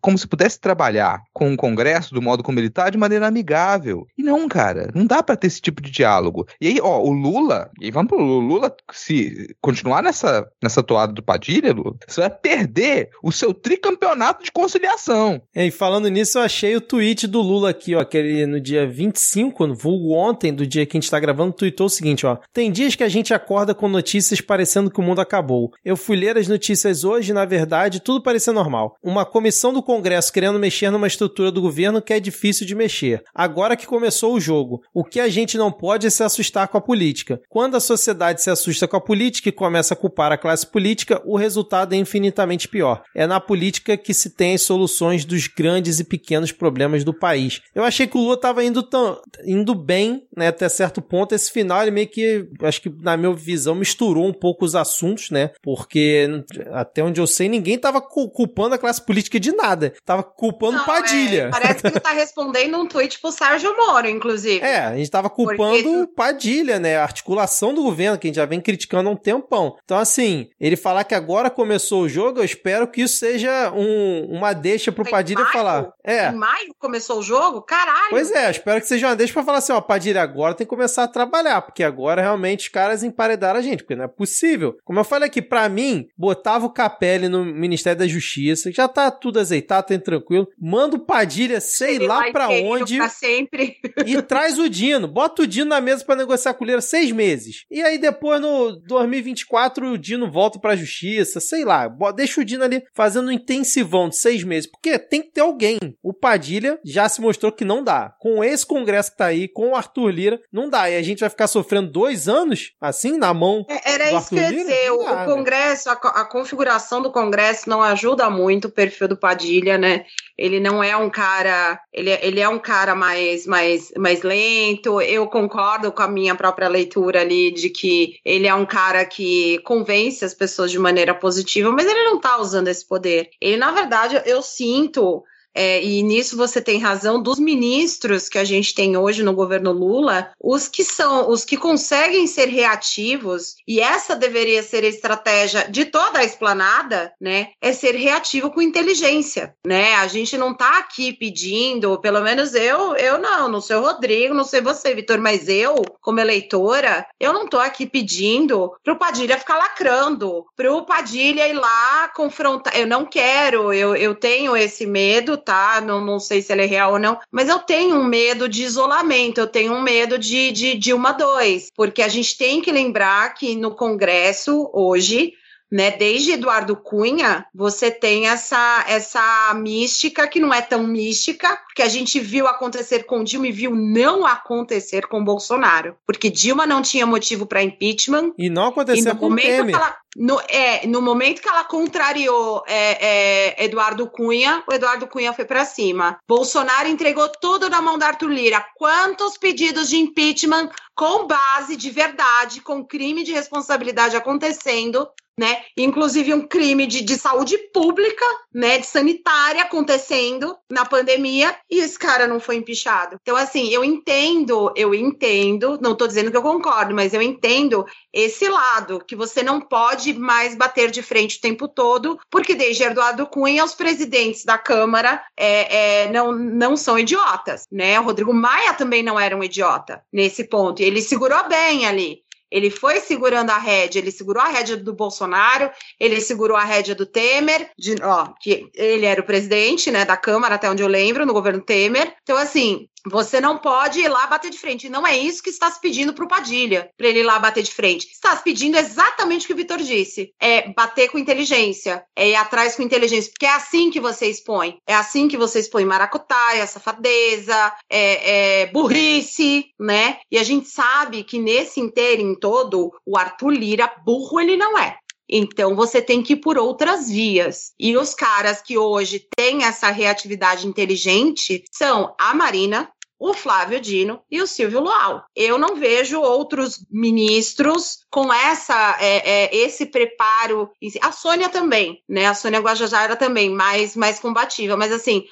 [0.00, 4.06] como se pudesse trabalhar com o Congresso do modo como ele tá de maneira amigável.
[4.16, 6.46] E não, cara, não dá para ter esse tipo de diálogo.
[6.60, 11.12] E aí, ó, o Lula, e vamos pro Lula, Lula se continuar nessa nessa toada
[11.12, 15.42] do Padilha, Lula, você vai perder o seu tricampeonato de conciliação.
[15.54, 18.86] E falando nisso, eu achei o tweet do Lula aqui, ó, que ele no dia
[18.86, 22.38] 25, no vulgo ontem, do dia que a gente tá gravando, tweetou o seguinte, ó:
[22.52, 25.72] "Tem dias que a gente acorda com notícias parecendo que o mundo acabou.
[25.84, 28.96] Eu fui ler as notícias hoje, na verdade, tudo parecia normal.
[29.02, 33.22] Uma comissão do Congresso querendo mexer numa estrutura do governo que é difícil de mexer.
[33.34, 36.78] Agora que começou o jogo, o que a gente não pode é se assustar com
[36.78, 37.40] a política.
[37.48, 41.20] Quando a sociedade se assusta com a política e começa a culpar a classe política,
[41.24, 43.02] o resultado é infinitamente pior.
[43.14, 47.53] É na política que se tem as soluções dos grandes e pequenos problemas do país.
[47.74, 51.34] Eu achei que o Lula estava indo, tão, indo bem, né, até certo ponto.
[51.34, 55.30] Esse final, ele meio que, acho que na minha visão, misturou um pouco os assuntos,
[55.30, 55.50] né?
[55.62, 56.28] Porque
[56.72, 59.92] até onde eu sei, ninguém estava culpando a classe política de nada.
[60.04, 61.44] Tava culpando Não, Padilha.
[61.44, 64.64] É, parece que ele tá respondendo um tweet pro Sérgio Moro, inclusive.
[64.64, 66.14] É, a gente tava culpando Porque...
[66.14, 66.96] Padilha, né?
[66.96, 69.76] A articulação do governo, que a gente já vem criticando há um tempão.
[69.84, 74.26] Então, assim, ele falar que agora começou o jogo, eu espero que isso seja um,
[74.30, 75.52] uma deixa pro Padilha maio?
[75.52, 75.88] falar.
[76.04, 76.28] É.
[76.28, 77.43] Em maio começou o jogo?
[77.62, 78.10] Caralho!
[78.10, 80.70] Pois é, espero que seja uma deixa pra falar assim, ó, Padilha, agora tem que
[80.70, 84.76] começar a trabalhar, porque agora realmente os caras emparedaram a gente, porque não é possível.
[84.84, 89.10] Como eu falei aqui, para mim, botava o Capelli no Ministério da Justiça, já tá
[89.10, 90.48] tudo azeitado, tá tranquilo.
[90.60, 92.96] Manda o Padilha, sei Ele lá pra onde.
[92.96, 93.76] Pra sempre.
[94.06, 95.08] E traz o Dino.
[95.08, 97.64] Bota o Dino na mesa para negociar com o Lira seis meses.
[97.70, 101.88] E aí depois, no 2024, o Dino volta pra Justiça, sei lá.
[102.14, 104.70] Deixa o Dino ali fazendo um intensivão de seis meses.
[104.70, 105.78] Porque tem que ter alguém.
[106.02, 108.14] O Padilha já se mostrou que não dá.
[108.18, 110.90] Com esse Congresso que tá aí, com o Arthur Lira, não dá.
[110.90, 113.64] E a gente vai ficar sofrendo dois anos, assim, na mão.
[113.68, 114.90] É, era isso que eu ia dizer.
[114.92, 119.78] O, o Congresso, a, a configuração do Congresso não ajuda muito o perfil do Padilha,
[119.78, 120.04] né?
[120.36, 125.00] Ele não é um cara, ele, é, ele é um cara mais, mais, mais lento.
[125.00, 129.58] Eu concordo com a minha própria leitura ali de que ele é um cara que
[129.60, 133.30] convence as pessoas de maneira positiva, mas ele não tá usando esse poder.
[133.40, 135.22] Ele, na verdade, eu sinto
[135.54, 139.72] é, e nisso você tem razão, dos ministros que a gente tem hoje no governo
[139.72, 145.66] Lula, os que são, os que conseguem ser reativos, e essa deveria ser a estratégia
[145.70, 147.48] de toda a esplanada, né?
[147.60, 149.94] É ser reativo com inteligência, né?
[149.94, 154.34] A gente não tá aqui pedindo, pelo menos eu, eu não, não sei o Rodrigo,
[154.34, 159.38] não sei você, Vitor, mas eu, como eleitora, eu não tô aqui pedindo pro Padilha
[159.38, 162.78] ficar lacrando, pro Padilha ir lá confrontar.
[162.78, 165.80] Eu não quero, eu, eu tenho esse medo, tá?
[165.80, 168.64] Não, não sei se ele é real ou não, mas eu tenho um medo de
[168.64, 172.70] isolamento, eu tenho um medo de, de, de uma dois, porque a gente tem que
[172.70, 175.32] lembrar que no Congresso hoje
[175.74, 175.90] né?
[175.90, 181.88] Desde Eduardo Cunha, você tem essa essa mística que não é tão mística, porque a
[181.88, 187.04] gente viu acontecer com Dilma e viu não acontecer com Bolsonaro, porque Dilma não tinha
[187.04, 189.74] motivo para impeachment e não aconteceu com Temer.
[189.74, 195.32] Ela, no, é, no momento que ela contrariou é, é, Eduardo Cunha, o Eduardo Cunha
[195.32, 196.18] foi para cima.
[196.28, 198.64] Bolsonaro entregou tudo na mão da Arthur Lira.
[198.76, 205.08] Quantos pedidos de impeachment com base de verdade, com crime de responsabilidade acontecendo,
[205.38, 205.62] né?
[205.76, 208.78] Inclusive um crime de, de saúde pública, né?
[208.78, 213.16] De sanitária acontecendo na pandemia e esse cara não foi empichado.
[213.22, 217.84] Então, assim, eu entendo, eu entendo, não tô dizendo que eu concordo, mas eu entendo
[218.12, 222.84] esse lado, que você não pode mais bater de frente o tempo todo, porque desde
[222.84, 227.98] Eduardo Cunha, os presidentes da Câmara é, é, não, não são idiotas, né?
[227.98, 232.22] O Rodrigo Maia também não era um idiota nesse ponto, ele segurou bem ali.
[232.50, 236.94] Ele foi segurando a rédea, ele segurou a rédea do Bolsonaro, ele segurou a rédea
[236.94, 240.88] do Temer, de, ó, que ele era o presidente, né, da Câmara, até onde eu
[240.88, 242.14] lembro, no governo Temer.
[242.22, 244.88] Então, assim, você não pode ir lá bater de frente.
[244.88, 247.62] Não é isso que está se pedindo para o Padilha, para ele ir lá bater
[247.62, 248.06] de frente.
[248.10, 252.34] Está se pedindo exatamente o que o Vitor disse: é bater com inteligência, é ir
[252.34, 254.78] atrás com inteligência, porque é assim que você expõe.
[254.86, 260.18] É assim que você expõe maracutaia, safadeza, é, é burrice, né?
[260.30, 264.78] E a gente sabe que nesse inteiro, em todo, o Arthur Lira, burro ele não
[264.78, 264.96] é.
[265.28, 267.72] Então você tem que ir por outras vias.
[267.78, 274.20] E os caras que hoje têm essa reatividade inteligente são a Marina, o Flávio Dino
[274.30, 275.24] e o Silvio Luau.
[275.34, 280.70] Eu não vejo outros ministros com essa é, é, esse preparo.
[281.00, 282.26] A Sônia também, né?
[282.26, 284.76] A Sônia Guajajara também, mais, mais combativa.
[284.76, 285.24] Mas assim,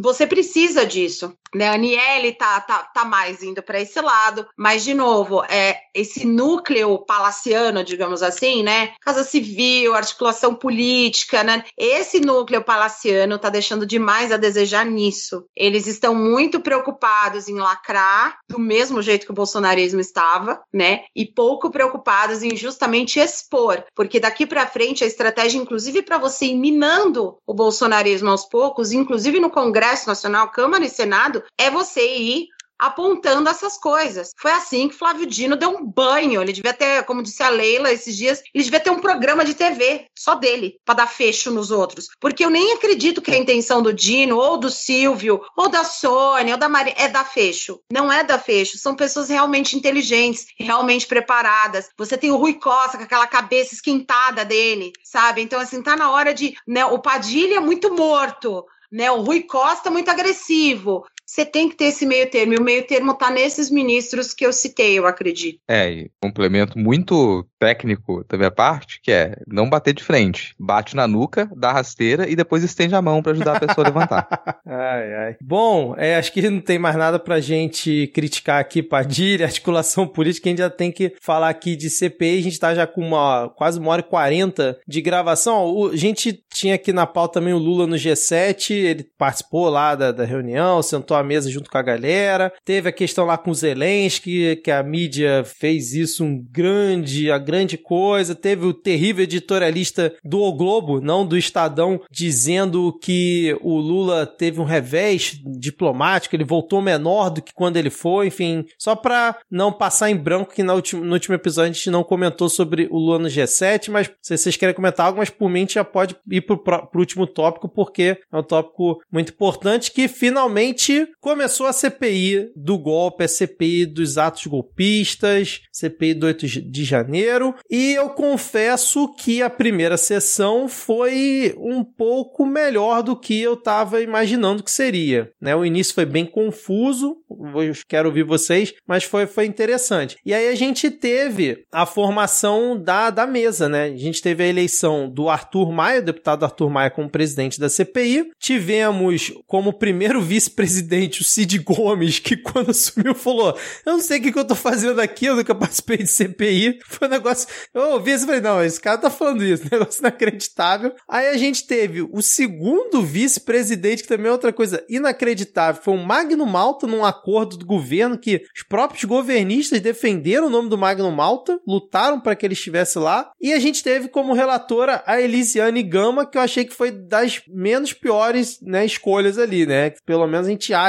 [0.00, 1.34] você precisa disso.
[1.54, 1.68] Né?
[1.68, 6.26] A Aniele tá, tá, tá mais indo para esse lado, mas, de novo, é esse
[6.26, 8.92] núcleo palaciano, digamos assim, né?
[9.00, 11.64] Casa Civil, articulação política, né?
[11.76, 15.44] Esse núcleo palaciano tá deixando demais a desejar nisso.
[15.56, 21.04] Eles estão muito preocupados em lacrar, do mesmo jeito que o bolsonarismo estava, né?
[21.16, 26.46] E pouco preocupados em justamente expor, porque daqui para frente a estratégia, inclusive para você
[26.46, 32.16] ir minando o bolsonarismo aos poucos, inclusive no Congresso Nacional, Câmara e Senado, é você
[32.16, 32.48] ir
[32.78, 34.30] apontando essas coisas.
[34.38, 36.40] Foi assim que Flávio Dino deu um banho.
[36.40, 39.54] Ele devia ter, como disse a Leila esses dias, ele devia ter um programa de
[39.54, 42.08] TV só dele, para dar fecho nos outros.
[42.20, 46.54] Porque eu nem acredito que a intenção do Dino, ou do Silvio, ou da Sônia,
[46.54, 47.80] ou da Maria, é dar fecho.
[47.92, 48.78] Não é dar fecho.
[48.78, 51.88] São pessoas realmente inteligentes, realmente preparadas.
[51.96, 55.42] Você tem o Rui Costa com aquela cabeça esquentada dele, sabe?
[55.42, 56.54] Então, assim, tá na hora de.
[56.66, 59.10] Né, o Padilha é muito morto né?
[59.10, 62.54] O Rui Costa muito agressivo você tem que ter esse meio termo.
[62.54, 65.60] E o meio termo está nesses ministros que eu citei, eu acredito.
[65.68, 70.54] É, e complemento muito técnico também a parte, que é não bater de frente.
[70.58, 73.88] Bate na nuca, dá rasteira e depois estende a mão para ajudar a pessoa a
[73.88, 74.28] levantar.
[74.70, 75.36] Ai, ai.
[75.42, 80.48] Bom, é, acho que não tem mais nada pra gente criticar aqui, Padilha, articulação política,
[80.48, 83.48] a gente já tem que falar aqui de CPI, a gente tá já com uma,
[83.56, 85.64] quase uma hora e quarenta de gravação.
[85.66, 89.94] O, a gente tinha aqui na pauta também o Lula no G7, ele participou lá
[89.94, 92.52] da, da reunião, sentou mesa junto com a galera.
[92.64, 97.38] Teve a questão lá com o Zelensky, que a mídia fez isso um grande, a
[97.38, 98.34] grande coisa.
[98.34, 104.60] Teve o terrível editorialista do o Globo, não do Estadão, dizendo que o Lula teve
[104.60, 109.72] um revés diplomático, ele voltou menor do que quando ele foi, enfim, só para não
[109.72, 112.98] passar em branco que no último, no último episódio a gente não comentou sobre o
[112.98, 116.42] Lula no G7, mas se vocês querem comentar algo, mas por mim já pode ir
[116.42, 122.50] pro, pro último tópico, porque é um tópico muito importante que finalmente começou a CPI
[122.56, 129.14] do golpe, a CPI dos atos golpistas, CPI do 8 de janeiro, e eu confesso
[129.14, 135.30] que a primeira sessão foi um pouco melhor do que eu estava imaginando que seria.
[135.40, 135.54] Né?
[135.54, 140.16] O início foi bem confuso, eu quero ouvir vocês, mas foi, foi interessante.
[140.24, 143.84] E aí a gente teve a formação da, da mesa, né?
[143.84, 147.68] A gente teve a eleição do Arthur Maia, o deputado Arthur Maia como presidente da
[147.68, 148.30] CPI.
[148.38, 154.22] Tivemos como primeiro vice-presidente o Cid Gomes, que quando assumiu falou: Eu não sei o
[154.22, 156.78] que, que eu tô fazendo aqui, eu nunca participei de CPI.
[156.86, 157.48] Foi um negócio.
[157.74, 160.94] Eu ouvi isso e falei: Não, esse cara tá falando isso, negócio inacreditável.
[161.08, 166.04] Aí a gente teve o segundo vice-presidente, que também é outra coisa inacreditável, foi o
[166.04, 171.10] Magno Malta num acordo do governo que os próprios governistas defenderam o nome do Magno
[171.10, 173.30] Malta, lutaram para que ele estivesse lá.
[173.40, 177.42] E a gente teve como relatora a Elisiane Gama, que eu achei que foi das
[177.48, 179.90] menos piores né, escolhas ali, né?
[180.04, 180.87] Pelo menos a gente acha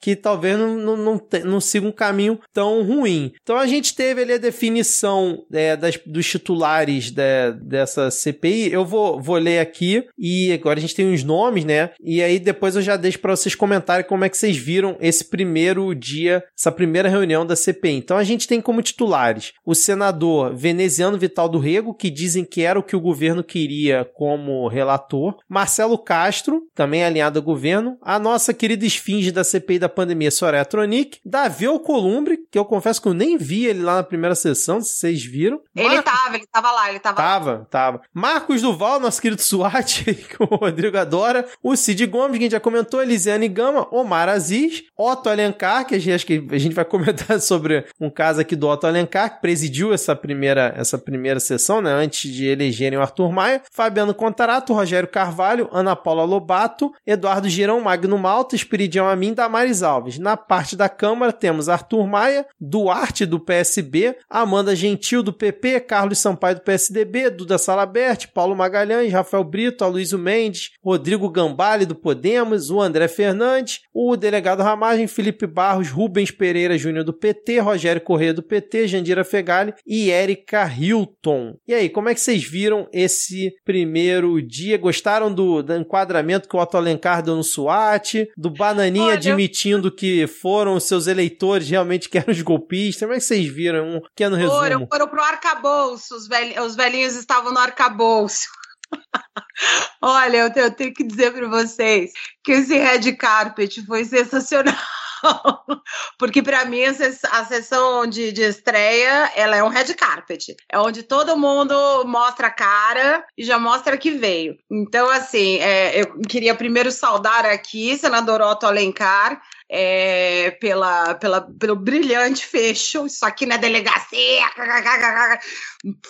[0.00, 3.32] que talvez não, não, não, não siga um caminho tão ruim.
[3.42, 8.72] Então a gente teve ali a definição é, das, dos titulares de, dessa CPI.
[8.72, 11.90] Eu vou, vou ler aqui e agora a gente tem os nomes, né?
[12.00, 15.24] E aí depois eu já deixo para vocês comentarem como é que vocês viram esse
[15.24, 17.96] primeiro dia, essa primeira reunião da CPI.
[17.96, 22.62] Então a gente tem como titulares o senador veneziano Vital do Rego, que dizem que
[22.62, 28.18] era o que o governo queria como relator, Marcelo Castro, também alinhado ao governo, a
[28.18, 33.08] nossa querida esfinge da CPI da pandemia, Soraya Tronic, Davi Alcolumbre, que eu confesso que
[33.08, 35.60] eu nem vi ele lá na primeira sessão, se vocês viram.
[35.74, 36.02] Ele Mar...
[36.02, 37.66] tava, ele tava lá, ele tava Tava, lá.
[37.70, 38.02] tava.
[38.12, 42.52] Marcos Duval, nosso querido SWAT, que o Rodrigo adora, o Cid Gomes, que a gente
[42.52, 46.74] já comentou, Elisiane Gama, Omar Aziz, Otto Alencar, que a gente, acho que a gente
[46.74, 51.40] vai comentar sobre um caso aqui do Otto Alencar, que presidiu essa primeira, essa primeira
[51.40, 56.92] sessão, né, antes de elegerem o Arthur Maia, Fabiano Contarato, Rogério Carvalho, Ana Paula Lobato,
[57.06, 60.18] Eduardo Girão, Magno Malta, Espiridião Amin, Damares Alves.
[60.18, 66.16] Na parte da Câmara temos Arthur Maia, Duarte do PSB, Amanda Gentil do PP, Carlos
[66.16, 72.70] Sampaio do PSDB, Duda Salabert, Paulo Magalhães, Rafael Brito, Aloysio Mendes, Rodrigo Gambale do Podemos,
[72.70, 78.32] o André Fernandes, o delegado Ramagem, Felipe Barros, Rubens Pereira Júnior do PT, Rogério Corrêa
[78.32, 81.58] do PT, Jandira Fegali e Érica Hilton.
[81.68, 84.78] E aí, como é que vocês viram esse primeiro dia?
[84.78, 88.26] Gostaram do, do enquadramento que o Otto Alencar deu no SWAT?
[88.34, 93.00] Do Bananinha Olha, admitindo que foram os seus eleitores realmente que eram os golpistas?
[93.02, 93.96] Como é que vocês viram?
[93.96, 94.58] Um pequeno resumo.
[94.58, 98.48] Foram, foram pro arcabouço, os, velhinhos, os velhinhos estavam no arcabouço.
[100.02, 102.12] Olha, eu tenho, eu tenho que dizer para vocês
[102.44, 104.74] que esse red carpet foi sensacional.
[106.18, 110.56] Porque para mim a sessão de, de estreia ela é um red carpet.
[110.68, 111.74] É onde todo mundo
[112.06, 114.56] mostra a cara e já mostra que veio.
[114.70, 119.40] Então, assim, é, eu queria primeiro saudar aqui, senador Otto Alencar,
[119.72, 123.06] é, pela, pela, pelo brilhante fecho.
[123.06, 124.50] Isso aqui na delegacia,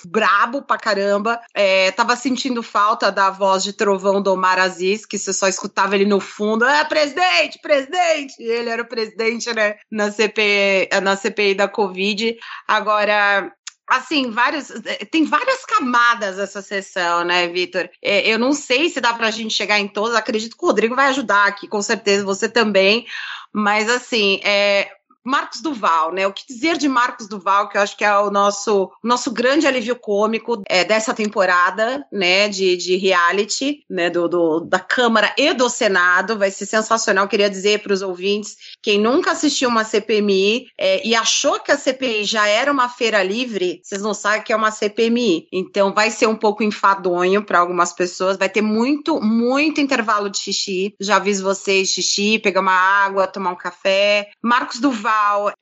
[0.07, 1.39] brabo pra caramba.
[1.55, 5.95] É, tava sentindo falta da voz de trovão do Omar Aziz, que você só escutava
[5.95, 6.65] ele no fundo.
[6.65, 8.43] É, presidente, presidente!
[8.43, 12.35] Ele era o presidente, né, na CPI, na CPI da Covid.
[12.67, 13.53] Agora,
[13.87, 14.69] assim, vários.
[15.11, 17.91] Tem várias camadas essa sessão, né, Vitor?
[18.03, 20.17] É, eu não sei se dá para a gente chegar em todas.
[20.17, 23.05] Acredito que o Rodrigo vai ajudar aqui, com certeza, você também.
[23.53, 24.91] Mas, assim, é,
[25.25, 26.27] Marcos Duval, né?
[26.27, 29.67] O que dizer de Marcos Duval, que eu acho que é o nosso, nosso grande
[29.67, 32.49] alívio cômico é, dessa temporada, né?
[32.49, 34.09] De, de reality, né?
[34.09, 36.39] Do, do, da Câmara e do Senado.
[36.39, 37.29] Vai ser sensacional.
[37.29, 41.77] Queria dizer para os ouvintes: quem nunca assistiu uma CPMI é, e achou que a
[41.77, 45.49] CPI já era uma feira livre, vocês não sabem que é uma CPMI.
[45.53, 48.39] Então vai ser um pouco enfadonho para algumas pessoas.
[48.39, 50.95] Vai ter muito, muito intervalo de xixi.
[50.99, 54.31] Já aviso vocês: xixi, pegar uma água, tomar um café.
[54.43, 55.10] Marcos Duval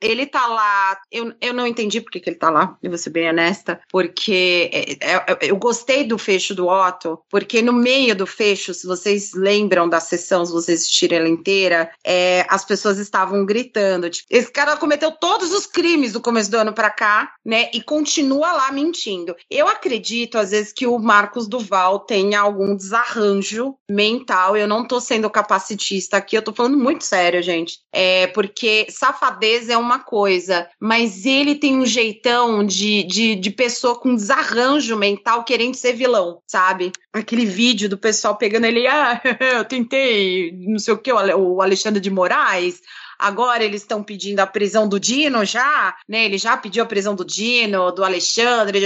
[0.01, 0.97] ele tá lá.
[1.11, 4.69] Eu, eu não entendi por que, ele tá lá, eu vou ser bem honesta, porque
[4.73, 8.85] é, é, é, eu gostei do fecho do Otto, porque no meio do fecho, se
[8.85, 14.09] vocês lembram da sessão, se vocês assistirem ela inteira, é, as pessoas estavam gritando.
[14.09, 17.69] Tipo, esse cara cometeu todos os crimes do começo do ano pra cá, né?
[17.73, 19.35] E continua lá mentindo.
[19.49, 24.55] Eu acredito, às vezes, que o Marcos Duval tenha algum desarranjo mental.
[24.55, 27.79] Eu não tô sendo capacitista aqui, eu tô falando muito sério, gente.
[27.91, 33.49] É porque safadeza safadeza é uma coisa, mas ele tem um jeitão de, de, de
[33.49, 36.91] pessoa com desarranjo mental querendo ser vilão, sabe?
[37.13, 39.21] Aquele vídeo do pessoal pegando ele, ah,
[39.57, 42.81] eu tentei, não sei o que, o Alexandre de Moraes,
[43.19, 46.23] Agora eles estão pedindo a prisão do Dino já, né?
[46.23, 48.79] Ele já pediu a prisão do Dino, do Alexandre.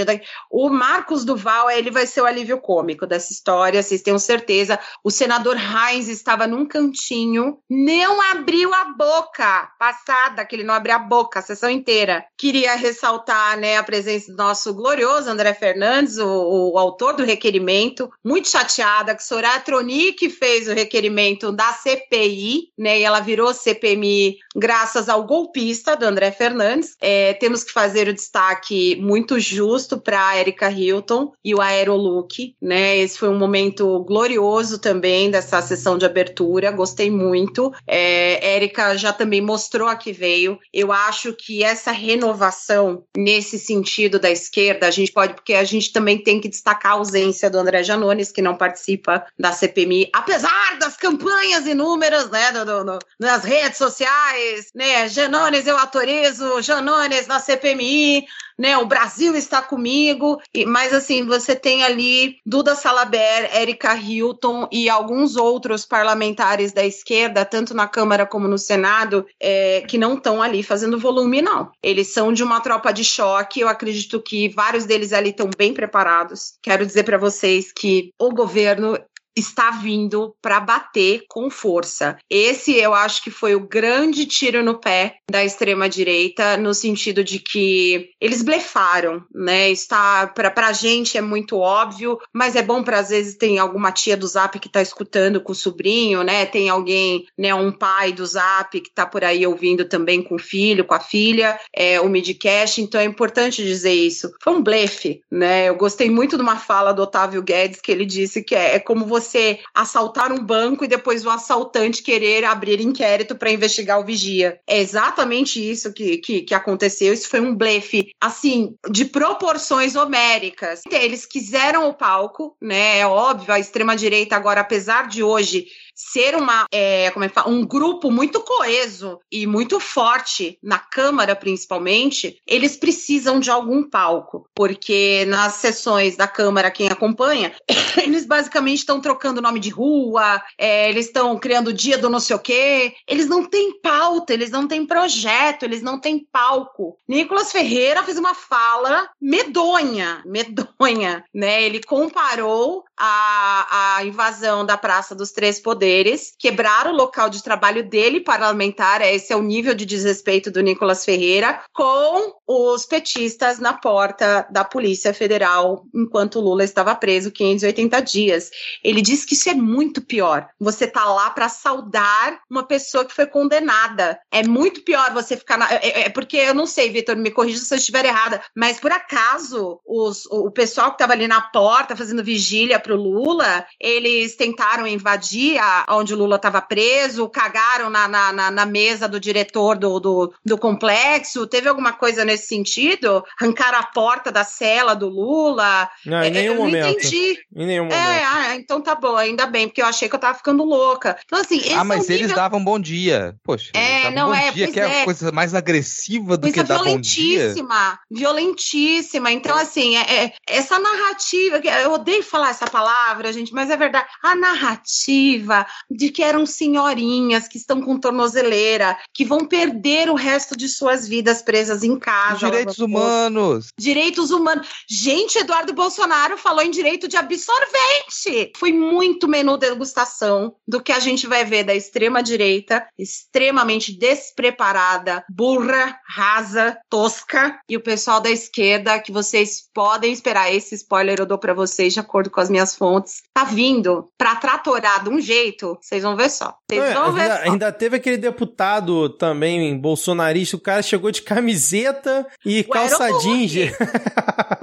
[0.50, 4.76] O Marcos Duval, ele vai ser o alívio cômico dessa história, vocês tenham certeza.
[5.04, 10.96] O senador Heinz estava num cantinho, não abriu a boca, passada que ele não abriu
[10.96, 12.24] a boca a sessão inteira.
[12.36, 18.10] Queria ressaltar, né, a presença do nosso glorioso André Fernandes, o, o autor do requerimento,
[18.24, 22.98] muito chateada que Soraya Tronic fez o requerimento da CPI, né?
[22.98, 26.96] E ela virou CPMI be graças ao golpista do André Fernandes.
[27.00, 32.54] É, temos que fazer o destaque muito justo para a Erika Hilton e o Aerolook,
[32.60, 32.96] né?
[32.98, 37.72] Esse foi um momento glorioso também dessa sessão de abertura, gostei muito.
[37.86, 40.58] É, Erika já também mostrou a que veio.
[40.72, 45.92] Eu acho que essa renovação nesse sentido da esquerda, a gente pode, porque a gente
[45.92, 50.78] também tem que destacar a ausência do André Janones, que não participa da CPMI, apesar
[50.78, 55.08] das campanhas inúmeras, né, do, do, do, nas redes sociais sociais, né?
[55.08, 58.24] Janones eu autorizo, Janones na CPMI,
[58.58, 58.76] né?
[58.78, 60.40] O Brasil está comigo.
[60.54, 66.84] E, mas assim, você tem ali Duda Salaber, Erika Hilton e alguns outros parlamentares da
[66.84, 71.70] esquerda, tanto na Câmara como no Senado, é, que não estão ali fazendo volume, não.
[71.82, 73.60] Eles são de uma tropa de choque.
[73.60, 76.54] Eu acredito que vários deles ali estão bem preparados.
[76.62, 78.98] Quero dizer para vocês que o governo
[79.36, 82.16] está vindo para bater com força.
[82.30, 87.24] Esse eu acho que foi o grande tiro no pé da extrema direita, no sentido
[87.24, 89.70] de que eles blefaram, né?
[89.70, 93.92] Está para a gente é muito óbvio, mas é bom para às vezes tem alguma
[93.92, 96.46] tia do Zap que está escutando com o sobrinho, né?
[96.46, 100.38] Tem alguém, né, um pai do Zap que está por aí ouvindo também com o
[100.38, 104.30] filho, com a filha, é o midcast, então é importante dizer isso.
[104.42, 105.68] Foi um blefe, né?
[105.68, 108.78] Eu gostei muito de uma fala do Otávio Guedes que ele disse que é, é
[108.78, 114.00] como você você assaltar um banco e depois o assaltante querer abrir inquérito para investigar
[114.00, 114.60] o vigia.
[114.66, 117.12] É exatamente isso que, que, que aconteceu.
[117.12, 120.82] Isso foi um blefe, assim, de proporções homéricas.
[120.90, 122.98] Eles quiseram o palco, né?
[122.98, 127.50] É óbvio, a extrema-direita agora, apesar de hoje ser uma, é, como é que fala,
[127.50, 134.48] um grupo muito coeso e muito forte na Câmara, principalmente, eles precisam de algum palco,
[134.54, 137.54] porque nas sessões da Câmara, quem acompanha,
[138.02, 142.36] eles basicamente estão trocando nome de rua, é, eles estão criando dia do não sei
[142.36, 146.98] o quê, eles não têm pauta, eles não têm projeto, eles não têm palco.
[147.06, 151.62] Nicolas Ferreira fez uma fala medonha, medonha, né?
[151.62, 157.88] Ele comparou a, a invasão da Praça dos Três Poderes, quebraram o local de trabalho
[157.88, 163.72] dele parlamentar, esse é o nível de desrespeito do Nicolas Ferreira, com os petistas na
[163.72, 168.50] porta da Polícia Federal enquanto Lula estava preso 580 dias.
[168.82, 170.48] Ele diz que isso é muito pior.
[170.60, 174.18] Você tá lá para saudar uma pessoa que foi condenada.
[174.30, 177.58] É muito pior você ficar na, é, é, porque eu não sei, Vitor, me corrija
[177.58, 181.96] se eu estiver errada, mas por acaso os, o pessoal que estava ali na porta
[181.96, 188.06] fazendo vigília pro Lula, eles tentaram invadir a, onde o Lula estava preso, cagaram na,
[188.06, 191.46] na, na, na, mesa do diretor do, do, do, complexo.
[191.46, 193.24] Teve alguma coisa nesse sentido?
[193.40, 195.88] Arrancaram a porta da cela do Lula?
[196.04, 196.84] Não, em é, nenhum eu momento.
[196.84, 197.38] Não entendi.
[197.56, 197.98] Em nenhum momento.
[197.98, 201.16] É, ah, então tá bom, ainda bem, porque eu achei que eu tava ficando louca.
[201.24, 201.60] Então, assim.
[201.72, 202.36] ah, mas é um eles nível...
[202.36, 203.34] davam bom dia.
[203.42, 203.70] Poxa.
[203.74, 204.52] É, não bom é.
[204.52, 207.38] Dia, que é, é coisa mais agressiva do coisa que dar bom dia.
[207.38, 207.98] Violentíssima.
[208.10, 209.32] Violentíssima.
[209.32, 214.08] Então, assim, é, é, essa narrativa, eu odeio falar essa palavra, gente, mas é verdade.
[214.20, 220.56] A narrativa de que eram senhorinhas que estão com tornozeleira, que vão perder o resto
[220.56, 222.50] de suas vidas presas em casa.
[222.50, 223.68] Direitos humanos.
[223.78, 224.66] Direitos humanos.
[224.90, 228.50] Gente, Eduardo Bolsonaro falou em direito de absorvente.
[228.56, 235.96] Foi muito menu degustação do que a gente vai ver da extrema-direita, extremamente despreparada, burra,
[236.08, 240.52] rasa, tosca, e o pessoal da esquerda, que vocês podem esperar.
[240.52, 243.22] Esse spoiler eu dou para vocês, de acordo com as minhas fontes.
[243.34, 246.54] Tá vindo pra tratorar de um jeito, vocês vão ver só.
[246.70, 247.42] Vocês é, vão ver ainda, só.
[247.50, 253.52] ainda teve aquele deputado também, bolsonarista, o cara chegou de camiseta e o calça jeans.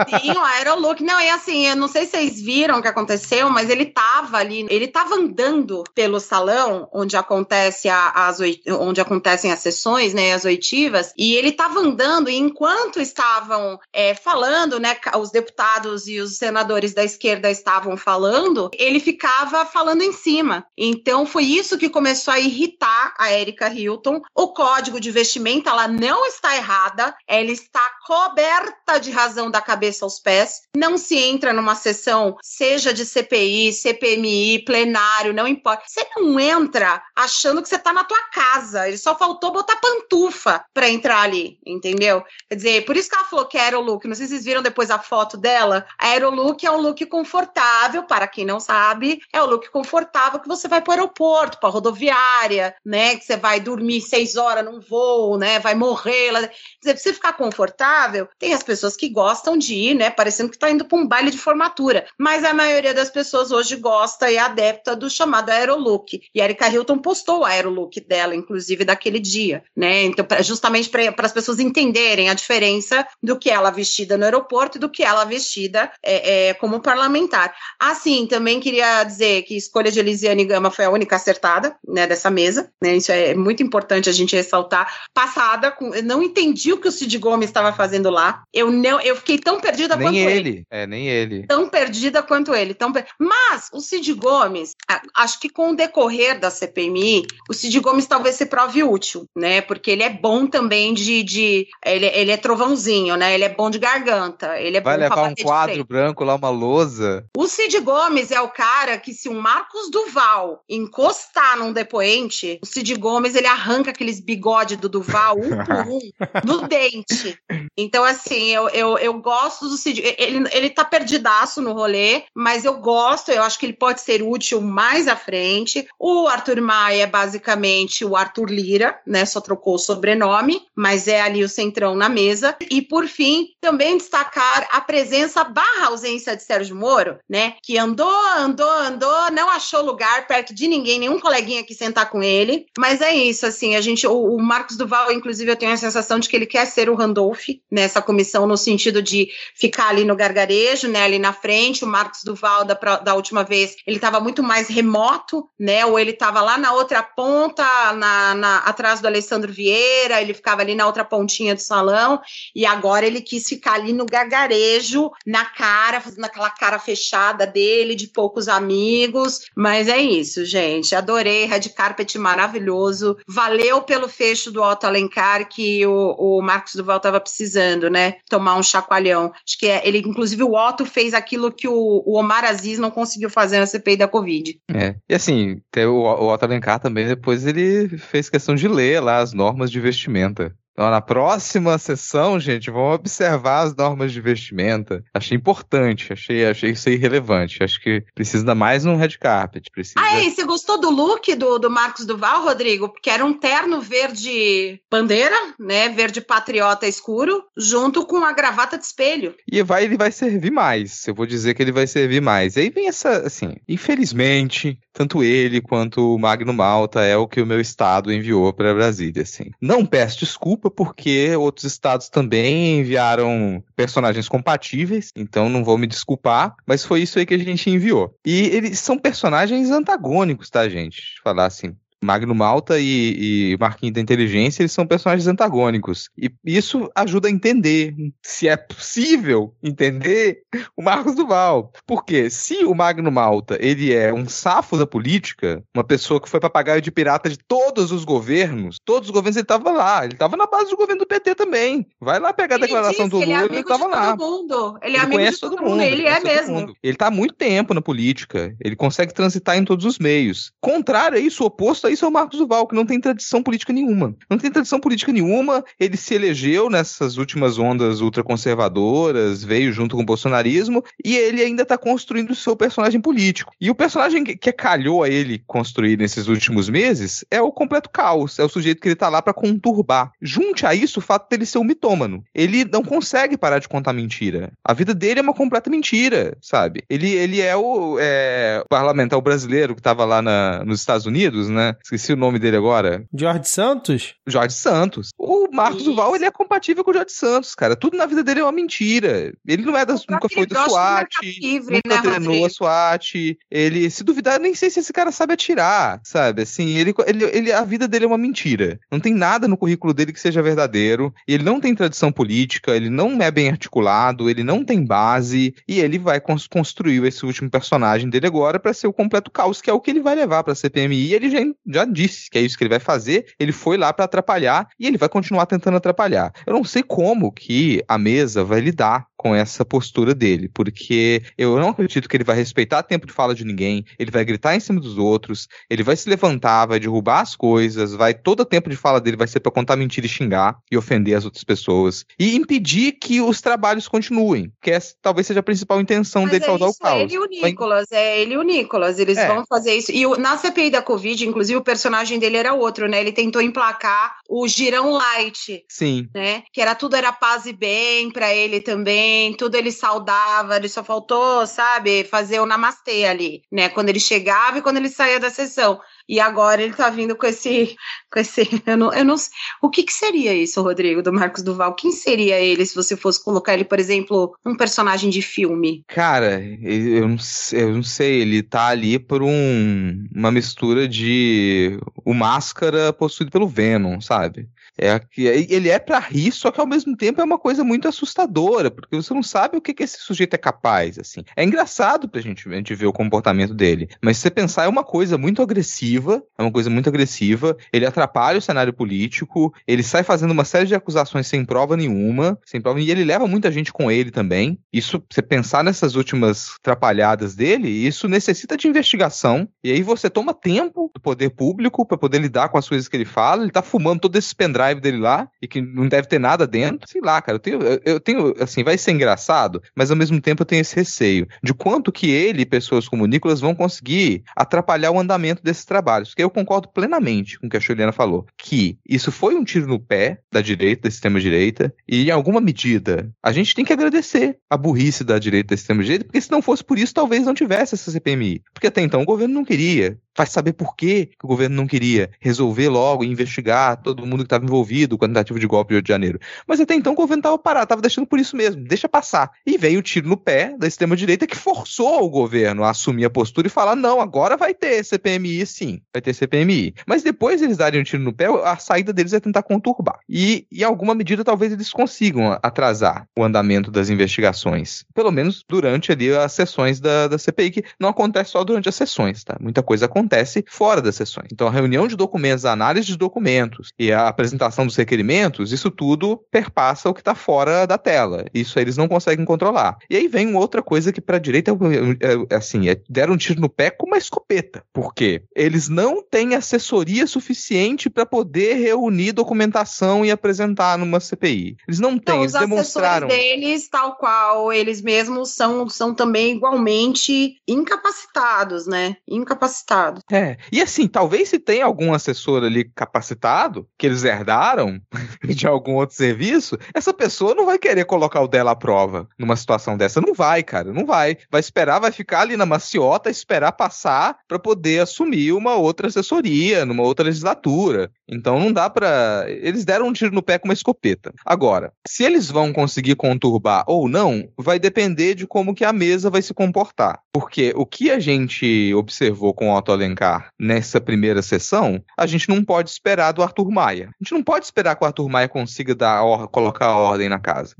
[0.10, 1.04] Sim, o aerolook.
[1.04, 4.38] Não, e assim, eu não sei se vocês viram o que aconteceu, mas ele tava
[4.38, 8.40] ali, ele tava andando pelo salão onde acontece a, as
[8.80, 14.14] onde acontecem as sessões, né, as oitivas, e ele tava andando e enquanto estavam é,
[14.14, 20.12] falando, né, os deputados e os senadores da esquerda estavam falando, ele ficava falando em
[20.12, 20.66] cima.
[20.78, 24.22] Então foi isso que começou a irritar a Erika Hilton.
[24.36, 30.06] O código de vestimenta ela não está errada, ela está coberta de razão da cabeça
[30.06, 30.62] aos pés.
[30.76, 35.84] Não se entra numa sessão, seja de CPI, CPMI, plenário, não importa.
[35.88, 38.88] Você não entra achando que você está na tua casa.
[38.88, 42.24] Ele só faltou botar pantufa para entrar ali, entendeu?
[42.50, 44.08] Quer dizer, por isso que ela falou que é aerolook.
[44.08, 45.86] Não sei se vocês viram depois a foto dela.
[45.98, 47.62] A aerolook é um look confortável,
[48.08, 51.70] para quem não sabe, é o look confortável que você vai para o aeroporto, para
[51.70, 53.16] rodoviária, né?
[53.16, 55.60] Que você vai dormir seis horas num voo, né?
[55.60, 56.32] Vai morrer.
[56.32, 56.50] Quer
[56.80, 60.10] dizer, pra você ficar confortável, tem as pessoas que gostam de ir, né?
[60.10, 62.06] Parecendo que está indo para um baile de formatura.
[62.18, 66.22] Mas a maioria das pessoas hoje gosta e é adepta do chamado aerolook.
[66.34, 70.04] E a Erika Hilton postou o aerolook dela, inclusive, daquele dia, né?
[70.04, 74.78] Então, pra, justamente para as pessoas entenderem a diferença do que ela vestida no aeroporto
[74.78, 77.54] e do que ela vestida é, é, como parlamentar.
[77.80, 82.08] Assim, também queria dizer que a escolha de Elisiane Gama foi a única acertada, né,
[82.08, 82.96] dessa mesa, né?
[82.96, 84.92] Isso é muito importante a gente ressaltar.
[85.14, 88.44] Passada, com, eu não entendi o que o Cid Gomes estava fazendo lá.
[88.54, 90.50] Eu não, eu fiquei tão perdida nem quanto ele.
[90.50, 90.66] ele.
[90.70, 91.46] É, nem ele.
[91.48, 92.74] Tão perdida quanto ele.
[92.74, 93.06] Tão per...
[93.20, 94.76] Mas o Cid Gomes,
[95.16, 99.62] acho que com o decorrer da CPMI, o Cid Gomes talvez se prove útil, né?
[99.62, 101.24] Porque ele é bom também de.
[101.24, 103.34] de ele, ele é trovãozinho, né?
[103.34, 104.60] Ele é bom de garganta.
[104.60, 107.26] Ele é Vai bom levar um quadro branco lá, uma lousa.
[107.36, 112.66] O Cid Gomes é o cara que, se o Marcos Duval encostar num depoente, o
[112.66, 116.00] Cid Gomes ele arranca aqueles bigode do Duval um por um
[116.44, 117.38] no dente.
[117.78, 120.02] Então, assim, eu, eu, eu gosto do Cid.
[120.18, 124.24] Ele, ele tá perdidaço no rolê, mas eu gosto, eu acho que ele pode ser
[124.24, 125.88] útil mais à frente.
[126.00, 129.24] O Arthur Maia é basicamente o Arthur Lira, né?
[129.24, 132.58] Só trocou o sobrenome, mas é ali o centrão na mesa.
[132.72, 137.41] E por fim, também destacar a presença barra ausência de Sérgio Moro, né?
[137.64, 142.22] Que andou, andou, andou, não achou lugar perto de ninguém, nenhum coleguinha que sentar com
[142.22, 142.66] ele.
[142.78, 146.20] Mas é isso, assim, a gente, o, o Marcos Duval, inclusive, eu tenho a sensação
[146.20, 150.16] de que ele quer ser o Randolph nessa comissão, no sentido de ficar ali no
[150.16, 151.04] gargarejo, né?
[151.04, 151.84] Ali na frente.
[151.84, 155.86] O Marcos Duval, da, da última vez, ele estava muito mais remoto, né?
[155.86, 157.64] Ou ele estava lá na outra ponta,
[157.94, 162.20] na, na, atrás do Alessandro Vieira, ele ficava ali na outra pontinha do salão,
[162.56, 167.96] e agora ele quis ficar ali no gargarejo, na cara, fazendo aquela cara fechada dele,
[167.96, 169.42] de poucos amigos.
[169.56, 170.96] Mas é isso, gente.
[170.96, 173.18] Adorei Red Carpet maravilhoso.
[173.28, 178.16] Valeu pelo fecho do Otto Alencar que o, o Marcos Duval estava precisando, né?
[178.30, 179.32] Tomar um chacoalhão.
[179.48, 182.92] Acho que é, ele, inclusive, o Otto fez aquilo que o, o Omar Aziz não
[182.92, 184.60] conseguiu fazer na CPI da Covid.
[184.74, 184.96] É.
[185.10, 189.34] E assim, o, o Otto Alencar também, depois ele fez questão de ler lá as
[189.34, 190.56] normas de vestimenta.
[190.74, 195.04] Então, na próxima sessão, gente, vamos observar as normas de vestimenta.
[195.14, 197.64] Achei importante, achei, achei isso aí relevante.
[197.64, 199.70] Acho que precisa dar mais um red carpet.
[199.72, 200.00] Precisa...
[200.00, 202.90] Ah, e você gostou do look do, do Marcos Duval, Rodrigo?
[202.90, 205.90] Porque era um terno verde bandeira, né?
[205.90, 209.36] Verde patriota escuro, junto com a gravata de espelho.
[209.52, 211.06] E vai, ele vai servir mais.
[211.08, 212.56] Eu vou dizer que ele vai servir mais.
[212.56, 217.42] E aí vem essa, assim, infelizmente, tanto ele quanto o Magno Malta é o que
[217.42, 219.52] o meu estado enviou para Brasília, assim.
[219.62, 226.56] Não peço desculpa porque outros estados também enviaram personagens compatíveis, então não vou me desculpar,
[226.66, 228.16] mas foi isso aí que a gente enviou.
[228.26, 231.20] E eles são personagens antagônicos, tá, gente?
[231.24, 236.10] Falar assim, Magno Malta e, e Marquinhos da Inteligência, eles são personagens antagônicos.
[236.18, 240.42] E isso ajuda a entender se é possível entender
[240.76, 241.72] o Marcos Duval.
[241.86, 246.40] Porque se o Magno Malta, ele é um safo da política, uma pessoa que foi
[246.40, 250.36] papagaio de pirata de todos os governos, todos os governos ele estava lá, ele estava
[250.36, 251.86] na base do governo do PT também.
[252.00, 254.18] Vai lá pegar a Ele declaração do que Lula, ele é ele estava lá.
[254.18, 254.80] todo mundo.
[254.82, 255.72] Ele é Ele amigo de todo, todo mundo.
[255.72, 255.82] mundo.
[255.84, 256.76] Ele é conhece todo mesmo.
[256.82, 258.56] Ele tá há muito tempo na política.
[258.60, 260.52] Ele consegue transitar em todos os meios.
[260.60, 263.42] Contrário a isso, o oposto a isso é o Marcos Duval, que não tem tradição
[263.44, 264.16] política nenhuma.
[264.30, 265.64] Não tem tradição política nenhuma.
[265.80, 271.66] Ele se elegeu nessas últimas ondas ultraconservadoras, veio junto com o bolsonarismo, e ele ainda
[271.66, 273.52] tá construindo o seu personagem político.
[273.60, 277.90] E o personagem que, que calhou a ele construir nesses últimos meses é o completo
[277.90, 278.40] caos.
[278.40, 280.12] É o sujeito que ele tá lá pra conturbar.
[280.22, 282.24] Junte a isso o fato dele ser um mitômano.
[282.34, 284.52] Ele não consegue parar de contar mentira.
[284.64, 286.84] A vida dele é uma completa mentira, sabe?
[286.90, 291.76] Ele, ele é o é, parlamentar brasileiro que tava lá na- nos Estados Unidos, né?
[291.84, 293.06] Esqueci o nome dele agora.
[293.14, 294.16] George Santos?
[294.28, 295.10] Jorge Santos.
[295.18, 295.90] O Marcos Isso.
[295.92, 297.76] Duval, ele é compatível com o Jorge Santos, cara.
[297.76, 299.34] Tudo na vida dele é uma mentira.
[299.48, 301.10] Ele não é das, nunca foi do SWAT,
[301.40, 302.46] Livre, nunca né, treinou Rodrigo?
[302.46, 303.38] a SWAT.
[303.50, 306.42] Ele, se duvidar, eu nem sei se esse cara sabe atirar, sabe?
[306.44, 308.80] Assim, ele, ele, ele, a vida dele é uma mentira.
[308.92, 311.14] Não tem nada no currículo dele que seja verdadeiro.
[311.28, 315.54] Ele não tem tradição política, ele não é bem articulado, ele não tem base.
[315.68, 319.62] E ele vai cons- construir esse último personagem dele agora pra ser o completo caos,
[319.62, 321.08] que é o que ele vai levar pra CPMI.
[321.08, 321.40] E ele já,
[321.74, 323.26] já disse que é isso que ele vai fazer.
[323.40, 326.32] Ele foi lá pra atrapalhar e ele vai continuar tentando atrapalhar.
[326.46, 331.56] Eu não sei como que a mesa vai lidar com essa postura dele, porque eu
[331.60, 334.60] não acredito que ele vai respeitar tempo de fala de ninguém, ele vai gritar em
[334.60, 338.68] cima dos outros, ele vai se levantar, vai derrubar as coisas, vai todo o tempo
[338.68, 342.04] de fala dele vai ser pra contar mentira e xingar e ofender as outras pessoas
[342.20, 346.44] e impedir que os trabalhos continuem, que essa talvez seja a principal intenção Mas dele
[346.44, 347.02] é causar o isso, é caos.
[347.04, 349.28] ele e o Nicolas, é ele e o Nicolas, eles É.
[349.28, 349.92] vão fazer isso.
[349.92, 353.00] E o- na CPI da Covid, inclusive, o personagem dele era outro, né?
[353.00, 356.10] Ele tentou emplacar o Girão Light, Sim.
[356.14, 356.44] né?
[356.52, 360.84] Que era tudo era paz e bem pra ele também, tudo ele saudava, ele só
[360.84, 363.70] faltou, sabe, fazer o namastê ali, né?
[363.70, 365.80] Quando ele chegava e quando ele saía da sessão.
[366.12, 367.74] E agora ele tá vindo com esse.
[368.12, 369.16] Com esse eu não, eu não.
[369.62, 371.74] O que, que seria isso, Rodrigo, do Marcos Duval?
[371.74, 375.86] Quem seria ele se você fosse colocar ele, por exemplo, um personagem de filme?
[375.88, 381.80] Cara, eu não, sei, eu não sei, ele tá ali por um, uma mistura de
[382.04, 384.50] o Máscara possuído pelo Venom, sabe?
[384.78, 388.72] É, ele é pra rir, só que ao mesmo tempo é uma coisa muito assustadora,
[388.72, 391.24] porque você não sabe o que, que esse sujeito é capaz, assim.
[391.36, 394.68] É engraçado pra gente, a gente ver o comportamento dele, mas se você pensar, é
[394.68, 399.84] uma coisa muito agressiva, é uma coisa muito agressiva, ele atrapalha o cenário político, ele
[399.84, 403.52] sai fazendo uma série de acusações sem prova nenhuma, sem prova, e ele leva muita
[403.52, 404.58] gente com ele também.
[404.72, 410.34] Isso, você pensar nessas últimas atrapalhadas dele, isso necessita de investigação, e aí você toma
[410.34, 413.62] tempo do poder público pra poder lidar com as coisas que ele fala, ele tá
[413.62, 417.22] fumando todo esse pendrive dele lá, e que não deve ter nada dentro, sei lá,
[417.22, 420.62] cara, eu tenho, eu- tenho, assim, vai ser engraçado, mas ao mesmo tempo eu tenho
[420.62, 425.00] esse receio de quanto que ele e pessoas como o Nicolas vão conseguir atrapalhar o
[425.00, 429.12] andamento desses trabalhos, porque eu concordo plenamente com o que a Juliana falou, que isso
[429.12, 433.54] foi um tiro no pé da direita, da extrema-direita, e em alguma medida a gente
[433.54, 436.94] tem que agradecer a burrice da direita da extrema-direita, porque se não fosse por isso,
[436.94, 438.42] talvez não tivesse essa CPMI.
[438.54, 439.98] Porque até então o governo não queria.
[440.18, 444.44] Vai saber por que o governo não queria resolver logo investigar todo mundo que estava
[444.44, 446.20] envolvido com a tentativa de golpe de 8 de janeiro.
[446.46, 449.32] Mas até então o governo estava parado, estava deixando por isso mesmo, deixa passar.
[449.46, 453.10] E veio o tiro no pé da extrema-direita que forçou o governo a assumir a
[453.10, 456.76] postura e falar: não, agora vai ter CPMI sim, vai ter CPMI.
[456.86, 460.00] Mas depois eles darem um tiro no pé, a saída deles é tentar conturbar.
[460.10, 464.86] E, em alguma medida, talvez eles consigam atrasar o andamento das investigações.
[464.94, 468.76] Pelo menos durante ali as sessões da, da CPI, que não acontece só durante as
[468.76, 469.38] sessões, tá?
[469.40, 471.28] Muita coisa acontece acontece fora das sessões.
[471.32, 475.70] Então, a reunião de documentos, a análise de documentos e a apresentação dos requerimentos, isso
[475.70, 478.26] tudo perpassa o que está fora da tela.
[478.34, 479.78] Isso eles não conseguem controlar.
[479.90, 483.18] E aí vem outra coisa que para a direita é, é, assim, é, deram um
[483.18, 484.64] tiro no pé com uma escopeta.
[484.74, 485.24] Por quê?
[485.36, 491.58] Eles não têm assessoria suficiente para poder reunir documentação e apresentar numa CPI.
[491.68, 493.08] Eles não têm, Não, eles os demonstraram.
[493.08, 498.96] assessores deles, tal qual eles mesmos, são, são também igualmente incapacitados, né?
[499.08, 499.91] Incapacitados.
[500.12, 500.38] É.
[500.52, 504.80] E assim, talvez se tem algum assessor ali capacitado, que eles herdaram
[505.24, 509.36] de algum outro serviço, essa pessoa não vai querer colocar o dela à prova numa
[509.36, 510.02] situação dessa.
[510.02, 511.18] Não vai, cara, não vai.
[511.30, 516.66] Vai esperar, vai ficar ali na maciota, esperar passar para poder assumir uma outra assessoria,
[516.66, 517.92] numa outra legislatura.
[518.08, 519.26] Então não dá pra.
[519.28, 521.14] Eles deram um tiro no pé com uma escopeta.
[521.26, 526.10] Agora, se eles vão conseguir conturbar ou não, vai depender de como que a mesa
[526.10, 527.00] vai se comportar.
[527.14, 532.30] Porque o que a gente observou com o Otto Alencar nessa primeira sessão, a gente
[532.30, 533.90] não pode esperar do Arthur Maia.
[533.90, 537.20] A gente não pode esperar que o Arthur Maia consiga dar colocar a ordem na
[537.20, 537.56] casa.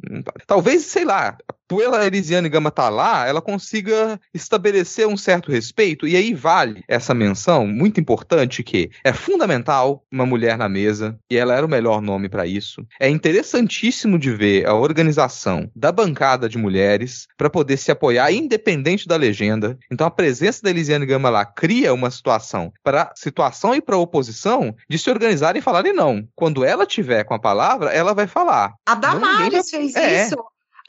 [0.46, 1.38] Talvez, sei lá,
[1.78, 7.14] pela Elisiane Gama tá lá, ela consiga estabelecer um certo respeito, e aí vale essa
[7.14, 12.02] menção muito importante que é fundamental uma mulher na mesa, e ela era o melhor
[12.02, 12.86] nome para isso.
[13.00, 19.08] É interessantíssimo de ver a organização da bancada de mulheres para poder se apoiar independente
[19.08, 19.78] da legenda.
[19.90, 24.76] Então a presença da Elisiane Gama lá cria uma situação para situação e para oposição
[24.90, 26.28] de se organizarem e falarem não.
[26.36, 28.74] Quando ela tiver com a palavra, ela vai falar.
[28.86, 30.26] A Não, ninguém Damares fez é.
[30.26, 30.36] isso.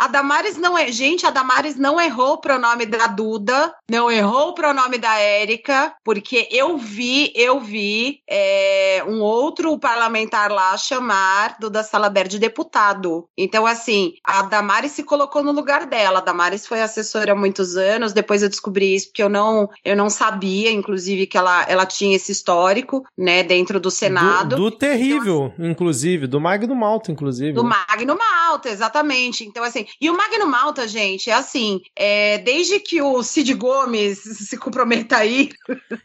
[0.03, 0.91] A Damares não é.
[0.91, 5.95] Gente, a Damares não errou o pronome da Duda, não errou o pronome da Érica,
[6.05, 13.29] porque eu vi, eu vi é, um outro parlamentar lá chamar Duda Salaber de deputado.
[13.39, 16.19] Então, assim, a Damares se colocou no lugar dela.
[16.19, 19.95] A Damares foi assessora há muitos anos, depois eu descobri isso, porque eu não, eu
[19.95, 24.57] não sabia, inclusive, que ela, ela tinha esse histórico, né, dentro do Senado.
[24.57, 27.53] Do, do terrível, inclusive, do Magno Malta, inclusive.
[27.53, 27.77] Do né?
[27.89, 29.45] Magno Malta, exatamente.
[29.45, 34.19] Então, assim, e o Magno Malta, gente, é assim, é, desde que o Cid Gomes
[34.48, 35.51] se comprometa aí,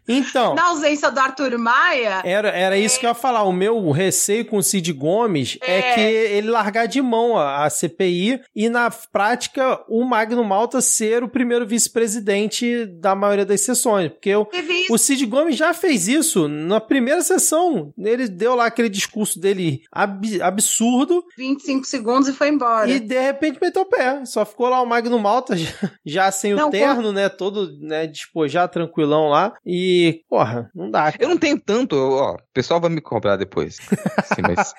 [0.07, 3.43] Então, na ausência do Arthur Maia, Era, era isso que eu ia falar.
[3.43, 5.93] O meu receio com o Cid Gomes é, É.
[5.95, 11.23] que ele largar de mão a, a CPI e, na prática, o Magno Malta ser
[11.23, 14.09] o primeiro vice-presidente da maioria das sessões.
[14.11, 14.93] Porque isso.
[14.93, 17.93] o Cid Gomes já fez isso na primeira sessão.
[17.97, 22.89] Ele deu lá aquele discurso dele ab- absurdo 25 segundos e foi embora.
[22.89, 24.25] e, de repente, meteu o pé.
[24.25, 25.71] Só ficou lá o Magno Malta, já,
[26.05, 27.29] já sem o Não, terno, né?
[27.29, 29.53] Todo né, despojado, tranquilão lá.
[29.65, 31.13] E, porra, não dá.
[31.19, 33.77] Eu não tenho tanto, ó, o pessoal vai me cobrar depois.
[34.35, 34.73] Sim, mas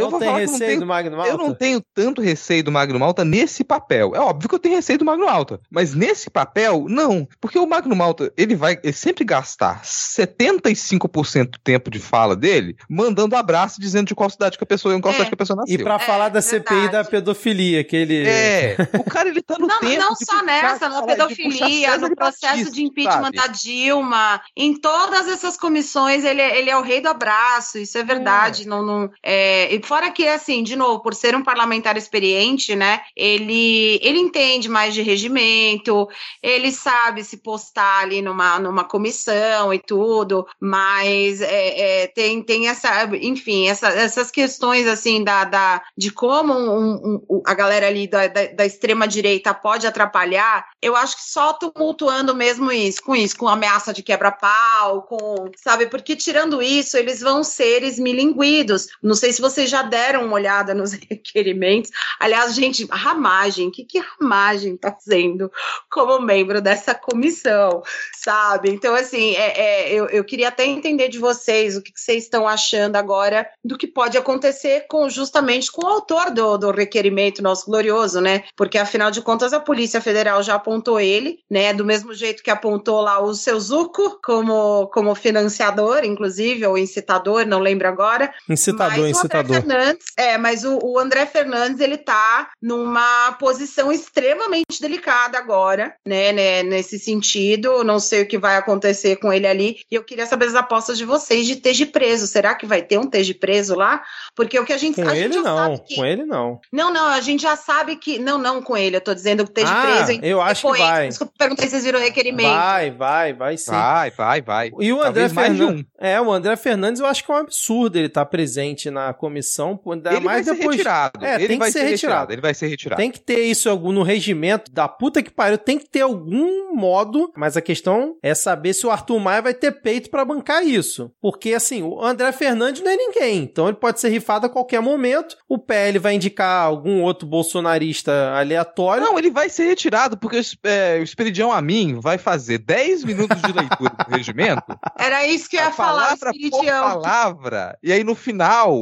[0.00, 1.30] eu não vou tem falar que eu não receio tenho do Magno Malta?
[1.32, 4.12] Eu não tenho tanto receio do Magno Malta nesse papel.
[4.14, 7.26] É óbvio que eu tenho receio do Magno Malta, mas nesse papel, não.
[7.40, 12.76] Porque o Magno Malta, ele vai ele sempre gastar 75% do tempo de fala dele
[12.88, 15.14] mandando abraço dizendo de qual cidade que a pessoa, em qual É.
[15.16, 15.74] cidade que a pessoa nasceu.
[15.74, 16.92] E pra falar da CPI verdade.
[16.92, 18.26] da pedofilia, que ele.
[18.26, 21.98] É, o cara ele tá no Não, tempo não de só puxar- nessa, na pedofilia,
[21.98, 23.36] no processo Batista, de impeachment sabe?
[23.36, 27.96] da Dilma, em todas essas comissões, ele, é- ele é o rei do abraço, isso
[27.98, 28.66] é verdade.
[28.66, 33.00] Não, não, é, e fora que, assim, de novo, por ser um parlamentar experiente, né,
[33.16, 36.06] ele, ele entende mais de regimento,
[36.40, 42.68] ele sabe se postar ali numa, numa comissão e tudo, mas é, é, tem, tem
[42.68, 48.06] essa, enfim, essa- essas questões, assim, da, da, de como um- um- a galera ali
[48.06, 53.36] da, da, da extrema-direita pode atrapalhar, eu acho que só tumultuando mesmo isso, com isso,
[53.36, 58.86] com ameaça de quebra-pau, com, sabe, porque tirando isso, eles vão ser esmilinguidos.
[59.02, 61.90] Não sei se vocês já deram uma olhada nos requerimentos.
[62.18, 65.50] Aliás, gente, Ramagem, o que, que Ramagem está fazendo
[65.90, 67.82] como membro dessa comissão,
[68.16, 68.70] sabe?
[68.70, 72.24] Então, assim, é, é, eu, eu queria até entender de vocês o que, que vocês
[72.24, 77.42] estão achando agora do que pode acontecer com justamente com o autor do, do requerimento
[77.42, 78.44] nosso glorioso, né?
[78.56, 81.72] Porque afinal de contas a Polícia Federal já apontou ele, né?
[81.72, 87.46] Do mesmo jeito que apontou lá o seu Zuco como, como financiador, inclusive, ou incitador,
[87.46, 88.32] não lembro agora.
[88.48, 89.59] Incitador, incitador.
[89.60, 95.94] André Fernandes, é, mas o, o André Fernandes ele tá numa posição extremamente delicada agora,
[96.06, 97.82] né, né, nesse sentido.
[97.84, 99.78] Não sei o que vai acontecer com ele ali.
[99.90, 102.26] E eu queria saber as apostas de vocês de esteja preso.
[102.26, 104.02] Será que vai ter um esteja preso lá?
[104.34, 106.60] Porque o que a gente, Com a gente ele já não, que com ele não.
[106.72, 108.96] não, não, a gente já sabe que não, não com ele.
[108.96, 110.20] Eu tô dizendo que esteja Ah, preso.
[110.22, 111.08] eu acho que vai.
[111.08, 112.48] Eu perguntei se vocês viram o requerimento.
[112.54, 113.70] Vai, vai, vai sim.
[113.70, 114.70] Vai, vai, vai.
[114.78, 115.84] E o André Talvez mais de Fernandes.
[115.84, 116.04] um.
[116.06, 119.49] É, o André Fernandes eu acho que é um absurdo ele estar presente na comissão,
[119.86, 120.76] ainda Ele mais vai ser depois.
[120.76, 121.24] retirado.
[121.24, 122.32] É, ele tem que vai ser retirado.
[122.32, 123.00] Ele vai ser retirado.
[123.00, 126.74] Tem que ter isso algum no regimento da puta que pariu, tem que ter algum
[126.74, 130.64] modo, mas a questão é saber se o Arthur Maia vai ter peito pra bancar
[130.64, 131.10] isso.
[131.20, 134.80] Porque assim, o André Fernandes não é ninguém, então ele pode ser rifado a qualquer
[134.80, 135.36] momento.
[135.48, 139.04] O PL vai indicar algum outro bolsonarista aleatório.
[139.04, 143.52] Não, ele vai ser retirado, porque é, o Esperidião Amin vai fazer 10 minutos de
[143.52, 144.62] leitura do regimento.
[144.98, 146.82] Era isso que eu ia a falar, palavra por Espiridião.
[147.02, 147.78] palavra.
[147.82, 148.72] E aí, no final,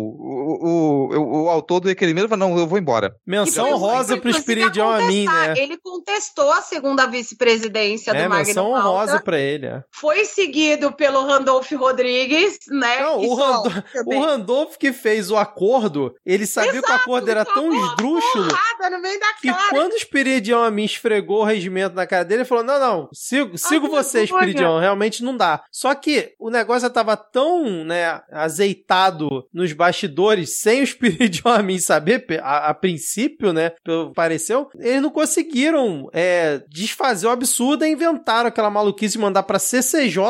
[0.61, 3.15] o, o, o, autor do requerimento fala, não, eu vou embora.
[3.27, 5.49] Menção honrosa pro inclusive, Espiridião a mim, contestar.
[5.49, 5.63] né?
[5.63, 8.89] Ele contestou a segunda vice-presidência É, do Magno menção Malta.
[8.89, 9.67] honrosa pra ele.
[9.67, 9.83] é.
[9.91, 13.01] Foi seguido pelo Randolph Rodrigues, né?
[13.01, 14.19] Não, o, Rando- também.
[14.19, 18.91] o Randolph que fez o acordo, ele sabia que o acordo era tão esdrúxulo porrada
[18.97, 22.41] no meio da que quando o Espiridião a mim esfregou o regimento na cara dele,
[22.43, 24.25] ele falou: Não, não, sigo, sigo Ah, você.
[24.25, 25.63] Espiridião, realmente não dá.
[25.71, 31.63] Só que o negócio já tava tão, né, azeitado nos bastidores, sem o Espiridião a
[31.63, 37.31] mim saber, a, a princípio, né, pelo que pareceu, eles não conseguiram é, desfazer o
[37.31, 40.23] absurdo e inventaram aquela maluquice de mandar pra CCJ,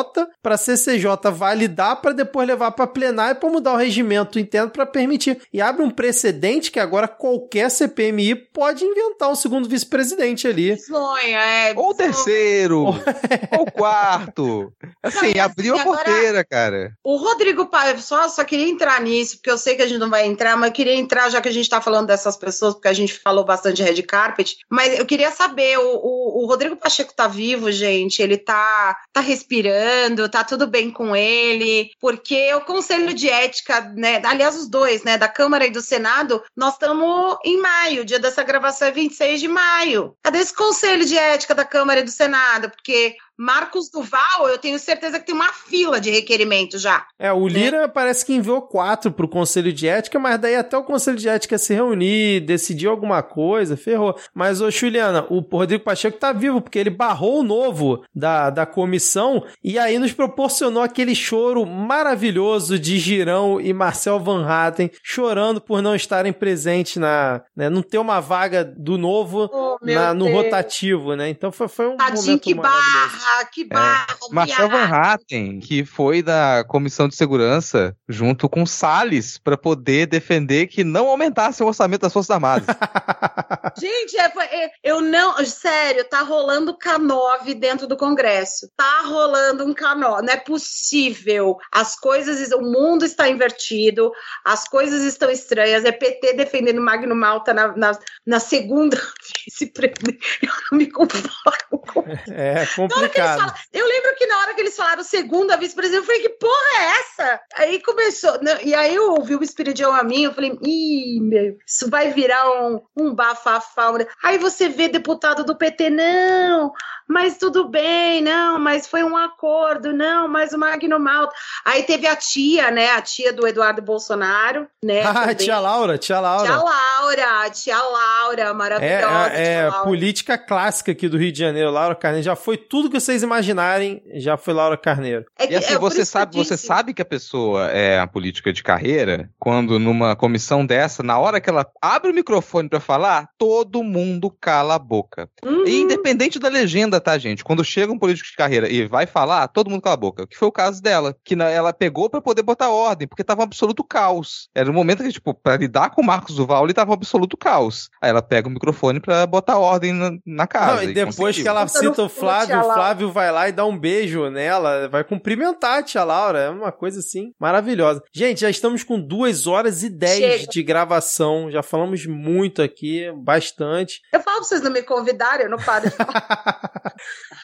[0.43, 5.41] pra CCJ validar pra depois levar pra plenário pra mudar o regimento interno pra permitir.
[5.53, 10.77] E abre um precedente que agora qualquer CPMI pode inventar um segundo vice-presidente ali.
[10.79, 11.73] Sonha, é.
[11.77, 12.95] Ou o terceiro, ou
[13.63, 14.73] o quarto.
[15.03, 16.93] Assim, assim, abriu a agora- porteira, cara.
[17.05, 20.08] O Rodrigo Paiva, só, só queria entrar nisso, porque eu sei que a gente não
[20.11, 22.89] vai entrar, mas eu queria entrar, já que a gente tá falando dessas pessoas, porque
[22.89, 26.77] a gente falou bastante de red carpet, mas eu queria saber, o, o, o Rodrigo
[26.77, 28.23] Pacheco tá vivo, gente?
[28.23, 34.21] Ele tá, tá respirando, tá tudo bem com ele, porque o Conselho de Ética, né,
[34.25, 38.19] aliás, os dois, né, da Câmara e do Senado, nós estamos em maio, o dia
[38.19, 40.17] dessa gravação é 26 de maio.
[40.23, 42.71] Cadê esse Conselho de Ética da Câmara e do Senado?
[42.71, 47.07] Porque Marcos Duval, eu tenho certeza que tem uma fila de requerimento já.
[47.19, 50.83] É, o Lira parece que enviou quatro pro Conselho de Ética, mas daí até o
[50.83, 54.17] Conselho de Ética se reunir, decidir alguma coisa, ferrou.
[54.35, 58.67] Mas, ô Juliana, o Rodrigo Pacheco tá vivo, porque ele barrou o novo da, da
[58.67, 65.61] comissão e aí nos proporcionou aquele choro maravilhoso de Girão e Marcel Van Hatten chorando
[65.61, 67.43] por não estarem presentes na.
[67.57, 70.37] Né, não ter uma vaga do novo Oh, na- no Deus.
[70.45, 71.29] rotativo, né?
[71.29, 73.28] Então foi, foi um Tadinho, momento que maravilhoso.
[73.29, 74.07] Barra, que barra.
[74.31, 74.89] Marcel viado.
[74.89, 80.83] Van Hatten, que foi da Comissão de Segurança, junto com Salles, para poder defender que
[80.85, 82.67] não aumentasse o orçamento das Forças Armadas.
[83.79, 85.37] Gente, é, é, eu não.
[85.45, 88.69] Sério, tá rolando K9 dentro do Congresso.
[88.77, 90.23] Tá rolando um K9.
[90.23, 91.57] Não é possível.
[91.73, 92.51] As coisas.
[92.53, 94.11] O mundo está invertido,
[94.45, 95.85] as coisas estão estranhas.
[95.85, 98.97] É PT defendendo Magno Malta na, na, na segunda
[99.47, 100.39] vice-presidente.
[100.43, 103.39] Eu não me conformo com É Na hora que eles complicado.
[103.39, 106.81] falam- eu lembro que na hora que eles falaram segunda vice-presidente, eu falei, que porra
[106.81, 107.41] é essa?
[107.57, 111.57] Aí começou, né, e aí eu ouvi o Espiridião a mim, eu falei, ih, meu,
[111.67, 113.89] isso vai virar um, um bafafá.
[114.23, 116.73] Aí você vê deputado do PT, não,
[117.09, 121.35] mas tudo bem, não, mas foi um acordo, não, mas o Magno Malta.
[121.65, 125.03] Aí teve a tia, né, a tia do Eduardo Bolsonaro, né?
[125.05, 126.45] Ah, tia Laura, tia Laura.
[126.47, 129.31] Tia Laura, tia Laura, É, maravilhosa.
[129.33, 129.85] é, é tia Laura.
[129.85, 132.25] política clássica aqui do Rio de Janeiro, Laura Carneiro.
[132.25, 135.25] Já foi tudo que vocês imaginarem, já foi Laura Carneiro.
[135.39, 138.53] É que- E assim, é você sabe, você sabe que a pessoa é a política
[138.53, 143.29] de carreira quando numa comissão dessa, na hora que ela abre o microfone pra falar,
[143.39, 145.29] todo mundo cala a boca.
[145.45, 145.65] Uhum.
[145.67, 147.45] E independente da legenda, tá, gente?
[147.45, 150.27] Quando chega um político de carreira e vai falar, todo mundo cala a boca.
[150.27, 153.41] Que foi o caso dela, que na- ela pegou pra poder botar ordem, porque tava
[153.41, 154.49] um absoluto caos.
[154.55, 157.37] Era um momento que, tipo, pra lidar com o Marcos Duval, ele tava um absoluto
[157.37, 157.89] caos.
[158.03, 160.77] Aí ela pega o microfone pra botar ordem na, na casa.
[160.77, 161.43] Não, e depois conseguiu.
[161.43, 162.65] que ela cita o Flávio, o.
[162.75, 166.39] Flávio vai lá e dá um beijo nela, vai cumprimentar a tia Laura.
[166.39, 168.03] É uma coisa assim maravilhosa.
[168.13, 170.47] Gente, já estamos com duas horas e dez Chega.
[170.51, 171.51] de gravação.
[171.51, 174.01] Já falamos muito aqui, bastante.
[174.13, 176.71] Eu falo pra vocês não me convidarem, eu não paro de falar.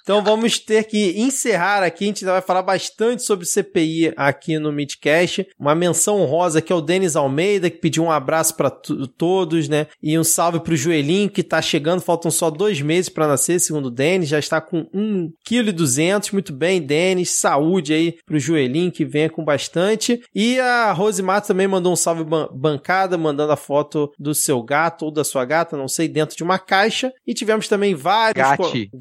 [0.03, 2.05] Então vamos ter que encerrar aqui.
[2.05, 5.47] A gente vai falar bastante sobre CPI aqui no Midcast.
[5.59, 9.87] Uma menção honrosa aqui ao Denis Almeida, que pediu um abraço para todos, né?
[10.03, 12.01] E um salve pro Joelinho, que tá chegando.
[12.01, 14.29] Faltam só dois meses para nascer, segundo o Denis.
[14.29, 16.33] Já está com 1,2 kg.
[16.33, 17.31] Muito bem, Denis.
[17.31, 20.21] Saúde aí pro Joelinho, que venha com bastante.
[20.35, 25.05] E a Rose também mandou um salve ban- bancada, mandando a foto do seu gato
[25.07, 27.13] ou da sua gata, não sei, dentro de uma caixa.
[27.27, 28.35] E tivemos também vários...
[28.45, 28.89] Gati.
[28.91, 28.99] co-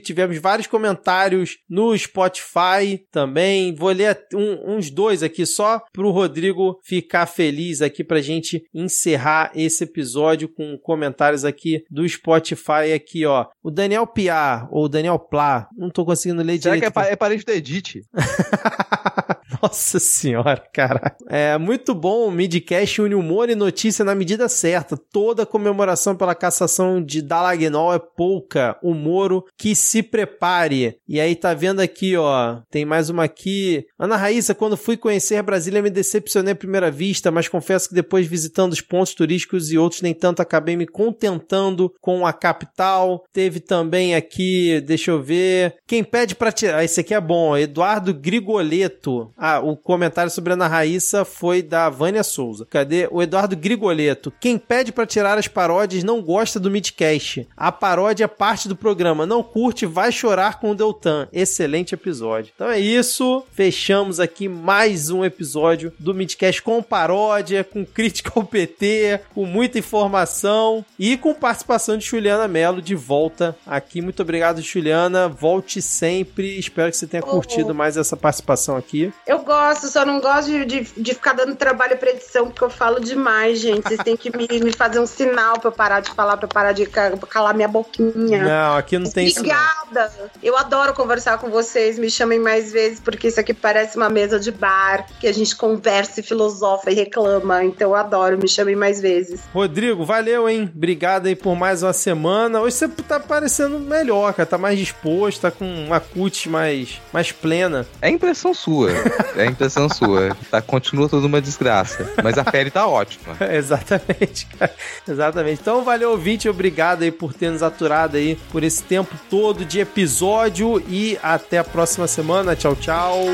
[0.00, 3.74] Tivemos vários comentários no Spotify também.
[3.74, 9.50] Vou ler um- uns dois aqui só pro Rodrigo ficar feliz aqui pra gente encerrar
[9.54, 13.46] esse episódio com comentários aqui do Spotify aqui, ó.
[13.62, 16.86] O Daniel Piar, ou Daniel Plá, não tô conseguindo ler Será que direito.
[16.86, 18.02] é, pa- é parente do Edith?
[19.62, 21.16] Nossa senhora, cara.
[21.28, 24.96] É muito bom o Midcast une humor e notícia na medida certa.
[24.96, 28.78] Toda comemoração pela cassação de Dalagnol é pouca.
[28.82, 30.96] O Moro que se prepare.
[31.08, 32.60] E aí tá vendo aqui, ó.
[32.70, 33.84] Tem mais uma aqui.
[33.98, 38.26] Ana Raíssa, quando fui conhecer Brasília me decepcionei à primeira vista, mas confesso que depois
[38.26, 43.24] visitando os pontos turísticos e outros nem tanto acabei me contentando com a capital.
[43.32, 45.74] Teve também aqui, deixa eu ver.
[45.86, 46.84] Quem pede para tirar.
[46.84, 47.56] Esse aqui é bom.
[47.56, 49.32] Eduardo Grigoleto.
[49.50, 52.64] Ah, o comentário sobre a Ana Raíssa foi da Vânia Souza.
[52.70, 53.08] Cadê?
[53.10, 54.32] O Eduardo Grigoleto.
[54.38, 57.48] Quem pede para tirar as paródias não gosta do Midcast.
[57.56, 59.26] A paródia é parte do programa.
[59.26, 61.26] Não curte, vai chorar com o Deltan.
[61.32, 62.52] Excelente episódio.
[62.54, 63.44] Então é isso.
[63.52, 69.80] Fechamos aqui mais um episódio do Midcast com paródia, com crítica ao PT, com muita
[69.80, 74.00] informação e com participação de Juliana Mello de volta aqui.
[74.00, 75.28] Muito obrigado, Juliana.
[75.28, 76.56] Volte sempre.
[76.56, 79.12] Espero que você tenha curtido mais essa participação aqui.
[79.26, 82.70] Eu gosto, só não gosto de, de, de ficar dando trabalho pra edição, porque eu
[82.70, 83.82] falo demais, gente.
[83.82, 86.48] Vocês têm que me, me fazer um sinal pra eu parar de falar, pra eu
[86.48, 88.42] parar de calar minha boquinha.
[88.42, 89.40] Não, aqui não tem isso.
[89.40, 90.12] Obrigada.
[90.42, 91.98] Eu adoro conversar com vocês.
[91.98, 95.54] Me chamem mais vezes, porque isso aqui parece uma mesa de bar, que a gente
[95.56, 97.64] conversa e filosofa e reclama.
[97.64, 98.38] Então eu adoro.
[98.38, 99.40] Me chamem mais vezes.
[99.52, 100.70] Rodrigo, valeu, hein?
[100.74, 102.60] Obrigado aí por mais uma semana.
[102.60, 104.46] Hoje você tá parecendo melhor, cara.
[104.46, 107.86] Tá mais disposto, tá com uma cut mais, mais plena.
[108.00, 108.90] É impressão sua.
[109.36, 110.36] É impressão sua.
[110.50, 112.10] Tá, continua tudo uma desgraça.
[112.22, 113.36] Mas a pele tá ótima.
[113.52, 114.74] exatamente, cara.
[115.08, 115.60] Exatamente.
[115.60, 116.48] Então, valeu, ouvinte.
[116.48, 120.82] Obrigado aí por ter nos aturado aí por esse tempo todo de episódio.
[120.88, 122.56] E até a próxima semana.
[122.56, 123.24] Tchau, tchau.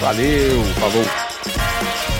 [0.00, 2.11] Valeu, falou.